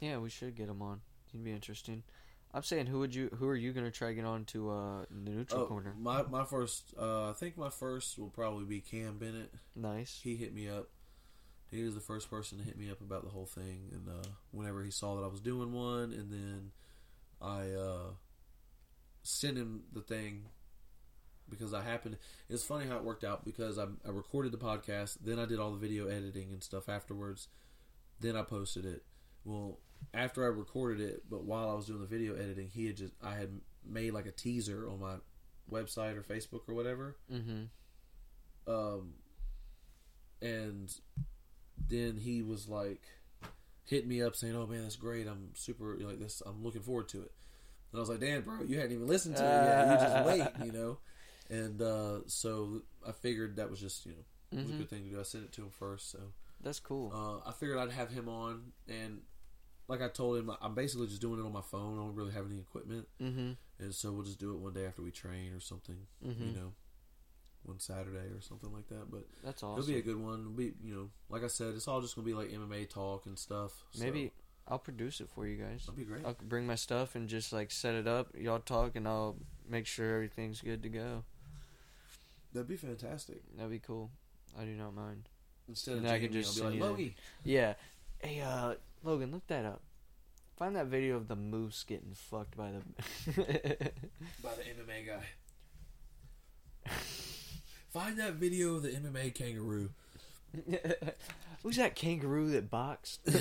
Yeah, 0.00 0.18
we 0.18 0.30
should 0.30 0.54
get 0.54 0.68
him 0.68 0.80
on. 0.82 1.00
He'd 1.32 1.44
be 1.44 1.52
interesting. 1.52 2.02
I'm 2.56 2.62
saying, 2.62 2.86
who 2.86 3.00
would 3.00 3.14
you? 3.14 3.28
Who 3.38 3.46
are 3.48 3.54
you 3.54 3.74
gonna 3.74 3.90
try 3.90 4.08
to 4.08 4.14
get 4.14 4.24
on 4.24 4.46
to 4.46 4.70
uh, 4.70 5.04
the 5.10 5.30
neutral 5.30 5.62
Oh, 5.62 5.66
corner? 5.66 5.94
my 5.98 6.22
my 6.22 6.44
first. 6.44 6.94
Uh, 6.98 7.28
I 7.30 7.32
think 7.34 7.58
my 7.58 7.68
first 7.68 8.18
will 8.18 8.30
probably 8.30 8.64
be 8.64 8.80
Cam 8.80 9.18
Bennett. 9.18 9.52
Nice. 9.74 10.20
He 10.24 10.36
hit 10.36 10.54
me 10.54 10.66
up. 10.66 10.88
He 11.70 11.82
was 11.82 11.94
the 11.94 12.00
first 12.00 12.30
person 12.30 12.56
to 12.56 12.64
hit 12.64 12.78
me 12.78 12.90
up 12.90 13.02
about 13.02 13.24
the 13.24 13.30
whole 13.30 13.44
thing, 13.44 13.90
and 13.92 14.08
uh, 14.08 14.26
whenever 14.52 14.82
he 14.82 14.90
saw 14.90 15.16
that 15.16 15.22
I 15.22 15.26
was 15.26 15.40
doing 15.40 15.72
one, 15.72 16.12
and 16.14 16.32
then 16.32 16.70
I 17.42 17.72
uh, 17.72 18.10
sent 19.22 19.58
him 19.58 19.82
the 19.92 20.00
thing 20.00 20.46
because 21.50 21.74
I 21.74 21.82
happened. 21.82 22.16
It's 22.48 22.64
funny 22.64 22.86
how 22.86 22.96
it 22.96 23.04
worked 23.04 23.24
out 23.24 23.44
because 23.44 23.78
I, 23.78 23.84
I 24.06 24.10
recorded 24.10 24.52
the 24.52 24.58
podcast, 24.58 25.18
then 25.22 25.38
I 25.38 25.44
did 25.44 25.58
all 25.60 25.72
the 25.72 25.76
video 25.78 26.06
editing 26.06 26.52
and 26.52 26.62
stuff 26.62 26.88
afterwards, 26.88 27.48
then 28.20 28.34
I 28.34 28.42
posted 28.42 28.86
it. 28.86 29.02
Well, 29.46 29.78
after 30.12 30.44
I 30.44 30.48
recorded 30.48 31.00
it, 31.00 31.22
but 31.30 31.44
while 31.44 31.70
I 31.70 31.74
was 31.74 31.86
doing 31.86 32.00
the 32.00 32.06
video 32.06 32.34
editing, 32.34 32.68
he 32.68 32.86
had 32.86 32.96
just 32.96 33.14
I 33.22 33.34
had 33.36 33.60
made 33.84 34.12
like 34.12 34.26
a 34.26 34.32
teaser 34.32 34.88
on 34.90 35.00
my 35.00 35.14
website 35.70 36.16
or 36.16 36.22
Facebook 36.22 36.62
or 36.68 36.74
whatever 36.74 37.16
Mm-hmm. 37.32 37.64
um, 38.72 39.14
and 40.42 40.92
then 41.88 42.16
he 42.16 42.42
was 42.42 42.68
like 42.68 43.02
hitting 43.84 44.08
me 44.08 44.22
up 44.22 44.34
saying, 44.36 44.54
"Oh 44.56 44.66
man, 44.66 44.82
that's 44.82 44.96
great! 44.96 45.26
I'm 45.26 45.50
super 45.54 45.96
like 46.00 46.18
this. 46.18 46.42
I'm 46.44 46.62
looking 46.64 46.82
forward 46.82 47.08
to 47.10 47.22
it." 47.22 47.32
And 47.92 47.98
I 47.98 48.00
was 48.00 48.08
like, 48.08 48.20
"Damn, 48.20 48.42
bro, 48.42 48.62
you 48.64 48.76
hadn't 48.76 48.92
even 48.92 49.06
listened 49.06 49.36
to 49.36 49.44
it 49.44 49.64
yet. 49.64 49.86
You 49.88 50.06
just 50.06 50.24
wait, 50.26 50.66
you 50.66 50.72
know." 50.72 50.98
And 51.48 51.80
uh, 51.80 52.20
so 52.26 52.82
I 53.06 53.12
figured 53.12 53.56
that 53.56 53.70
was 53.70 53.80
just 53.80 54.04
you 54.06 54.12
know 54.12 54.24
it 54.52 54.62
was 54.62 54.70
a 54.70 54.74
Mhm. 54.74 54.78
good 54.78 54.90
thing 54.90 55.04
to 55.04 55.10
do. 55.10 55.20
I 55.20 55.22
sent 55.22 55.44
it 55.44 55.52
to 55.52 55.62
him 55.62 55.70
first, 55.70 56.10
so 56.10 56.18
That's 56.60 56.80
cool. 56.80 57.12
uh, 57.44 57.48
I 57.48 57.52
figured 57.52 57.78
I'd 57.78 57.92
have 57.92 58.10
him 58.10 58.28
on. 58.28 58.72
And 58.88 59.20
like 59.88 60.02
I 60.02 60.08
told 60.08 60.38
him, 60.38 60.50
I'm 60.60 60.74
basically 60.74 61.06
just 61.06 61.20
doing 61.20 61.40
it 61.40 61.44
on 61.44 61.52
my 61.52 61.62
phone. 61.62 61.98
I 61.98 62.02
don't 62.02 62.14
really 62.14 62.32
have 62.32 62.46
any 62.46 62.58
equipment, 62.58 63.06
mm-hmm. 63.22 63.52
and 63.78 63.94
so 63.94 64.12
we'll 64.12 64.24
just 64.24 64.38
do 64.38 64.52
it 64.52 64.58
one 64.58 64.72
day 64.72 64.86
after 64.86 65.02
we 65.02 65.10
train 65.10 65.52
or 65.52 65.60
something. 65.60 65.98
Mm-hmm. 66.26 66.44
You 66.44 66.52
know, 66.52 66.72
one 67.62 67.78
Saturday 67.78 68.34
or 68.34 68.40
something 68.40 68.72
like 68.72 68.88
that. 68.88 69.10
But 69.10 69.26
That's 69.44 69.62
awesome. 69.62 69.78
It'll 69.78 69.92
be 69.94 69.98
a 69.98 70.02
good 70.02 70.20
one. 70.20 70.40
It'll 70.40 70.52
be 70.52 70.72
you 70.82 70.94
know, 70.94 71.10
like 71.28 71.44
I 71.44 71.48
said, 71.48 71.74
it's 71.74 71.88
all 71.88 72.00
just 72.00 72.16
gonna 72.16 72.26
be 72.26 72.34
like 72.34 72.50
MMA 72.50 72.88
talk 72.88 73.26
and 73.26 73.38
stuff. 73.38 73.72
so- 73.92 74.04
maybe 74.04 74.32
I'll 74.68 74.78
produce 74.78 75.20
it 75.20 75.28
for 75.28 75.46
you 75.46 75.56
guys. 75.56 75.86
That'd 75.86 75.96
be 75.96 76.04
great. 76.04 76.24
I'll 76.24 76.36
bring 76.42 76.66
my 76.66 76.74
stuff 76.74 77.14
and 77.14 77.28
just 77.28 77.52
like 77.52 77.70
set 77.70 77.94
it 77.94 78.08
up. 78.08 78.28
Y'all 78.36 78.58
talk, 78.58 78.96
and 78.96 79.06
I'll 79.06 79.36
make 79.68 79.86
sure 79.86 80.14
everything's 80.14 80.60
good 80.60 80.82
to 80.82 80.88
go. 80.88 81.24
That'd 82.52 82.68
be 82.68 82.76
fantastic. 82.76 83.42
That'd 83.56 83.70
be 83.70 83.78
cool. 83.78 84.10
I 84.58 84.64
do 84.64 84.72
not 84.72 84.94
mind. 84.94 85.28
Instead 85.68 85.92
of 85.92 85.98
And 85.98 86.08
I 86.08 86.18
could 86.18 86.32
Jamie, 86.32 86.42
just 86.42 86.62
I'll 86.62 86.70
be 86.70 86.80
like, 86.80 86.90
Logie. 86.90 87.16
Yeah. 87.44 87.74
Hey, 88.18 88.40
uh, 88.40 88.74
Logan, 89.06 89.30
look 89.30 89.46
that 89.46 89.64
up. 89.64 89.82
Find 90.56 90.74
that 90.74 90.86
video 90.86 91.16
of 91.16 91.28
the 91.28 91.36
moose 91.36 91.84
getting 91.86 92.14
fucked 92.14 92.56
by 92.56 92.72
the. 92.72 92.80
by 94.42 94.50
the 94.54 94.62
MMA 94.62 95.06
guy. 95.06 95.26
Find 97.90 98.18
that 98.18 98.34
video 98.34 98.74
of 98.74 98.82
the 98.82 98.90
MMA 98.90 99.32
kangaroo. 99.32 99.90
Who's 101.62 101.76
that 101.76 101.94
kangaroo 101.94 102.50
that 102.50 102.70
boxed? 102.70 103.20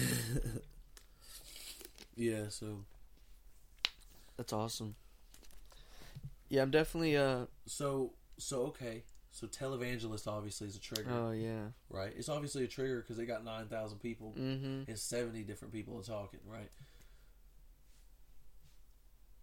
Yeah, 2.17 2.47
so 2.47 2.85
That's 4.37 4.53
awesome. 4.53 4.95
Yeah, 6.47 6.61
I'm 6.61 6.71
definitely 6.71 7.17
uh. 7.17 7.47
so 7.65 8.13
so 8.37 8.61
okay. 8.67 9.03
So 9.35 9.47
televangelist 9.47 10.27
obviously 10.27 10.67
is 10.67 10.77
a 10.77 10.79
trigger, 10.79 11.09
Oh 11.11 11.31
yeah. 11.31 11.65
right? 11.89 12.13
It's 12.15 12.29
obviously 12.29 12.63
a 12.63 12.67
trigger 12.69 13.01
because 13.01 13.17
they 13.17 13.25
got 13.25 13.43
nine 13.43 13.67
thousand 13.67 13.99
people 13.99 14.33
Mm-hmm. 14.39 14.89
and 14.89 14.97
seventy 14.97 15.43
different 15.43 15.73
people 15.73 15.99
are 15.99 16.03
talking, 16.03 16.39
right? 16.49 16.69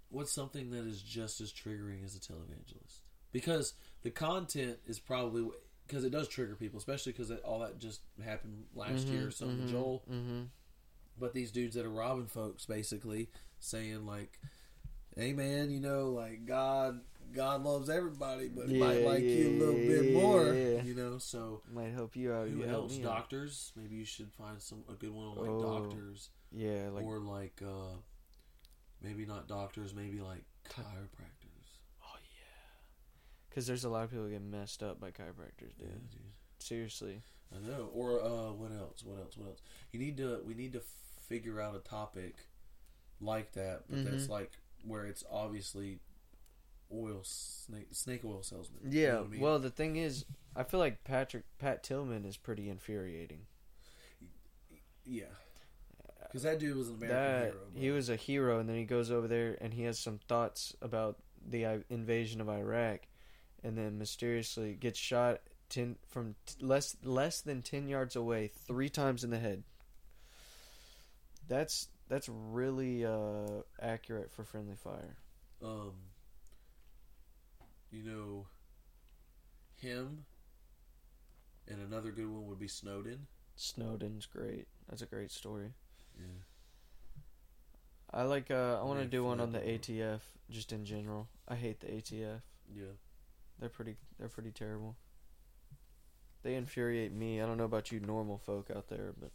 What's 0.08 0.32
something 0.32 0.70
that 0.70 0.86
is 0.86 1.00
just 1.02 1.40
as 1.40 1.52
triggering 1.52 2.04
as 2.04 2.14
a 2.16 2.20
televangelist? 2.20 3.00
Because 3.32 3.74
the 4.02 4.10
content 4.10 4.78
is 4.86 4.98
probably 4.98 5.46
because 5.86 6.04
it 6.04 6.10
does 6.10 6.28
trigger 6.28 6.54
people, 6.54 6.78
especially 6.78 7.12
because 7.12 7.30
all 7.44 7.58
that 7.60 7.78
just 7.78 8.00
happened 8.24 8.64
last 8.74 9.06
year 9.08 9.26
or 9.26 9.30
something. 9.30 9.68
Joel, 9.68 10.02
Mm-hmm. 10.10 10.42
but 11.18 11.34
these 11.34 11.50
dudes 11.50 11.74
that 11.76 11.84
are 11.84 11.90
robbing 11.90 12.26
folks 12.28 12.64
basically 12.66 13.28
saying 13.60 14.06
like 14.06 14.38
hey 15.16 15.32
man 15.34 15.70
you 15.70 15.78
know 15.78 16.08
like 16.08 16.46
god 16.46 16.98
god 17.32 17.62
loves 17.62 17.88
everybody 17.90 18.48
but 18.48 18.68
he 18.68 18.78
might 18.78 19.00
Yeah, 19.00 19.08
like 19.08 19.22
you 19.22 19.48
a 19.48 19.50
yeah, 19.50 19.58
little 19.58 19.74
bit 19.74 20.12
more 20.12 20.44
yeah. 20.54 20.82
you 20.82 20.94
know 20.94 21.18
so 21.18 21.62
Might 21.72 21.92
help 21.92 22.14
you 22.16 22.32
out. 22.32 22.48
who 22.48 22.58
you 22.58 22.62
help 22.64 22.84
else 22.84 22.96
doctors 22.98 23.72
maybe 23.76 23.96
you 23.96 24.04
should 24.04 24.30
find 24.32 24.60
some 24.60 24.84
a 24.88 24.94
good 24.94 25.10
one 25.12 25.26
on 25.26 25.36
like 25.36 25.48
Oh, 25.50 25.80
doctors 25.80 26.28
Yeah, 26.50 26.88
like 26.92 27.04
or 27.04 27.18
like 27.18 27.60
uh 27.66 27.96
maybe 29.02 29.24
not 29.26 29.48
doctors 29.48 29.94
maybe 29.94 30.20
like 30.20 30.44
chiropractors 30.68 31.78
oh 32.04 32.16
yeah, 32.16 32.78
because 33.48 33.66
there's 33.66 33.84
a 33.84 33.88
lot 33.88 34.04
of 34.04 34.10
people 34.10 34.28
get 34.28 34.42
messed 34.42 34.82
up 34.82 35.00
by 35.00 35.10
chiropractors, 35.10 35.76
dude. 35.78 35.88
yeah 35.88 35.94
dude 36.10 36.32
Seriously. 36.58 37.22
i 37.54 37.58
know 37.66 37.88
or 37.92 38.22
uh 38.22 38.52
what 38.52 38.70
else 38.72 39.02
what 39.04 39.18
else 39.18 39.36
what 39.36 39.48
else 39.48 39.60
you 39.90 39.98
need 39.98 40.16
to 40.16 40.40
we 40.46 40.54
need 40.54 40.72
to 40.72 40.82
figure 41.28 41.60
out 41.60 41.74
a 41.74 41.78
topic 41.80 42.34
like 43.20 43.52
that 43.52 43.82
but 43.88 44.04
that's 44.04 44.26
Mhm. 44.26 44.30
like 44.30 44.52
where 44.84 45.04
it's 45.06 45.24
obviously 45.30 46.00
oil 46.94 47.20
snake 47.22 47.88
snake 47.92 48.24
oil 48.24 48.42
salesman 48.42 48.90
You 48.92 49.00
Yeah. 49.00 49.08
know 49.12 49.18
what 49.18 49.24
I 49.24 49.28
mean? 49.30 49.40
Well, 49.40 49.58
the 49.58 49.70
thing 49.70 49.96
is, 49.96 50.24
I 50.54 50.62
feel 50.64 50.80
like 50.80 51.04
Patrick 51.04 51.44
Pat 51.58 51.82
Tillman 51.82 52.24
is 52.24 52.36
pretty 52.36 52.68
infuriating. 52.68 53.46
yeah 55.04 55.24
because 56.24 56.44
that 56.44 56.58
dude 56.58 56.76
was 56.76 56.88
an 56.88 56.94
American 56.96 57.16
that 57.18 57.42
hero 57.44 57.56
bro. 57.72 57.80
he 57.80 57.90
was 57.90 58.08
a 58.08 58.16
hero, 58.16 58.58
and 58.58 58.66
then 58.68 58.76
he 58.76 58.84
goes 58.84 59.10
over 59.10 59.28
there 59.28 59.58
and 59.60 59.74
he 59.74 59.82
has 59.82 59.98
some 59.98 60.18
thoughts 60.28 60.74
about 60.80 61.18
the 61.46 61.82
invasion 61.90 62.40
of 62.40 62.48
Iraq, 62.48 63.00
and 63.62 63.76
then 63.76 63.98
mysteriously 63.98 64.72
gets 64.74 64.98
shot 64.98 65.40
ten 65.68 65.96
from 66.08 66.34
t- 66.46 66.64
less 66.64 66.96
less 67.02 67.42
than 67.42 67.60
ten 67.60 67.86
yards 67.86 68.16
away 68.16 68.48
three 68.66 68.88
times 68.88 69.24
in 69.24 69.30
the 69.30 69.38
head. 69.38 69.62
That's 71.48 71.88
that's 72.08 72.28
really 72.30 73.04
uh, 73.04 73.62
accurate 73.80 74.30
for 74.32 74.44
friendly 74.44 74.76
fire. 74.76 75.16
um 75.62 75.92
you 77.92 78.02
know 78.02 78.46
him 79.76 80.24
and 81.68 81.80
another 81.80 82.10
good 82.10 82.28
one 82.28 82.46
would 82.48 82.58
be 82.58 82.68
Snowden 82.68 83.26
Snowden's 83.56 84.26
great. 84.26 84.66
That's 84.88 85.02
a 85.02 85.06
great 85.06 85.30
story. 85.30 85.72
yeah 86.18 86.24
I 88.12 88.24
like. 88.24 88.50
Uh, 88.50 88.78
I 88.80 88.84
want 88.84 89.00
to 89.00 89.06
do 89.06 89.24
one 89.24 89.40
on 89.40 89.52
the 89.52 89.60
ATF 89.60 90.20
just 90.50 90.72
in 90.72 90.84
general. 90.84 91.28
I 91.48 91.54
hate 91.54 91.80
the 91.80 91.86
ATF. 91.86 92.40
yeah 92.74 92.84
They're 93.58 93.68
pretty. 93.68 93.96
They're 94.18 94.28
pretty 94.28 94.50
terrible. 94.50 94.96
They 96.42 96.56
infuriate 96.56 97.12
me. 97.12 97.40
I 97.40 97.46
don't 97.46 97.56
know 97.56 97.64
about 97.64 97.92
you 97.92 98.00
normal 98.00 98.38
folk 98.38 98.70
out 98.74 98.88
there, 98.88 99.14
but. 99.18 99.30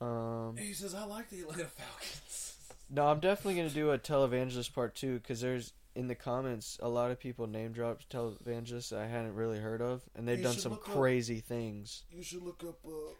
um. 0.06 0.56
he 0.56 0.72
says 0.72 0.94
I 0.94 1.04
like 1.04 1.28
the 1.30 1.40
Atlanta 1.40 1.64
Falcons 1.64 2.54
No, 2.88 3.06
I'm 3.06 3.18
definitely 3.18 3.56
gonna 3.56 3.70
do 3.70 3.90
a 3.90 3.98
televangelist 3.98 4.72
part 4.72 4.94
two 4.94 5.18
because 5.18 5.40
there's 5.40 5.72
in 5.96 6.06
the 6.08 6.14
comments 6.14 6.78
a 6.82 6.88
lot 6.88 7.10
of 7.10 7.18
people 7.18 7.46
name 7.46 7.72
dropped 7.72 8.08
televangelists 8.10 8.96
I 8.96 9.06
hadn't 9.06 9.34
really 9.34 9.58
heard 9.58 9.80
of, 9.82 10.02
and 10.14 10.28
they've 10.28 10.38
You 10.38 10.44
done 10.44 10.54
some 10.56 10.72
look 10.72 10.88
up- 10.88 10.94
crazy 10.94 11.40
things. 11.40 12.04
you 12.10 12.22
should 12.22 12.42
look 12.42 12.62
up 12.62 12.78
uh 12.86 13.14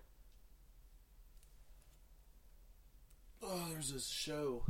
oh 3.43 3.67
there's 3.71 3.93
this 3.93 4.09
show 4.09 4.65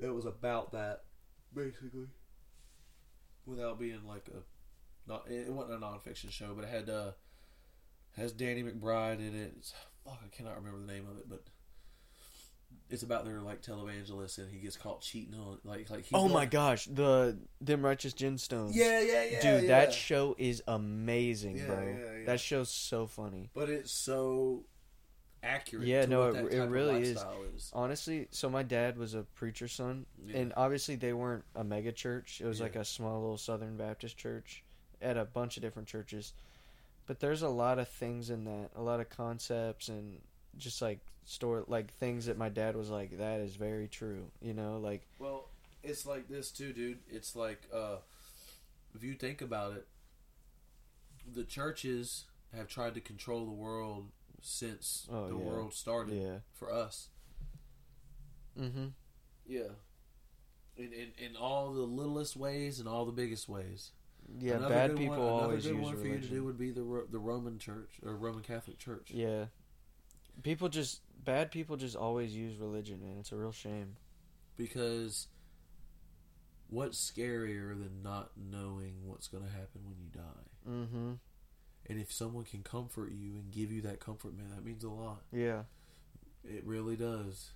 that 0.00 0.12
was 0.12 0.24
about 0.24 0.72
that 0.72 1.02
basically 1.54 2.06
without 3.46 3.78
being 3.78 4.00
like 4.06 4.26
a 4.28 5.10
not 5.10 5.24
it 5.30 5.52
wasn't 5.52 5.82
a 5.82 5.84
nonfiction 5.86 6.30
show 6.30 6.54
but 6.54 6.64
it 6.64 6.70
had 6.70 6.88
uh 6.88 7.12
has 8.16 8.32
Danny 8.32 8.62
McBride 8.62 9.18
in 9.18 9.34
it 9.34 9.52
it's, 9.58 9.74
fuck 10.04 10.18
I 10.24 10.28
cannot 10.34 10.56
remember 10.56 10.80
the 10.84 10.92
name 10.92 11.06
of 11.10 11.18
it 11.18 11.28
but 11.28 11.42
it's 12.92 13.02
about 13.02 13.24
their 13.24 13.40
like 13.40 13.62
televangelist 13.62 14.38
and 14.38 14.52
he 14.52 14.58
gets 14.58 14.76
caught 14.76 15.00
cheating 15.00 15.34
on 15.34 15.58
like 15.64 15.88
like 15.90 16.04
Oh 16.12 16.28
my 16.28 16.46
gosh, 16.46 16.84
the 16.86 17.38
them 17.60 17.84
righteous 17.84 18.12
gemstones. 18.14 18.72
yeah 18.74 19.00
yeah 19.00 19.24
yeah 19.24 19.40
Dude, 19.42 19.62
yeah. 19.64 19.68
that 19.68 19.92
show 19.94 20.34
is 20.38 20.62
amazing, 20.68 21.56
Yeah, 21.56 21.66
bro. 21.66 21.82
yeah, 21.82 22.18
yeah. 22.20 22.26
That 22.26 22.40
show's 22.40 22.70
so 22.70 23.06
funny. 23.06 23.50
but 23.54 23.68
it's 23.70 23.90
so 23.92 24.64
accurate 25.42 25.86
Yeah, 25.88 26.02
to 26.02 26.06
no, 26.06 26.22
it- 26.28 26.52
it 26.52 26.68
really 26.68 27.02
is. 27.02 27.18
is. 27.56 27.70
Honestly, 27.72 28.28
so 28.30 28.48
my 28.48 28.62
dad 28.62 28.96
was 28.96 29.14
a 29.14 29.22
preacher's 29.22 29.72
son, 29.72 30.06
and 30.32 30.52
obviously 30.56 30.94
they 30.94 31.12
weren't 31.12 31.44
a 31.56 31.64
mega 31.64 31.90
church. 31.92 32.40
It 32.40 32.46
was 32.46 32.60
like 32.60 32.76
a 32.76 32.84
small 32.84 33.20
little 33.20 33.38
Southern 33.38 33.76
Baptist 33.76 34.16
church 34.16 34.62
at 35.00 35.16
a 35.16 35.24
bunch 35.24 35.56
of 35.56 35.62
different 35.62 35.88
churches. 35.88 36.32
But 37.06 37.18
there's 37.18 37.42
a 37.42 37.48
lot 37.48 37.80
of 37.80 37.88
things 37.88 38.30
in 38.30 38.44
that, 38.44 38.70
a 38.76 38.82
lot 38.82 39.00
of 39.00 39.08
concepts 39.10 39.88
and 39.88 40.20
just 40.58 40.82
like 40.82 41.00
store 41.24 41.64
like 41.68 41.92
things 41.94 42.26
that 42.26 42.36
my 42.36 42.48
dad 42.48 42.76
was 42.76 42.90
like 42.90 43.18
that 43.18 43.40
is 43.40 43.56
very 43.56 43.88
true, 43.88 44.30
you 44.40 44.54
know, 44.54 44.78
like 44.78 45.02
Well, 45.18 45.48
it's 45.82 46.04
like 46.06 46.28
this 46.28 46.50
too, 46.50 46.72
dude. 46.72 46.98
It's 47.10 47.34
like 47.36 47.62
uh 47.72 47.96
if 48.94 49.02
you 49.02 49.14
think 49.14 49.40
about 49.40 49.72
it, 49.74 49.86
the 51.32 51.44
churches 51.44 52.24
have 52.54 52.68
tried 52.68 52.94
to 52.94 53.00
control 53.00 53.46
the 53.46 53.52
world 53.52 54.08
since 54.42 55.06
Oh, 55.10 55.28
the 55.28 55.36
yeah. 55.36 55.40
world 55.40 55.72
started 55.74 56.14
yeah. 56.20 56.38
for 56.54 56.72
us. 56.72 57.08
mm-hmm 58.58 58.86
Yeah. 59.46 59.72
In, 60.76 60.92
in 60.92 61.12
in 61.18 61.36
all 61.36 61.72
the 61.72 61.82
littlest 61.82 62.36
ways 62.36 62.78
and 62.80 62.88
all 62.88 63.04
the 63.04 63.12
biggest 63.12 63.48
ways. 63.48 63.90
Yeah, 64.38 64.54
Another 64.54 64.74
bad 64.74 64.90
good 64.90 64.98
people 64.98 65.16
one, 65.18 65.42
always 65.44 65.64
good 65.66 65.76
use 65.76 65.84
one 65.84 65.96
for 65.96 65.98
you 65.98 66.04
to 66.04 66.10
religion. 66.14 66.34
do 66.36 66.44
would 66.44 66.58
be 66.58 66.70
the 66.70 67.06
the 67.10 67.18
Roman 67.18 67.58
Church 67.58 67.90
or 68.04 68.16
Roman 68.16 68.42
Catholic 68.42 68.78
Church. 68.78 69.10
Yeah. 69.12 69.46
People 70.42 70.68
just 70.68 71.00
bad 71.24 71.50
people 71.50 71.76
just 71.76 71.96
always 71.96 72.34
use 72.34 72.56
religion, 72.58 73.00
and 73.02 73.18
It's 73.20 73.32
a 73.32 73.36
real 73.36 73.52
shame. 73.52 73.96
Because 74.56 75.28
what's 76.68 76.98
scarier 76.98 77.70
than 77.78 78.02
not 78.02 78.30
knowing 78.36 79.06
what's 79.06 79.28
going 79.28 79.44
to 79.44 79.50
happen 79.50 79.82
when 79.84 79.96
you 80.00 80.08
die? 80.08 80.68
Mhm. 80.68 81.18
And 81.86 82.00
if 82.00 82.12
someone 82.12 82.44
can 82.44 82.62
comfort 82.62 83.12
you 83.12 83.34
and 83.36 83.50
give 83.50 83.70
you 83.72 83.82
that 83.82 84.00
comfort, 84.00 84.34
man, 84.36 84.50
that 84.50 84.64
means 84.64 84.84
a 84.84 84.88
lot. 84.90 85.22
Yeah. 85.32 85.64
It 86.44 86.64
really 86.64 86.96
does. 86.96 87.52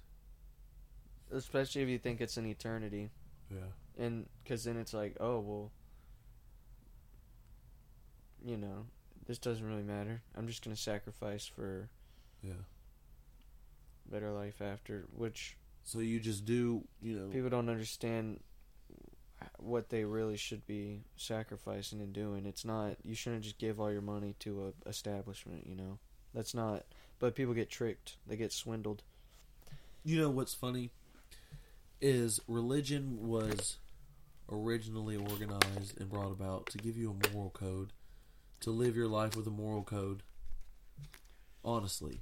Especially 1.30 1.82
if 1.82 1.88
you 1.88 1.98
think 1.98 2.20
it's 2.20 2.36
an 2.36 2.46
eternity. 2.46 3.10
Yeah. 3.50 3.70
and 3.96 4.28
because 4.42 4.64
then 4.64 4.76
it's 4.76 4.92
like 4.92 5.16
oh 5.20 5.38
well 5.38 5.70
you 8.44 8.56
know 8.56 8.86
this 9.26 9.38
doesn't 9.38 9.64
really 9.66 9.82
matter 9.84 10.20
i'm 10.36 10.46
just 10.46 10.64
gonna 10.64 10.76
sacrifice 10.76 11.46
for 11.46 11.88
Yeah. 12.42 12.52
better 14.10 14.30
life 14.32 14.60
after 14.60 15.04
which 15.14 15.56
So 15.84 15.98
you 16.00 16.20
just 16.20 16.44
do, 16.44 16.84
you 17.02 17.18
know. 17.18 17.28
people 17.28 17.50
don't 17.50 17.68
understand 17.68 18.40
what 19.58 19.90
they 19.90 20.04
really 20.04 20.36
should 20.36 20.66
be 20.66 21.02
sacrificing 21.16 22.00
and 22.00 22.12
doing 22.12 22.46
it's 22.46 22.64
not 22.64 22.96
you 23.04 23.14
shouldn't 23.14 23.42
just 23.42 23.58
give 23.58 23.78
all 23.78 23.92
your 23.92 24.00
money 24.00 24.34
to 24.40 24.72
a 24.86 24.88
establishment 24.88 25.66
you 25.66 25.74
know 25.76 25.98
that's 26.32 26.54
not 26.54 26.84
but 27.18 27.34
people 27.34 27.52
get 27.52 27.68
tricked 27.68 28.16
they 28.26 28.36
get 28.36 28.50
swindled 28.52 29.02
You 30.04 30.20
know 30.20 30.30
what's 30.30 30.54
funny 30.54 30.90
is 32.00 32.40
religion 32.48 33.28
was 33.28 33.76
originally 34.50 35.16
organized 35.16 36.00
and 36.00 36.08
brought 36.10 36.30
about 36.32 36.66
to 36.66 36.78
give 36.78 36.96
you 36.96 37.10
a 37.10 37.32
moral 37.32 37.50
code, 37.50 37.92
to 38.60 38.70
live 38.70 38.94
your 38.96 39.08
life 39.08 39.34
with 39.36 39.46
a 39.46 39.50
moral 39.50 39.82
code. 39.82 40.22
Honestly, 41.66 42.20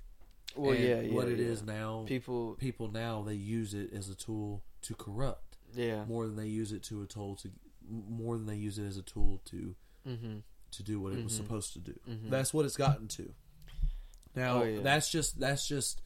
Well, 0.56 0.72
And 0.72 0.82
yeah, 0.82 1.00
yeah. 1.02 1.12
what 1.14 1.28
it 1.28 1.38
yeah. 1.38 1.46
is 1.46 1.62
now, 1.62 2.04
People, 2.06 2.54
people 2.54 2.90
now 2.90 3.22
they 3.22 3.34
use 3.34 3.74
it 3.74 3.92
as 3.92 4.08
a 4.08 4.14
tool 4.14 4.62
to 4.82 4.94
corrupt 4.94 5.58
yeah. 5.74 6.04
more 6.06 6.26
than 6.26 6.36
they 6.36 6.46
use 6.46 6.72
it 6.72 6.82
to 6.84 7.02
a 7.02 7.06
tool 7.06 7.36
to 7.36 7.50
more 7.88 8.36
than 8.38 8.46
they 8.46 8.56
use 8.56 8.78
it 8.78 8.86
as 8.86 8.96
a 8.96 9.02
tool 9.02 9.40
to 9.46 9.74
Mm-hmm. 10.08 10.38
to 10.72 10.82
do 10.82 11.00
what 11.00 11.12
it 11.14 11.22
was 11.24 11.32
Mhm. 11.32 11.36
supposed 11.36 11.72
to 11.74 11.78
do. 11.78 11.94
Mhm. 12.08 12.30
That's 12.30 12.52
what 12.52 12.64
it's 12.66 12.76
gotten 12.76 13.08
to. 13.08 13.32
Now, 14.34 14.62
Oh, 14.62 14.64
yeah. 14.64 14.80
that's 14.82 15.10
just 15.10 15.38
that's 15.38 15.66
just 15.68 16.00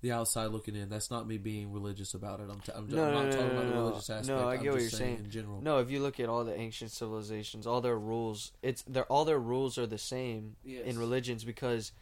the 0.00 0.10
outside 0.12 0.46
looking 0.46 0.74
in. 0.74 0.88
That's 0.88 1.10
not 1.10 1.26
me 1.28 1.38
being 1.38 1.72
religious 1.72 2.14
about 2.14 2.40
it. 2.40 2.48
I'm, 2.50 2.60
t- 2.60 2.72
I'm, 2.74 2.88
No, 2.88 3.04
I'm 3.04 3.12
no, 3.12 3.22
not 3.22 3.24
no, 3.26 3.30
talking 3.30 3.46
no, 3.46 3.52
about 3.52 3.64
the 3.68 3.74
no. 3.74 3.80
religious 3.82 4.10
aspect. 4.10 4.28
No, 4.40 4.48
I 4.48 4.54
I'm 4.56 4.62
get 4.62 4.72
what 4.72 4.80
you're 4.80 4.90
saying 4.90 5.16
saying. 5.16 5.24
in 5.26 5.30
general. 5.30 5.60
No, 5.60 5.78
if 5.78 5.90
you 5.90 6.00
look 6.00 6.18
at 6.18 6.28
all 6.28 6.44
the 6.44 6.54
ancient 6.58 6.90
civilizations, 6.90 7.66
all 7.66 7.80
their 7.80 7.98
rules, 7.98 8.52
it's 8.62 8.82
their 8.82 9.04
all 9.06 9.24
their 9.24 9.38
rules 9.38 9.78
are 9.78 9.86
the 9.86 9.98
same 9.98 10.56
Yes. 10.64 10.86
in 10.86 10.98
religions 10.98 11.44
because 11.44 11.92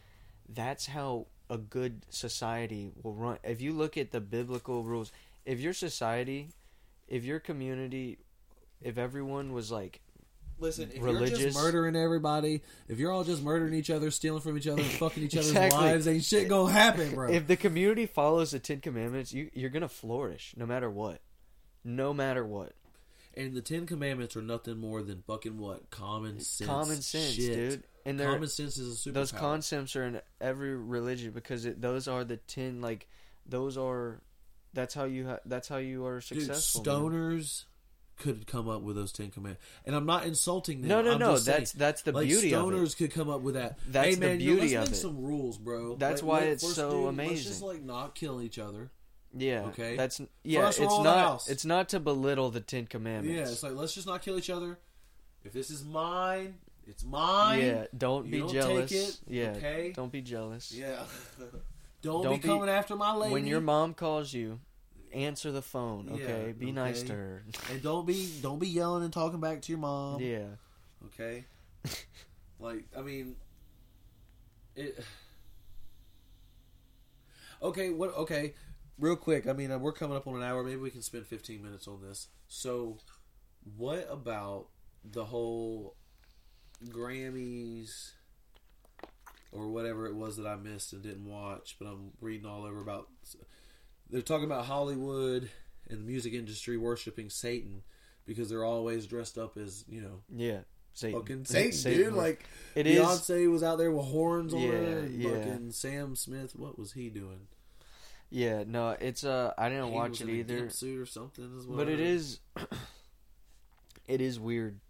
that's 0.52 0.86
how 0.86 1.26
a 1.48 1.58
good 1.58 2.04
society 2.10 2.90
will 3.02 3.14
run. 3.14 3.38
If 3.44 3.60
you 3.60 3.72
look 3.72 3.96
at 3.96 4.10
the 4.12 4.20
biblical 4.20 4.82
rules, 4.84 5.10
if 5.44 5.60
your 5.60 5.72
society, 5.72 6.48
if 7.08 7.24
your 7.24 7.40
community, 7.40 8.18
if 8.80 8.98
everyone 8.98 9.52
was 9.52 9.70
like 9.70 10.00
Listen, 10.58 10.90
if 10.90 10.96
you're 10.96 11.06
religious- 11.06 11.38
just 11.38 11.56
murdering 11.56 11.96
everybody, 11.96 12.62
if 12.86 12.98
you're 12.98 13.10
all 13.10 13.24
just 13.24 13.42
murdering 13.42 13.72
each 13.74 13.88
other, 13.90 14.10
stealing 14.10 14.42
from 14.42 14.58
each 14.58 14.66
other, 14.66 14.82
fucking 15.00 15.22
each 15.22 15.34
other's 15.34 15.48
Exactly. 15.50 15.78
lives, 15.80 16.06
ain't 16.06 16.22
shit 16.24 16.48
gonna 16.48 16.70
happen, 16.72 17.14
bro. 17.14 17.30
if 17.30 17.46
the 17.46 17.56
community 17.56 18.04
follows 18.06 18.50
the 18.50 18.58
10 18.58 18.80
commandments, 18.80 19.32
you 19.32 19.50
you're 19.54 19.70
to 19.70 19.88
flourish 19.88 20.52
no 20.56 20.66
matter 20.66 20.90
what. 20.90 21.20
No 21.82 22.12
matter 22.12 22.44
what. 22.44 22.74
and 23.34 23.54
the 23.54 23.62
Ten 23.62 23.86
Commandments 23.86 24.36
are 24.36 24.42
nothing 24.42 24.76
more 24.76 25.02
than 25.02 25.22
fucking 25.26 25.56
what 25.56 25.88
common 25.88 26.40
sense. 26.40 26.68
Common 26.68 27.00
sense, 27.00 27.32
shit. 27.34 27.54
dude. 27.54 27.82
And 28.06 28.18
they're 28.18 28.32
Common 28.32 28.48
sense 28.48 28.78
is 28.78 29.04
a 29.06 29.08
superpower. 29.10 29.14
those 29.14 29.32
concepts 29.32 29.96
are 29.96 30.04
in 30.04 30.20
every 30.40 30.74
religion 30.76 31.32
because 31.32 31.66
it, 31.66 31.80
those 31.80 32.08
are 32.08 32.24
the 32.24 32.36
10 32.38 32.80
like 32.80 33.06
those 33.46 33.76
are 33.76 34.20
that's 34.72 34.94
how 34.94 35.04
you 35.04 35.26
ha- 35.28 35.40
that's 35.44 35.68
how 35.68 35.76
you 35.78 36.06
are 36.06 36.20
Dude, 36.20 36.42
successful. 36.42 36.84
man. 36.84 36.94
stoners 36.94 37.64
could 38.18 38.46
come 38.46 38.68
up 38.68 38.82
with 38.82 38.96
those 38.96 39.12
Ten 39.12 39.30
Commandments, 39.30 39.64
and 39.86 39.96
I'm 39.96 40.04
not 40.04 40.26
insulting 40.26 40.82
them. 40.82 40.88
No, 40.88 41.00
no, 41.02 41.12
I'm 41.14 41.18
no. 41.18 41.32
just 41.32 41.46
saying, 41.46 41.58
That's 41.60 41.72
that's 41.72 42.02
the 42.02 42.12
like 42.12 42.28
beauty 42.28 42.54
of 42.54 42.60
it. 42.60 42.64
stoners 42.74 42.94
could 42.96 43.12
come 43.12 43.30
up 43.30 43.40
with 43.40 43.54
that. 43.54 43.78
That's 43.88 44.08
hey, 44.08 44.14
the 44.14 44.20
man, 44.20 44.40
you 44.40 44.50
know, 44.56 44.60
beauty 44.60 44.74
of 44.76 44.92
it. 44.92 44.94
some 44.94 45.22
rules, 45.22 45.56
bro. 45.56 45.96
That's 45.96 46.22
Like, 46.22 46.28
why 46.28 46.40
let- 46.40 46.48
it's 46.50 46.74
so 46.74 47.10
dude, 47.10 47.16
Let's 47.16 47.44
just 47.44 47.62
like 47.62 47.82
not 47.82 48.14
kill 48.14 48.42
each 48.42 48.58
other. 48.58 48.90
Yeah. 49.34 49.62
Okay. 49.68 49.96
That's 49.96 50.20
yeah. 50.44 50.66
First 50.66 50.80
it's 50.80 50.96
the 50.98 51.02
not. 51.02 51.48
It's 51.48 51.64
not 51.64 51.88
to 51.90 52.00
belittle 52.00 52.50
the 52.50 52.60
Ten 52.60 52.86
Commandments. 52.86 53.34
Yeah, 53.36 53.50
it's 53.52 53.62
like 53.62 53.72
let's 53.72 53.94
just 53.94 54.06
not 54.06 54.20
kill 54.22 54.36
each 54.38 54.50
other. 54.50 54.78
If 55.42 55.52
this 55.54 55.70
is 55.70 55.82
mine, 55.82 56.56
it's 56.86 57.04
mine. 57.04 57.60
Yeah. 57.60 57.84
Don't 57.96 58.26
You 58.26 58.30
be 58.32 58.38
don't 58.38 58.48
take 58.52 58.88
jealous. 58.88 58.92
it, 58.92 59.18
yeah. 59.28 59.50
okay? 59.56 59.92
Don't 59.94 60.10
be 60.12 60.22
jealous. 60.22 60.72
Yeah. 60.72 61.02
don't, 62.02 62.22
Don't 62.22 62.32
be 62.36 62.40
be- 62.40 62.48
coming 62.48 62.68
after 62.68 62.96
my 62.96 63.14
lady. 63.14 63.32
When 63.32 63.46
your 63.46 63.60
mom 63.60 63.94
calls 63.94 64.32
you, 64.32 64.60
answer 65.12 65.52
the 65.52 65.62
phone. 65.62 66.08
Yeah, 66.14 66.24
Okay. 66.24 66.52
be 66.52 66.72
nice 66.72 67.02
to 67.04 67.12
her. 67.12 67.42
and 67.70 67.82
don't 67.82 68.06
be 68.06 68.30
don't 68.42 68.58
be 68.58 68.68
yelling 68.68 69.04
and 69.04 69.12
talking 69.12 69.40
back 69.40 69.60
to 69.62 69.72
your 69.72 69.78
mom. 69.80 70.20
yeah. 70.20 70.46
Okay. 71.06 71.44
like 72.60 72.84
I 72.96 73.02
mean, 73.02 73.36
it. 74.76 75.02
Okay. 77.62 77.90
What? 77.90 78.14
Okay. 78.16 78.54
Real 78.98 79.16
quick. 79.16 79.46
I 79.46 79.52
mean, 79.52 79.70
uh, 79.70 79.78
we're 79.78 79.92
coming 79.92 80.16
up 80.16 80.26
on 80.26 80.36
an 80.36 80.42
hour. 80.42 80.62
Maybe 80.62 80.76
we 80.76 80.90
can 80.90 81.02
spend 81.02 81.26
fifteen 81.26 81.62
minutes 81.62 81.88
on 81.88 82.00
this. 82.02 82.28
So, 82.48 82.98
what 83.76 84.06
about 84.10 84.66
the 85.04 85.24
whole 85.24 85.96
Grammys 86.88 88.10
or 89.52 89.68
whatever 89.68 90.06
it 90.06 90.14
was 90.14 90.36
that 90.36 90.46
I 90.46 90.56
missed 90.56 90.92
and 90.92 91.02
didn't 91.02 91.26
watch? 91.26 91.76
But 91.78 91.86
I'm 91.88 92.10
reading 92.20 92.46
all 92.46 92.64
over 92.64 92.80
about. 92.80 93.08
They're 94.08 94.22
talking 94.22 94.46
about 94.46 94.64
Hollywood 94.66 95.50
and 95.88 96.00
the 96.00 96.04
music 96.04 96.32
industry 96.32 96.76
worshiping 96.76 97.30
Satan 97.30 97.82
because 98.26 98.48
they're 98.48 98.64
always 98.64 99.06
dressed 99.06 99.38
up 99.38 99.56
as 99.56 99.84
you 99.88 100.00
know 100.00 100.20
Yeah. 100.34 100.60
Satan. 100.92 101.20
fucking 101.20 101.44
Satan, 101.44 101.72
Satan 101.72 102.04
dude. 102.06 102.14
Like 102.14 102.44
It 102.74 102.86
is. 102.86 102.98
Beyonce 103.00 103.50
was 103.50 103.62
out 103.62 103.78
there 103.78 103.92
with 103.92 104.06
horns 104.06 104.52
on 104.52 104.60
Yeah, 104.60 104.70
her, 104.70 105.06
yeah. 105.06 105.30
fucking 105.30 105.70
Sam 105.72 106.16
Smith. 106.16 106.56
What 106.56 106.78
was 106.78 106.92
he 106.92 107.08
doing? 107.08 107.46
Yeah. 108.30 108.64
No. 108.66 108.90
It's 109.00 109.22
uh. 109.24 109.52
I 109.56 109.68
didn't 109.68 109.88
He 109.88 109.94
watch 109.94 110.20
it 110.20 110.28
either. 110.28 110.68
suit 110.70 110.98
or 110.98 111.06
something. 111.06 111.56
Is 111.58 111.66
but 111.66 111.88
I 111.88 111.92
it 111.92 111.98
heard. 111.98 112.06
is 112.06 112.40
it 114.08 114.20
is 114.20 114.38
weird 114.40 114.80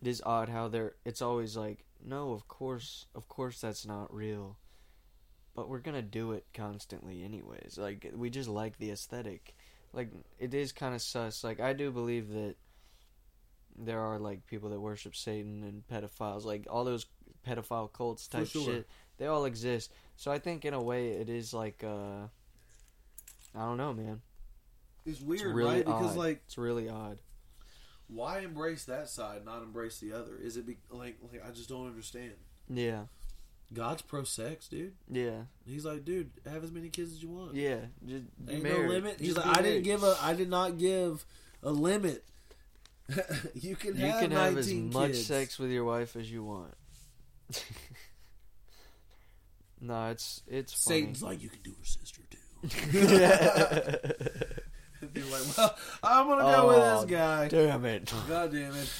it 0.00 0.08
is 0.08 0.22
odd 0.24 0.48
how 0.48 0.68
they're 0.68 0.94
it's 1.04 1.22
always 1.22 1.56
like 1.56 1.84
no 2.04 2.32
of 2.32 2.46
course 2.48 3.06
of 3.14 3.28
course 3.28 3.60
that's 3.60 3.86
not 3.86 4.12
real. 4.12 4.58
But 5.54 5.70
we're 5.70 5.80
gonna 5.80 6.02
do 6.02 6.32
it 6.32 6.44
constantly 6.52 7.24
anyways. 7.24 7.78
Like 7.78 8.12
we 8.14 8.28
just 8.28 8.48
like 8.48 8.78
the 8.78 8.90
aesthetic. 8.90 9.54
Like 9.92 10.10
it 10.38 10.52
is 10.52 10.72
kind 10.72 10.94
of 10.94 11.00
sus. 11.00 11.42
Like 11.42 11.60
i 11.60 11.72
do 11.72 11.90
believe 11.90 12.28
that 12.30 12.56
there 13.78 14.00
are 14.00 14.18
like 14.18 14.46
people 14.46 14.70
that 14.70 14.80
worship 14.80 15.14
satan 15.14 15.62
and 15.62 15.86
pedophiles 15.86 16.46
like 16.46 16.66
all 16.70 16.82
those 16.82 17.04
pedophile 17.46 17.92
cults 17.92 18.26
type 18.26 18.46
sure. 18.48 18.64
shit. 18.64 18.88
They 19.18 19.26
all 19.26 19.46
exist. 19.46 19.92
So 20.16 20.30
i 20.30 20.38
think 20.38 20.64
in 20.64 20.74
a 20.74 20.82
way 20.82 21.08
it 21.08 21.28
is 21.28 21.54
like 21.54 21.82
uh 21.84 22.26
i 23.54 23.60
don't 23.60 23.78
know 23.78 23.94
man. 23.94 24.20
It's 25.06 25.20
weird, 25.20 25.42
it's 25.42 25.50
really 25.52 25.70
right? 25.76 25.84
Because 25.84 26.12
odd. 26.12 26.16
like, 26.16 26.42
it's 26.46 26.58
really 26.58 26.88
odd 26.88 27.18
why 28.08 28.40
embrace 28.40 28.84
that 28.84 29.08
side, 29.08 29.44
not 29.44 29.62
embrace 29.62 29.98
the 29.98 30.12
other? 30.12 30.36
Is 30.40 30.56
it 30.56 30.66
be, 30.66 30.76
like, 30.90 31.16
like 31.32 31.42
I 31.46 31.50
just 31.50 31.68
don't 31.68 31.86
understand. 31.86 32.32
yeah 32.68 33.02
God's 33.74 34.02
pro 34.02 34.22
sex, 34.22 34.68
dude. 34.68 34.94
Yeah, 35.10 35.42
He's 35.66 35.84
like, 35.84 36.04
dude, 36.04 36.30
have 36.48 36.62
as 36.62 36.70
many 36.70 36.88
kids 36.88 37.10
as 37.12 37.22
you 37.22 37.28
want. 37.30 37.56
yeah. 37.56 37.78
Just 38.06 38.24
Ain't 38.48 38.62
married. 38.62 38.82
no 38.82 38.88
limit. 38.88 39.16
He's 39.18 39.36
like, 39.36 39.58
I 39.58 39.60
didn't 39.60 39.82
give 39.82 40.04
a, 40.04 40.16
I 40.22 40.34
did 40.34 40.48
not 40.48 40.78
give 40.78 41.26
a 41.64 41.70
limit. 41.72 42.24
you 43.54 43.74
can 43.76 43.96
You 43.96 44.06
have 44.06 44.20
can 44.20 44.30
have 44.30 44.56
as 44.56 44.66
19 44.72 44.92
much 44.92 45.14
sex 45.16 45.58
with 45.58 45.70
your 45.72 45.84
wife 45.84 46.14
as 46.16 46.30
you 46.30 46.44
want. 46.44 46.74
no, 49.80 50.10
it's 50.10 50.42
it's 50.46 50.72
funny. 50.84 51.00
Satan's 51.00 51.22
like, 51.22 51.42
you 51.42 51.48
can 51.48 51.62
do 51.62 51.70
her 51.70 51.84
sister 51.84 52.22
too. 52.30 52.38
Be 55.16 55.22
like, 55.30 55.56
well, 55.58 55.76
I'm 56.02 56.26
gonna 56.28 56.42
go 56.42 56.68
with 56.68 56.76
Oh, 56.76 57.00
this 57.00 57.10
guy. 57.10 57.48
Damn 57.48 57.84
it! 57.84 58.12
God 58.28 58.52
damn 58.52 58.74
it! 58.74 58.92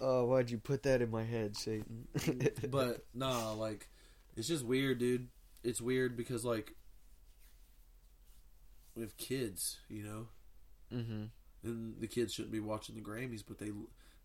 Oh, 0.00 0.24
why'd 0.26 0.50
you 0.50 0.58
put 0.58 0.82
that 0.84 1.00
in 1.02 1.10
my 1.10 1.24
head, 1.24 1.56
Satan? 1.56 2.06
But 2.70 3.04
nah, 3.14 3.52
like, 3.52 3.88
it's 4.36 4.46
just 4.48 4.64
weird, 4.64 4.98
dude. 4.98 5.28
It's 5.62 5.80
weird 5.80 6.16
because 6.16 6.44
like, 6.44 6.74
we 8.94 9.02
have 9.02 9.16
kids, 9.16 9.78
you 9.88 10.02
know, 10.02 10.26
hmm 10.90 11.24
and 11.62 11.94
the 11.98 12.06
kids 12.06 12.34
shouldn't 12.34 12.52
be 12.52 12.60
watching 12.60 12.94
the 12.94 13.00
Grammys, 13.00 13.42
but 13.46 13.58
they 13.58 13.70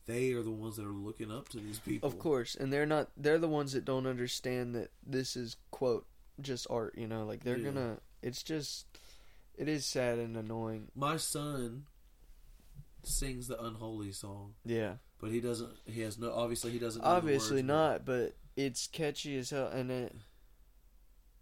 they 0.06 0.34
are 0.34 0.44
the 0.44 0.52
ones 0.52 0.76
that 0.76 0.86
are 0.86 0.90
looking 0.92 1.32
up 1.32 1.48
to 1.50 1.58
these 1.58 1.80
people. 1.80 2.08
Of 2.10 2.20
course, 2.20 2.56
and 2.56 2.72
they're 2.74 2.86
not. 2.86 3.10
They're 3.16 3.38
the 3.38 3.48
ones 3.48 3.72
that 3.74 3.86
don't 3.86 4.06
understand 4.08 4.76
that 4.76 4.90
this 5.06 5.38
is 5.38 5.56
quote 5.72 6.06
just 6.42 6.68
art. 6.70 6.96
You 6.98 7.08
know, 7.08 7.24
like 7.26 7.44
they're 7.46 7.58
Yeah. 7.58 7.72
gonna. 7.72 7.98
It's 8.22 8.44
just. 8.44 8.86
It 9.60 9.68
is 9.68 9.86
sad 9.86 10.20
and 10.20 10.38
annoying. 10.38 10.88
My 10.96 11.18
son 11.18 11.84
sings 13.04 13.50
the 13.50 13.62
unholy 13.62 14.14
song, 14.14 14.54
Yeah, 14.64 14.94
but 15.20 15.32
he 15.32 15.42
doesn't. 15.42 15.74
He 15.86 16.00
has 16.00 16.18
no. 16.18 16.32
Obviously, 16.32 16.72
he 16.72 16.80
doesn't. 16.80 17.02
Know 17.02 17.08
obviously 17.10 17.58
words, 17.58 17.68
not, 17.68 18.06
but 18.06 18.38
it's 18.56 18.88
catchy 18.88 19.38
as 19.38 19.50
hell, 19.50 19.68
and 19.68 19.92
it. 19.92 20.16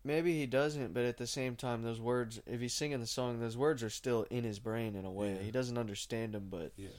Maybe 0.04 0.36
he 0.36 0.48
doesn't, 0.48 0.96
but 0.96 1.04
at 1.04 1.18
the 1.18 1.28
same 1.28 1.56
time, 1.56 1.84
those 1.84 2.02
words. 2.02 2.42
If 2.48 2.60
he's 2.60 2.74
singing 2.74 3.02
the 3.02 3.06
song, 3.06 3.40
those 3.40 3.56
words 3.56 3.84
are 3.84 3.90
still 3.92 4.26
in 4.32 4.44
his 4.44 4.58
brain 4.58 4.96
in 4.96 5.06
a 5.06 5.12
way. 5.12 5.34
Yeah. 5.36 5.42
He 5.44 5.52
doesn't 5.52 5.78
understand 5.78 6.34
them, 6.34 6.48
but 6.50 6.72
Yeah. 6.76 6.90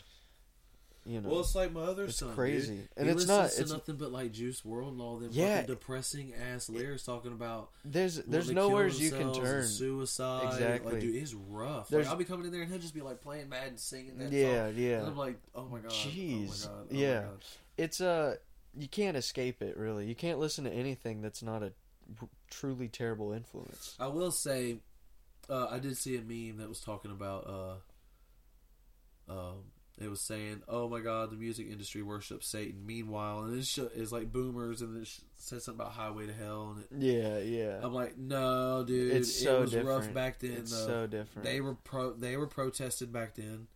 You 1.06 1.20
know, 1.22 1.30
Well, 1.30 1.40
it's 1.40 1.54
like 1.54 1.72
my 1.72 1.80
other 1.82 2.04
it's 2.04 2.16
son. 2.16 2.34
crazy, 2.34 2.76
dude. 2.76 2.88
and 2.96 3.06
he 3.06 3.12
it's 3.12 3.26
not. 3.26 3.46
It's 3.56 3.72
nothing 3.72 3.96
but 3.96 4.12
like 4.12 4.30
Juice 4.32 4.60
WRLD 4.60 4.88
and 4.92 5.00
all 5.00 5.16
them 5.18 5.30
Yeah. 5.32 5.62
depressing 5.64 6.34
ass 6.34 6.68
lyrics 6.68 7.02
talking 7.04 7.32
about 7.32 7.70
there's 7.84 8.16
there's 8.16 8.50
nowhere 8.50 8.88
you 8.88 9.10
can 9.10 9.32
turn. 9.32 9.66
Suicide, 9.66 10.52
Exactly. 10.52 10.92
Like, 10.92 11.00
dude, 11.00 11.14
it's 11.14 11.32
rough. 11.32 11.90
Like, 11.90 12.06
I'll 12.06 12.16
be 12.16 12.24
coming 12.26 12.44
in 12.46 12.52
there 12.52 12.60
and 12.62 12.70
he'll 12.70 12.80
just 12.80 12.92
be 12.94 13.00
like 13.00 13.22
playing 13.22 13.48
mad 13.48 13.68
and 13.68 13.80
singing 13.80 14.18
that 14.18 14.30
Yeah, 14.32 14.66
song. 14.66 14.74
yeah. 14.76 14.98
And 14.98 15.06
I'm 15.06 15.16
like, 15.16 15.38
oh 15.54 15.66
my 15.68 15.78
god, 15.80 15.90
Jeez. 15.92 16.66
oh 16.68 16.70
my 16.72 16.74
god, 16.76 16.86
oh 16.92 16.94
Yeah. 16.94 17.20
God. 17.22 17.44
it's 17.78 18.00
uh 18.02 18.36
you 18.76 18.88
can't 18.88 19.16
escape 19.16 19.62
it 19.62 19.76
really 19.78 20.06
you 20.06 20.14
can't 20.14 20.38
listen 20.38 20.64
to 20.64 20.70
anything 20.70 21.22
that's 21.22 21.42
not 21.42 21.62
a 21.62 21.72
truly 22.50 22.86
terrible 22.88 23.32
influence 23.32 23.94
I 23.98 24.08
will 24.08 24.30
say, 24.30 24.78
uh, 25.48 25.68
I 25.70 25.78
did 25.78 25.96
see 25.96 26.16
a 26.16 26.20
meme 26.20 26.58
that 26.58 26.68
was 26.68 26.80
talking 26.80 27.10
about. 27.10 27.46
Uh, 27.46 29.32
um, 29.32 29.64
it 30.00 30.08
was 30.08 30.20
saying, 30.20 30.62
"Oh 30.68 30.88
my 30.88 31.00
God, 31.00 31.30
the 31.30 31.36
music 31.36 31.68
industry 31.70 32.02
worships 32.02 32.46
Satan." 32.48 32.86
Meanwhile, 32.86 33.40
and 33.44 33.58
this 33.58 33.76
is 33.78 34.12
like 34.12 34.32
boomers, 34.32 34.80
and 34.82 34.96
it 35.02 35.08
said 35.36 35.62
something 35.62 35.80
about 35.80 35.92
Highway 35.92 36.26
to 36.26 36.32
Hell, 36.32 36.76
and 36.76 36.84
it, 36.84 37.06
yeah 37.06 37.38
yeah 37.38 37.80
I'm 37.82 37.92
like, 37.92 38.16
no, 38.16 38.84
dude, 38.86 39.12
it's 39.14 39.34
so 39.42 39.58
it 39.58 39.60
was 39.62 39.70
different 39.72 39.88
rough 40.06 40.14
back 40.14 40.38
then. 40.38 40.52
it's 40.52 40.70
though. 40.70 40.86
so 40.86 41.06
different 41.06 41.44
They 41.44 41.60
were 41.60 41.74
pro. 41.74 42.12
They 42.12 42.36
were 42.36 42.46
protested 42.46 43.12
back 43.12 43.34
then. 43.34 43.66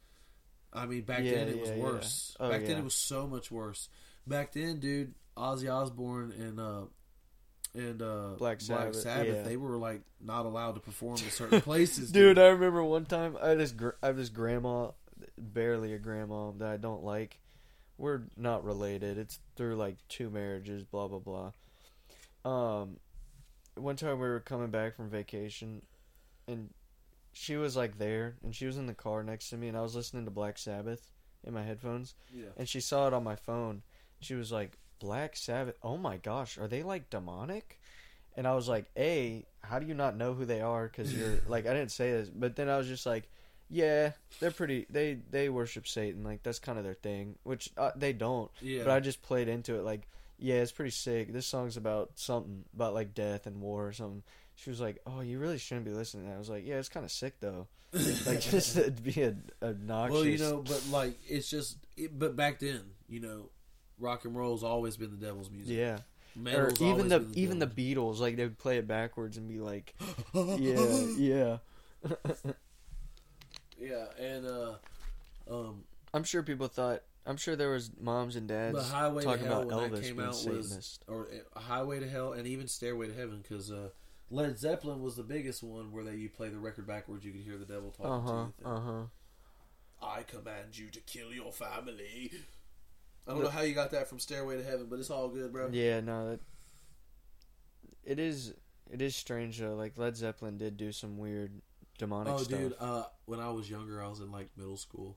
I 0.73 0.87
mean, 0.87 1.03
back 1.03 1.21
Yeah, 1.23 1.33
then 1.35 1.49
it 1.49 1.61
was 1.61 1.69
yeah, 1.69 1.75
yeah. 1.77 1.83
worse. 1.83 2.37
Oh, 2.41 2.49
back 2.49 2.65
then 2.65 2.79
it 2.79 2.85
was 2.85 2.95
so 2.95 3.27
much 3.27 3.51
worse. 3.51 3.89
Back 4.27 4.53
then, 4.53 4.79
dude, 4.81 5.15
Ozzy 5.37 5.71
Osbourne 5.71 6.33
and 6.33 6.59
uh, 6.61 6.83
and 7.75 8.03
uh, 8.03 8.29
Black 8.39 8.61
Sabbath, 8.61 9.05
yeah. 9.05 9.43
they 9.43 9.57
were 9.57 9.77
like 9.77 10.03
not 10.21 10.47
allowed 10.47 10.75
to 10.77 10.81
perform 10.81 11.17
in 11.17 11.31
certain 11.31 11.61
places. 11.63 12.13
Dude, 12.13 12.39
I 12.39 12.47
remember 12.49 12.83
one 12.85 13.07
time 13.07 13.37
I 13.43 13.51
had 13.51 13.59
this 13.59 13.73
gr- 13.73 13.91
I 14.03 14.07
have 14.09 14.17
this 14.17 14.29
grandma, 14.29 14.91
barely 15.43 15.93
a 15.95 15.99
grandma 15.99 16.53
that 16.59 16.69
I 16.69 16.77
don't 16.77 17.05
like. 17.05 17.39
We're 17.99 18.23
not 18.37 18.65
related. 18.65 19.19
It's 19.19 19.39
through 19.57 19.77
like 19.77 19.97
two 20.09 20.31
marriages, 20.31 20.85
blah 20.85 21.09
blah 21.09 21.19
blah. 21.19 21.53
Um, 22.45 22.97
one 23.75 23.97
time 23.97 24.19
we 24.19 24.29
were 24.29 24.41
coming 24.41 24.71
back 24.71 24.97
from 24.97 25.09
vacation, 25.09 25.83
and 26.49 26.71
she 27.33 27.57
was 27.57 27.77
like 27.77 27.99
there, 27.99 28.37
and 28.43 28.55
she 28.55 28.67
was 28.67 28.77
in 28.77 28.87
the 28.87 28.95
car 28.95 29.23
next 29.23 29.51
to 29.51 29.57
me, 29.57 29.69
and 29.69 29.77
I 29.77 29.83
was 29.83 29.95
listening 29.95 30.25
to 30.25 30.31
Black 30.31 30.59
Sabbath 30.59 31.11
in 31.45 31.55
my 31.55 31.63
headphones, 31.63 32.15
yeah. 32.33 32.47
and 32.57 32.69
she 32.69 32.81
saw 32.81 33.07
it 33.07 33.15
on 33.15 33.25
my 33.25 33.37
phone. 33.37 33.83
She 34.21 34.35
was 34.35 34.53
like, 34.53 34.79
"Black 34.99 35.37
Sabbath? 35.37 35.77
Oh 35.83 35.97
my 35.97 36.17
gosh, 36.17 36.59
are 36.59 36.69
they 36.69 36.83
like 36.83 37.11
demonic?" 37.11 37.79
And 38.37 38.47
I 38.47 38.55
was 38.55 38.69
like, 38.69 38.87
"A, 38.97 39.45
how 39.61 39.79
do 39.79 39.87
you 39.87 39.95
not 39.95 40.17
know 40.17 40.35
who 40.35 40.45
they 40.45 40.61
are? 40.61 40.89
Because 40.89 41.15
you're 41.15 41.41
like, 41.47 41.67
I 41.67 41.75
didn't 41.75 41.93
say 41.93 42.11
this, 42.13 42.29
but 42.29 42.57
then 42.57 42.69
I 42.69 42.79
was 42.79 42.89
just 42.89 43.07
like." 43.07 43.29
Yeah, 43.73 44.13
they're 44.39 44.51
pretty. 44.51 44.87
They 44.91 45.17
they 45.31 45.49
worship 45.49 45.89
Satan, 45.89 46.23
like 46.23 46.43
that's 46.43 46.59
kind 46.59 46.77
of 46.77 46.85
their 46.85 46.95
thing. 46.95 47.37
Which 47.43 47.71
uh, 47.79 47.93
they 47.97 48.13
don't. 48.13 48.51
Yeah. 48.61 48.85
But 48.85 48.93
I 48.93 49.01
just 49.01 49.23
played 49.23 49.49
into 49.49 49.77
it 49.77 49.83
like, 49.83 50.03
yeah, 50.39 50.57
it's 50.57 50.73
pretty 50.73 50.91
sick. 50.91 51.33
This 51.33 51.47
song's 51.47 51.79
about 51.79 52.11
something 52.17 52.65
about 52.75 52.93
like 52.93 53.15
death 53.15 53.47
and 53.47 53.63
war 53.63 53.87
or 53.87 53.93
something. 53.93 54.23
She 54.57 54.69
was 54.69 54.79
like, 54.79 54.99
"Oh, 55.07 55.23
you 55.23 55.39
really 55.39 55.57
shouldn't 55.57 55.87
be 55.87 55.93
listening." 55.93 56.25
to 56.25 56.29
that. 56.31 56.37
I 56.37 56.39
was 56.39 56.51
like, 56.51 56.67
"Yeah, 56.67 56.75
it's 56.77 56.91
kind 56.91 57.05
of 57.05 57.11
sick 57.11 57.41
though." 57.41 57.67
Like 58.27 58.41
just 58.41 58.77
to 58.77 58.91
be 58.91 59.23
a, 59.23 59.35
obnoxious. 59.63 60.15
well, 60.15 60.25
you 60.25 60.39
know, 60.39 60.63
but 60.67 60.85
like 60.91 61.19
it's 61.27 61.49
just. 61.49 61.79
It, 61.97 62.19
but 62.19 62.37
back 62.37 62.59
then, 62.59 62.83
you 63.09 63.21
know, 63.21 63.51
rock 63.99 64.27
and 64.27 64.37
roll's 64.37 64.63
always 64.63 64.99
been 64.99 65.11
the 65.11 65.25
devil's 65.25 65.51
music. 65.51 65.77
yeah. 65.77 65.99
Or 66.55 66.71
even 66.81 66.85
always 66.85 67.09
the 67.09 67.27
even 67.35 67.59
the 67.59 67.67
Beatles, 67.67 68.19
like 68.19 68.37
they 68.37 68.45
would 68.45 68.59
play 68.59 68.79
it 68.79 68.87
backwards 68.87 69.39
and 69.39 69.49
be 69.49 69.61
like, 69.61 69.95
"Yeah, 70.35 71.07
yeah." 71.17 71.57
yeah, 73.83 74.07
and 74.19 74.47
uh, 74.47 74.75
um, 75.51 75.85
I'm 76.15 76.25
sure 76.25 76.43
people 76.43 76.69
thought. 76.69 77.03
I'm 77.25 77.37
sure 77.37 77.55
there 77.55 77.71
was 77.71 77.91
moms 78.01 78.35
and 78.35 78.49
dads 78.49 78.75
But 78.75 78.83
Highway 78.85 79.23
to 79.23 79.29
talking 79.29 79.47
Hell 79.47 79.63
about 79.63 79.81
when 79.83 79.93
that 79.93 80.01
Elvis 80.01 80.05
came 80.05 80.17
being 80.17 80.27
out 80.29 80.35
was- 80.35 80.43
Satanist. 80.69 81.05
or 81.07 81.29
uh, 81.55 81.61
Highway 81.61 82.01
to 82.01 82.09
Hell, 82.09 82.33
and 82.33 82.47
even 82.49 82.67
Stairway 82.67 83.07
to 83.09 83.15
Heaven, 83.15 83.41
because 83.43 83.71
uh, 83.71 83.91
Led 84.31 84.59
Zeppelin 84.59 85.01
was 85.03 85.15
the 85.17 85.23
biggest 85.23 85.63
one 85.63 85.93
where 85.93 86.03
they 86.05 86.17
you 86.17 86.29
play 86.29 86.49
the 86.49 86.59
record 86.59 86.87
backwards, 86.87 87.25
you 87.25 87.31
could 87.33 87.43
hear 87.43 87.59
the 87.59 87.65
devil 87.65 87.91
talking 87.93 88.13
Uh 88.13 88.21
huh. 88.21 88.47
to 88.47 88.53
you. 88.61 88.67
Uh 88.77 88.81
huh. 88.81 89.03
I 90.05 90.23
command 90.25 90.77
you 90.77 90.89
to 90.91 91.01
kill 91.01 91.33
your 91.33 91.53
family. 91.53 92.33
I 93.29 93.31
don't 93.35 93.45
know 93.45 93.51
how 93.51 93.61
you 93.63 93.73
got 93.73 93.93
that 93.93 94.09
from 94.09 94.19
Stairway 94.19 94.57
to 94.57 94.65
Heaven, 94.65 94.87
but 94.91 94.99
it's 94.99 95.11
all 95.11 95.29
good, 95.29 95.53
bro. 95.53 95.69
Yeah, 95.71 96.01
no, 96.01 96.31
that 96.31 96.41
it 98.05 98.19
is. 98.19 98.53
It 98.91 99.01
is 99.01 99.15
strange 99.15 99.59
though. 99.59 99.75
Like 99.77 99.97
Led 99.97 100.17
Zeppelin 100.17 100.59
did 100.59 100.77
do 100.77 100.91
some 100.93 101.17
weird 101.19 101.53
demonic 101.99 102.33
Oh, 102.33 102.39
stuff. 102.39 102.59
dude, 102.59 102.75
uh, 102.81 103.05
when 103.27 103.41
I 103.41 103.51
was 103.51 103.69
younger, 103.71 104.03
I 104.03 104.09
was 104.09 104.21
in 104.21 104.31
like 104.33 104.49
middle 104.57 104.77
school, 104.77 105.17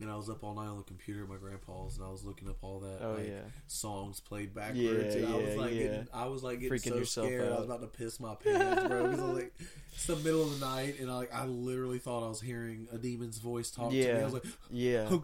and 0.00 0.10
I 0.10 0.16
was 0.16 0.28
up 0.28 0.42
all 0.42 0.54
night 0.54 0.66
on 0.66 0.76
the 0.78 0.82
computer 0.82 1.22
at 1.22 1.28
my 1.28 1.36
grandpa's, 1.36 1.96
and 1.96 2.04
I 2.06 2.10
was 2.10 2.24
looking 2.24 2.48
up 2.48 2.56
all 2.62 2.80
that 2.80 2.98
oh 3.00 3.14
like, 3.14 3.28
yeah. 3.28 3.40
songs 3.66 4.20
played 4.20 4.54
backwards. 4.54 5.14
Yeah, 5.16 5.22
and 5.22 5.34
I 5.34 5.36
was 5.36 5.56
like, 5.56 5.72
yeah. 5.72 5.82
getting, 5.82 6.08
I 6.12 6.26
was 6.26 6.42
like 6.42 6.60
getting 6.60 6.78
Freaking 6.78 6.88
so 6.90 6.96
yourself 6.96 7.26
scared, 7.28 7.52
I 7.52 7.56
was 7.56 7.64
about 7.66 7.80
to 7.82 7.86
piss 7.86 8.18
my 8.20 8.34
pants, 8.34 8.88
bro. 8.88 9.02
Because 9.04 9.20
I 9.20 9.24
was 9.26 9.34
like, 9.42 9.54
it's 9.92 10.06
the 10.06 10.16
middle 10.16 10.42
of 10.42 10.58
the 10.58 10.66
night, 10.66 10.98
and 11.00 11.10
I 11.10 11.14
like, 11.14 11.34
I 11.34 11.44
literally 11.46 11.98
thought 11.98 12.24
I 12.24 12.28
was 12.28 12.40
hearing 12.40 12.88
a 12.92 12.98
demon's 12.98 13.38
voice 13.38 13.70
talk 13.70 13.90
to 13.90 13.96
me. 13.96 14.10
I 14.10 14.24
was 14.24 14.32
like, 14.34 14.44
Yeah. 14.70 15.08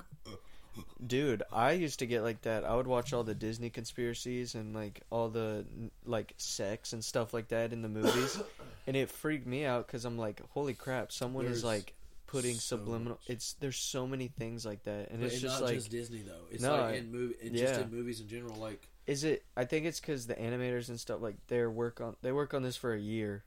"Oh, 0.79 0.85
Dude, 1.07 1.43
I 1.53 1.73
used 1.73 1.99
to 2.01 2.07
get 2.07 2.23
like 2.23 2.43
that. 2.43 2.65
I 2.65 2.75
would 2.75 2.87
watch 2.87 3.13
all 3.13 3.25
the 3.25 3.35
Disney 3.35 3.71
conspiracies 3.71 4.55
and 4.55 4.75
like 4.75 5.03
all 5.11 5.29
the 5.29 5.65
like 6.05 6.35
sex 6.37 6.93
and 6.93 7.05
stuff 7.05 7.33
like 7.35 7.49
that 7.49 7.73
in 7.73 7.83
the 7.83 7.89
movies, 7.89 8.41
and 8.87 8.97
it 8.97 9.11
freaked 9.11 9.47
me 9.47 9.65
out 9.65 9.87
because 9.87 10.05
I'm 10.05 10.19
like, 10.19 10.41
holy 10.51 10.75
crap, 10.75 11.13
someone 11.13 11.47
is 11.47 11.65
like 11.65 11.95
putting 12.27 12.55
so 12.55 12.77
subliminal. 12.77 13.15
much. 13.15 13.31
It's 13.31 13.55
there's 13.55 13.77
so 13.77 14.07
many 14.07 14.29
things 14.29 14.65
like 14.65 14.85
that, 14.85 15.11
and 15.11 15.21
But 15.21 15.27
it's 15.27 15.35
it's 15.35 15.43
just 15.43 15.61
not 15.61 15.67
like, 15.67 15.75
just 15.77 15.91
Disney 15.91 16.23
though. 16.23 16.47
It's 16.51 16.63
No, 16.63 16.77
like 16.77 16.97
in 16.97 17.11
movie, 17.11 17.35
and 17.43 17.55
just 17.57 17.81
in 17.81 17.91
movies 17.91 18.21
in 18.21 18.29
general. 18.29 18.55
Like, 18.57 18.89
is 19.07 19.25
it? 19.25 19.45
I 19.57 19.65
think 19.65 19.87
it's 19.87 20.01
because 20.01 20.27
the 20.27 20.35
animators 20.37 20.89
and 20.89 20.99
stuff 20.99 21.21
like 21.21 21.37
they 21.49 21.65
work 21.67 22.01
on 22.01 22.17
they 22.23 22.33
work 22.33 22.55
on 22.55 22.63
this 22.63 22.77
for 22.77 22.95
a 22.95 23.01
year. 23.01 23.45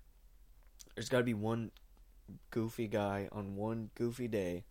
There's 0.96 1.10
got 1.10 1.20
to 1.20 1.24
be 1.24 1.34
one 1.34 1.72
goofy 2.52 2.88
guy 2.88 3.28
on 3.32 3.56
one 3.56 3.90
goofy 3.96 4.28
day 4.28 4.64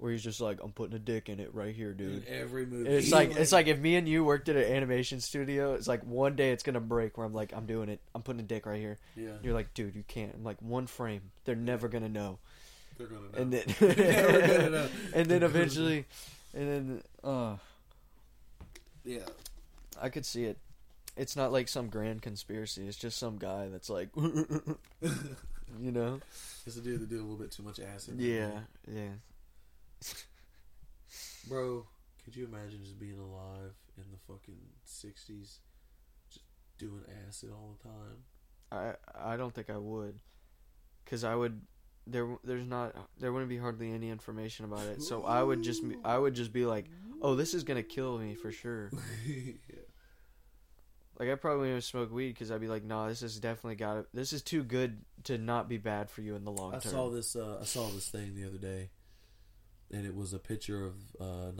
where 0.00 0.12
he's 0.12 0.22
just 0.22 0.40
like, 0.40 0.58
I'm 0.62 0.72
putting 0.72 0.96
a 0.96 0.98
dick 0.98 1.28
in 1.28 1.40
it 1.40 1.54
right 1.54 1.74
here, 1.74 1.92
dude. 1.92 2.26
in 2.26 2.34
every 2.34 2.66
movie, 2.66 2.86
And 2.86 2.94
It's 2.96 3.12
like 3.12 3.36
it's 3.36 3.52
like 3.52 3.66
if 3.66 3.78
me 3.78 3.96
and 3.96 4.08
you 4.08 4.24
worked 4.24 4.48
at 4.48 4.56
an 4.56 4.64
animation 4.64 5.20
studio, 5.20 5.74
it's 5.74 5.86
like 5.86 6.02
one 6.04 6.36
day 6.36 6.50
it's 6.52 6.62
gonna 6.62 6.80
break 6.80 7.18
where 7.18 7.26
I'm 7.26 7.34
like, 7.34 7.52
I'm 7.54 7.66
doing 7.66 7.88
it. 7.88 8.00
I'm 8.14 8.22
putting 8.22 8.40
a 8.40 8.44
dick 8.44 8.66
right 8.66 8.80
here. 8.80 8.98
yeah, 9.16 9.32
You're 9.42 9.54
like, 9.54 9.74
dude, 9.74 9.94
you 9.94 10.04
can't. 10.08 10.34
I'm 10.34 10.44
like, 10.44 10.60
one 10.60 10.86
frame. 10.86 11.30
They're 11.44 11.54
never 11.54 11.88
gonna 11.88 12.08
know. 12.08 12.38
they're 12.98 13.06
gonna 13.06 13.20
know. 13.32 13.38
And 13.38 13.52
then 13.52 13.64
gonna 13.80 14.70
know. 14.70 14.88
and 15.14 15.26
then 15.26 15.42
eventually, 15.42 16.06
and 16.54 16.68
then 16.68 17.02
uh, 17.22 17.56
yeah, 19.04 19.26
I 20.00 20.08
could 20.08 20.24
see 20.26 20.44
it. 20.44 20.58
It's 21.16 21.36
not 21.36 21.52
like 21.52 21.68
some 21.68 21.88
grand 21.88 22.22
conspiracy. 22.22 22.86
It's 22.86 22.96
just 22.96 23.18
some 23.18 23.36
guy 23.36 23.68
that's 23.70 23.90
like, 23.90 24.08
you 24.16 24.76
know, 25.92 26.20
it's 26.66 26.76
a 26.76 26.80
dude 26.80 27.00
that 27.00 27.08
did 27.10 27.18
a 27.18 27.22
little 27.22 27.36
bit 27.36 27.50
too 27.50 27.62
much 27.62 27.80
acid. 27.80 28.18
yeah, 28.18 28.60
yeah. 28.90 29.08
Bro, 31.48 31.86
could 32.24 32.36
you 32.36 32.44
imagine 32.46 32.80
just 32.82 32.98
being 32.98 33.18
alive 33.18 33.74
in 33.96 34.04
the 34.12 34.18
fucking 34.32 34.58
sixties, 34.84 35.58
just 36.30 36.44
doing 36.78 37.02
acid 37.28 37.50
all 37.52 37.76
the 37.82 37.88
time? 37.88 38.24
I 38.70 39.32
I 39.32 39.36
don't 39.36 39.52
think 39.54 39.70
I 39.70 39.78
would, 39.78 40.20
cause 41.06 41.24
I 41.24 41.34
would. 41.34 41.60
There 42.06 42.36
there's 42.44 42.66
not 42.66 42.94
there 43.18 43.32
wouldn't 43.32 43.48
be 43.50 43.58
hardly 43.58 43.92
any 43.92 44.10
information 44.10 44.64
about 44.64 44.86
it. 44.86 45.02
So 45.02 45.24
I 45.24 45.42
would 45.42 45.62
just 45.62 45.86
be- 45.86 45.96
I 46.04 46.16
would 46.18 46.34
just 46.34 46.52
be 46.52 46.64
like, 46.66 46.86
oh, 47.22 47.34
this 47.34 47.54
is 47.54 47.62
gonna 47.64 47.82
kill 47.82 48.18
me 48.18 48.34
for 48.34 48.50
sure. 48.52 48.90
yeah. 49.26 49.52
Like 51.18 51.28
I 51.28 51.34
probably 51.34 51.66
wouldn't 51.68 51.84
smoke 51.84 52.10
weed 52.10 52.28
because 52.28 52.50
I'd 52.50 52.60
be 52.62 52.68
like, 52.68 52.84
nah, 52.84 53.08
this 53.08 53.22
is 53.22 53.38
definitely 53.38 53.76
got 53.76 53.94
to 53.94 54.06
This 54.14 54.32
is 54.32 54.40
too 54.42 54.62
good 54.64 55.04
to 55.24 55.36
not 55.36 55.68
be 55.68 55.76
bad 55.76 56.08
for 56.10 56.22
you 56.22 56.34
in 56.34 56.44
the 56.44 56.50
long 56.50 56.74
I 56.74 56.78
term. 56.78 56.92
saw 56.92 57.10
this. 57.10 57.36
Uh, 57.36 57.58
I 57.60 57.64
saw 57.64 57.88
this 57.88 58.08
thing 58.08 58.34
the 58.34 58.46
other 58.46 58.56
day, 58.58 58.88
and 59.92 60.06
it 60.06 60.14
was 60.14 60.32
a 60.32 60.38
picture 60.38 60.84
of 60.86 60.94
uh, 61.20 61.50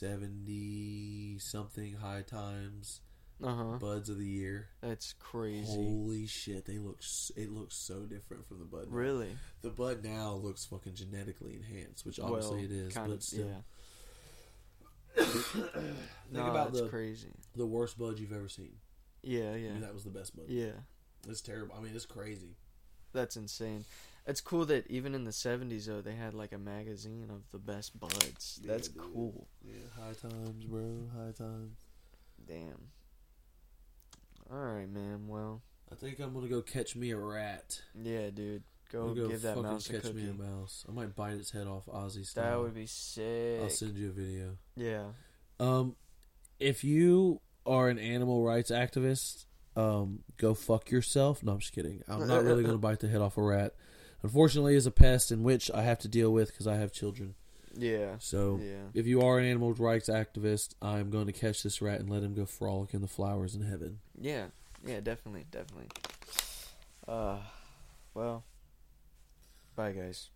1970 0.00 1.38
something 1.38 1.94
High 1.94 2.22
Times 2.22 3.00
Uh 3.42 3.54
huh. 3.54 3.78
buds 3.78 4.08
of 4.08 4.18
the 4.18 4.26
year. 4.26 4.68
That's 4.82 5.14
crazy. 5.14 5.64
Holy 5.72 6.26
shit! 6.26 6.66
They 6.66 6.78
look. 6.78 7.00
It 7.36 7.50
looks 7.50 7.74
so 7.76 8.00
different 8.00 8.46
from 8.46 8.58
the 8.58 8.64
bud. 8.66 8.88
now. 8.90 8.96
Really? 8.96 9.30
The 9.62 9.70
bud 9.70 10.04
now 10.04 10.34
looks 10.34 10.64
fucking 10.66 10.94
genetically 10.94 11.54
enhanced, 11.56 12.04
which 12.04 12.20
obviously 12.20 12.56
well, 12.56 12.64
it 12.66 12.70
is. 12.72 12.92
kind 12.94 13.08
but 13.08 13.14
of. 13.14 13.22
still, 13.22 13.46
Yeah. 13.46 13.62
think 15.24 15.66
no, 16.32 16.46
about 16.50 16.72
the 16.72 16.86
crazy. 16.88 17.32
the 17.56 17.66
worst 17.66 17.98
bud 17.98 18.18
you've 18.18 18.32
ever 18.32 18.48
seen. 18.48 18.76
Yeah, 19.22 19.50
I 19.52 19.56
yeah, 19.56 19.70
mean, 19.72 19.80
that 19.80 19.92
was 19.94 20.04
the 20.04 20.10
best 20.10 20.36
bud. 20.36 20.46
yeah. 20.48 20.70
It's 21.28 21.40
terrible. 21.42 21.74
I 21.76 21.80
mean, 21.82 21.92
it's 21.94 22.06
crazy. 22.06 22.56
That's 23.12 23.36
insane. 23.36 23.84
It's 24.30 24.40
cool 24.40 24.64
that 24.66 24.88
even 24.88 25.14
in 25.14 25.24
the 25.24 25.32
'70s 25.32 25.86
though 25.86 26.00
they 26.00 26.14
had 26.14 26.34
like 26.34 26.52
a 26.52 26.58
magazine 26.58 27.30
of 27.30 27.42
the 27.50 27.58
best 27.58 27.98
buds. 27.98 28.60
That's 28.64 28.86
cool. 28.86 29.48
Yeah, 29.64 29.74
high 29.96 30.12
times, 30.12 30.64
bro. 30.64 31.08
High 31.16 31.32
times. 31.32 31.78
Damn. 32.46 32.90
All 34.48 34.58
right, 34.58 34.88
man. 34.88 35.26
Well, 35.26 35.62
I 35.90 35.96
think 35.96 36.20
I'm 36.20 36.32
gonna 36.32 36.46
go 36.46 36.62
catch 36.62 36.94
me 36.94 37.10
a 37.10 37.18
rat. 37.18 37.80
yeah, 38.00 38.30
dude. 38.30 38.62
Go, 38.92 39.08
I'm 39.08 39.14
give 39.14 39.42
that 39.42 39.60
mouse 39.60 39.88
a 39.90 40.00
cookie. 40.00 40.12
me 40.12 40.30
a 40.30 40.32
mouse. 40.32 40.84
I 40.88 40.92
might 40.92 41.14
bite 41.14 41.34
its 41.34 41.50
head 41.50 41.66
off 41.66 41.86
Ozzy 41.86 42.26
style. 42.26 42.44
That 42.44 42.60
would 42.60 42.74
be 42.74 42.86
sick. 42.86 43.60
I'll 43.62 43.68
send 43.68 43.96
you 43.96 44.08
a 44.08 44.12
video. 44.12 44.56
Yeah. 44.76 45.06
Um, 45.60 45.96
if 46.58 46.82
you 46.82 47.40
are 47.66 47.88
an 47.88 47.98
animal 47.98 48.44
rights 48.44 48.70
activist, 48.70 49.46
um, 49.76 50.20
go 50.36 50.54
fuck 50.54 50.90
yourself. 50.90 51.42
No, 51.42 51.52
I'm 51.52 51.58
just 51.60 51.72
kidding. 51.72 52.02
I'm 52.08 52.26
not 52.26 52.44
really 52.44 52.62
gonna 52.64 52.78
bite 52.88 53.00
the 53.00 53.08
head 53.08 53.20
off 53.20 53.36
a 53.36 53.42
rat. 53.42 53.74
Unfortunately, 54.22 54.74
is 54.74 54.86
a 54.86 54.90
pest 54.90 55.32
in 55.32 55.42
which 55.42 55.70
I 55.72 55.82
have 55.82 55.98
to 56.00 56.08
deal 56.08 56.30
with 56.32 56.48
because 56.50 56.66
I 56.66 56.76
have 56.76 56.92
children. 56.92 57.34
Yeah. 57.74 58.16
So 58.18 58.60
Yeah. 58.62 58.88
if 58.94 59.06
you 59.06 59.22
are 59.22 59.38
an 59.38 59.44
animal 59.46 59.72
rights 59.74 60.08
activist, 60.08 60.74
I'm 60.82 61.10
going 61.10 61.26
to 61.26 61.32
catch 61.32 61.62
this 61.62 61.80
rat 61.80 62.00
and 62.00 62.10
let 62.10 62.22
him 62.22 62.34
go 62.34 62.44
frolic 62.44 62.92
in 62.94 63.00
the 63.00 63.06
flowers 63.08 63.54
in 63.54 63.62
heaven. 63.62 64.00
Yeah. 64.20 64.46
Yeah. 64.84 65.00
Definitely. 65.00 65.46
Definitely. 65.50 65.88
Uh. 67.06 67.38
Well. 68.14 68.44
Bye, 69.76 69.92
guys. 69.92 70.28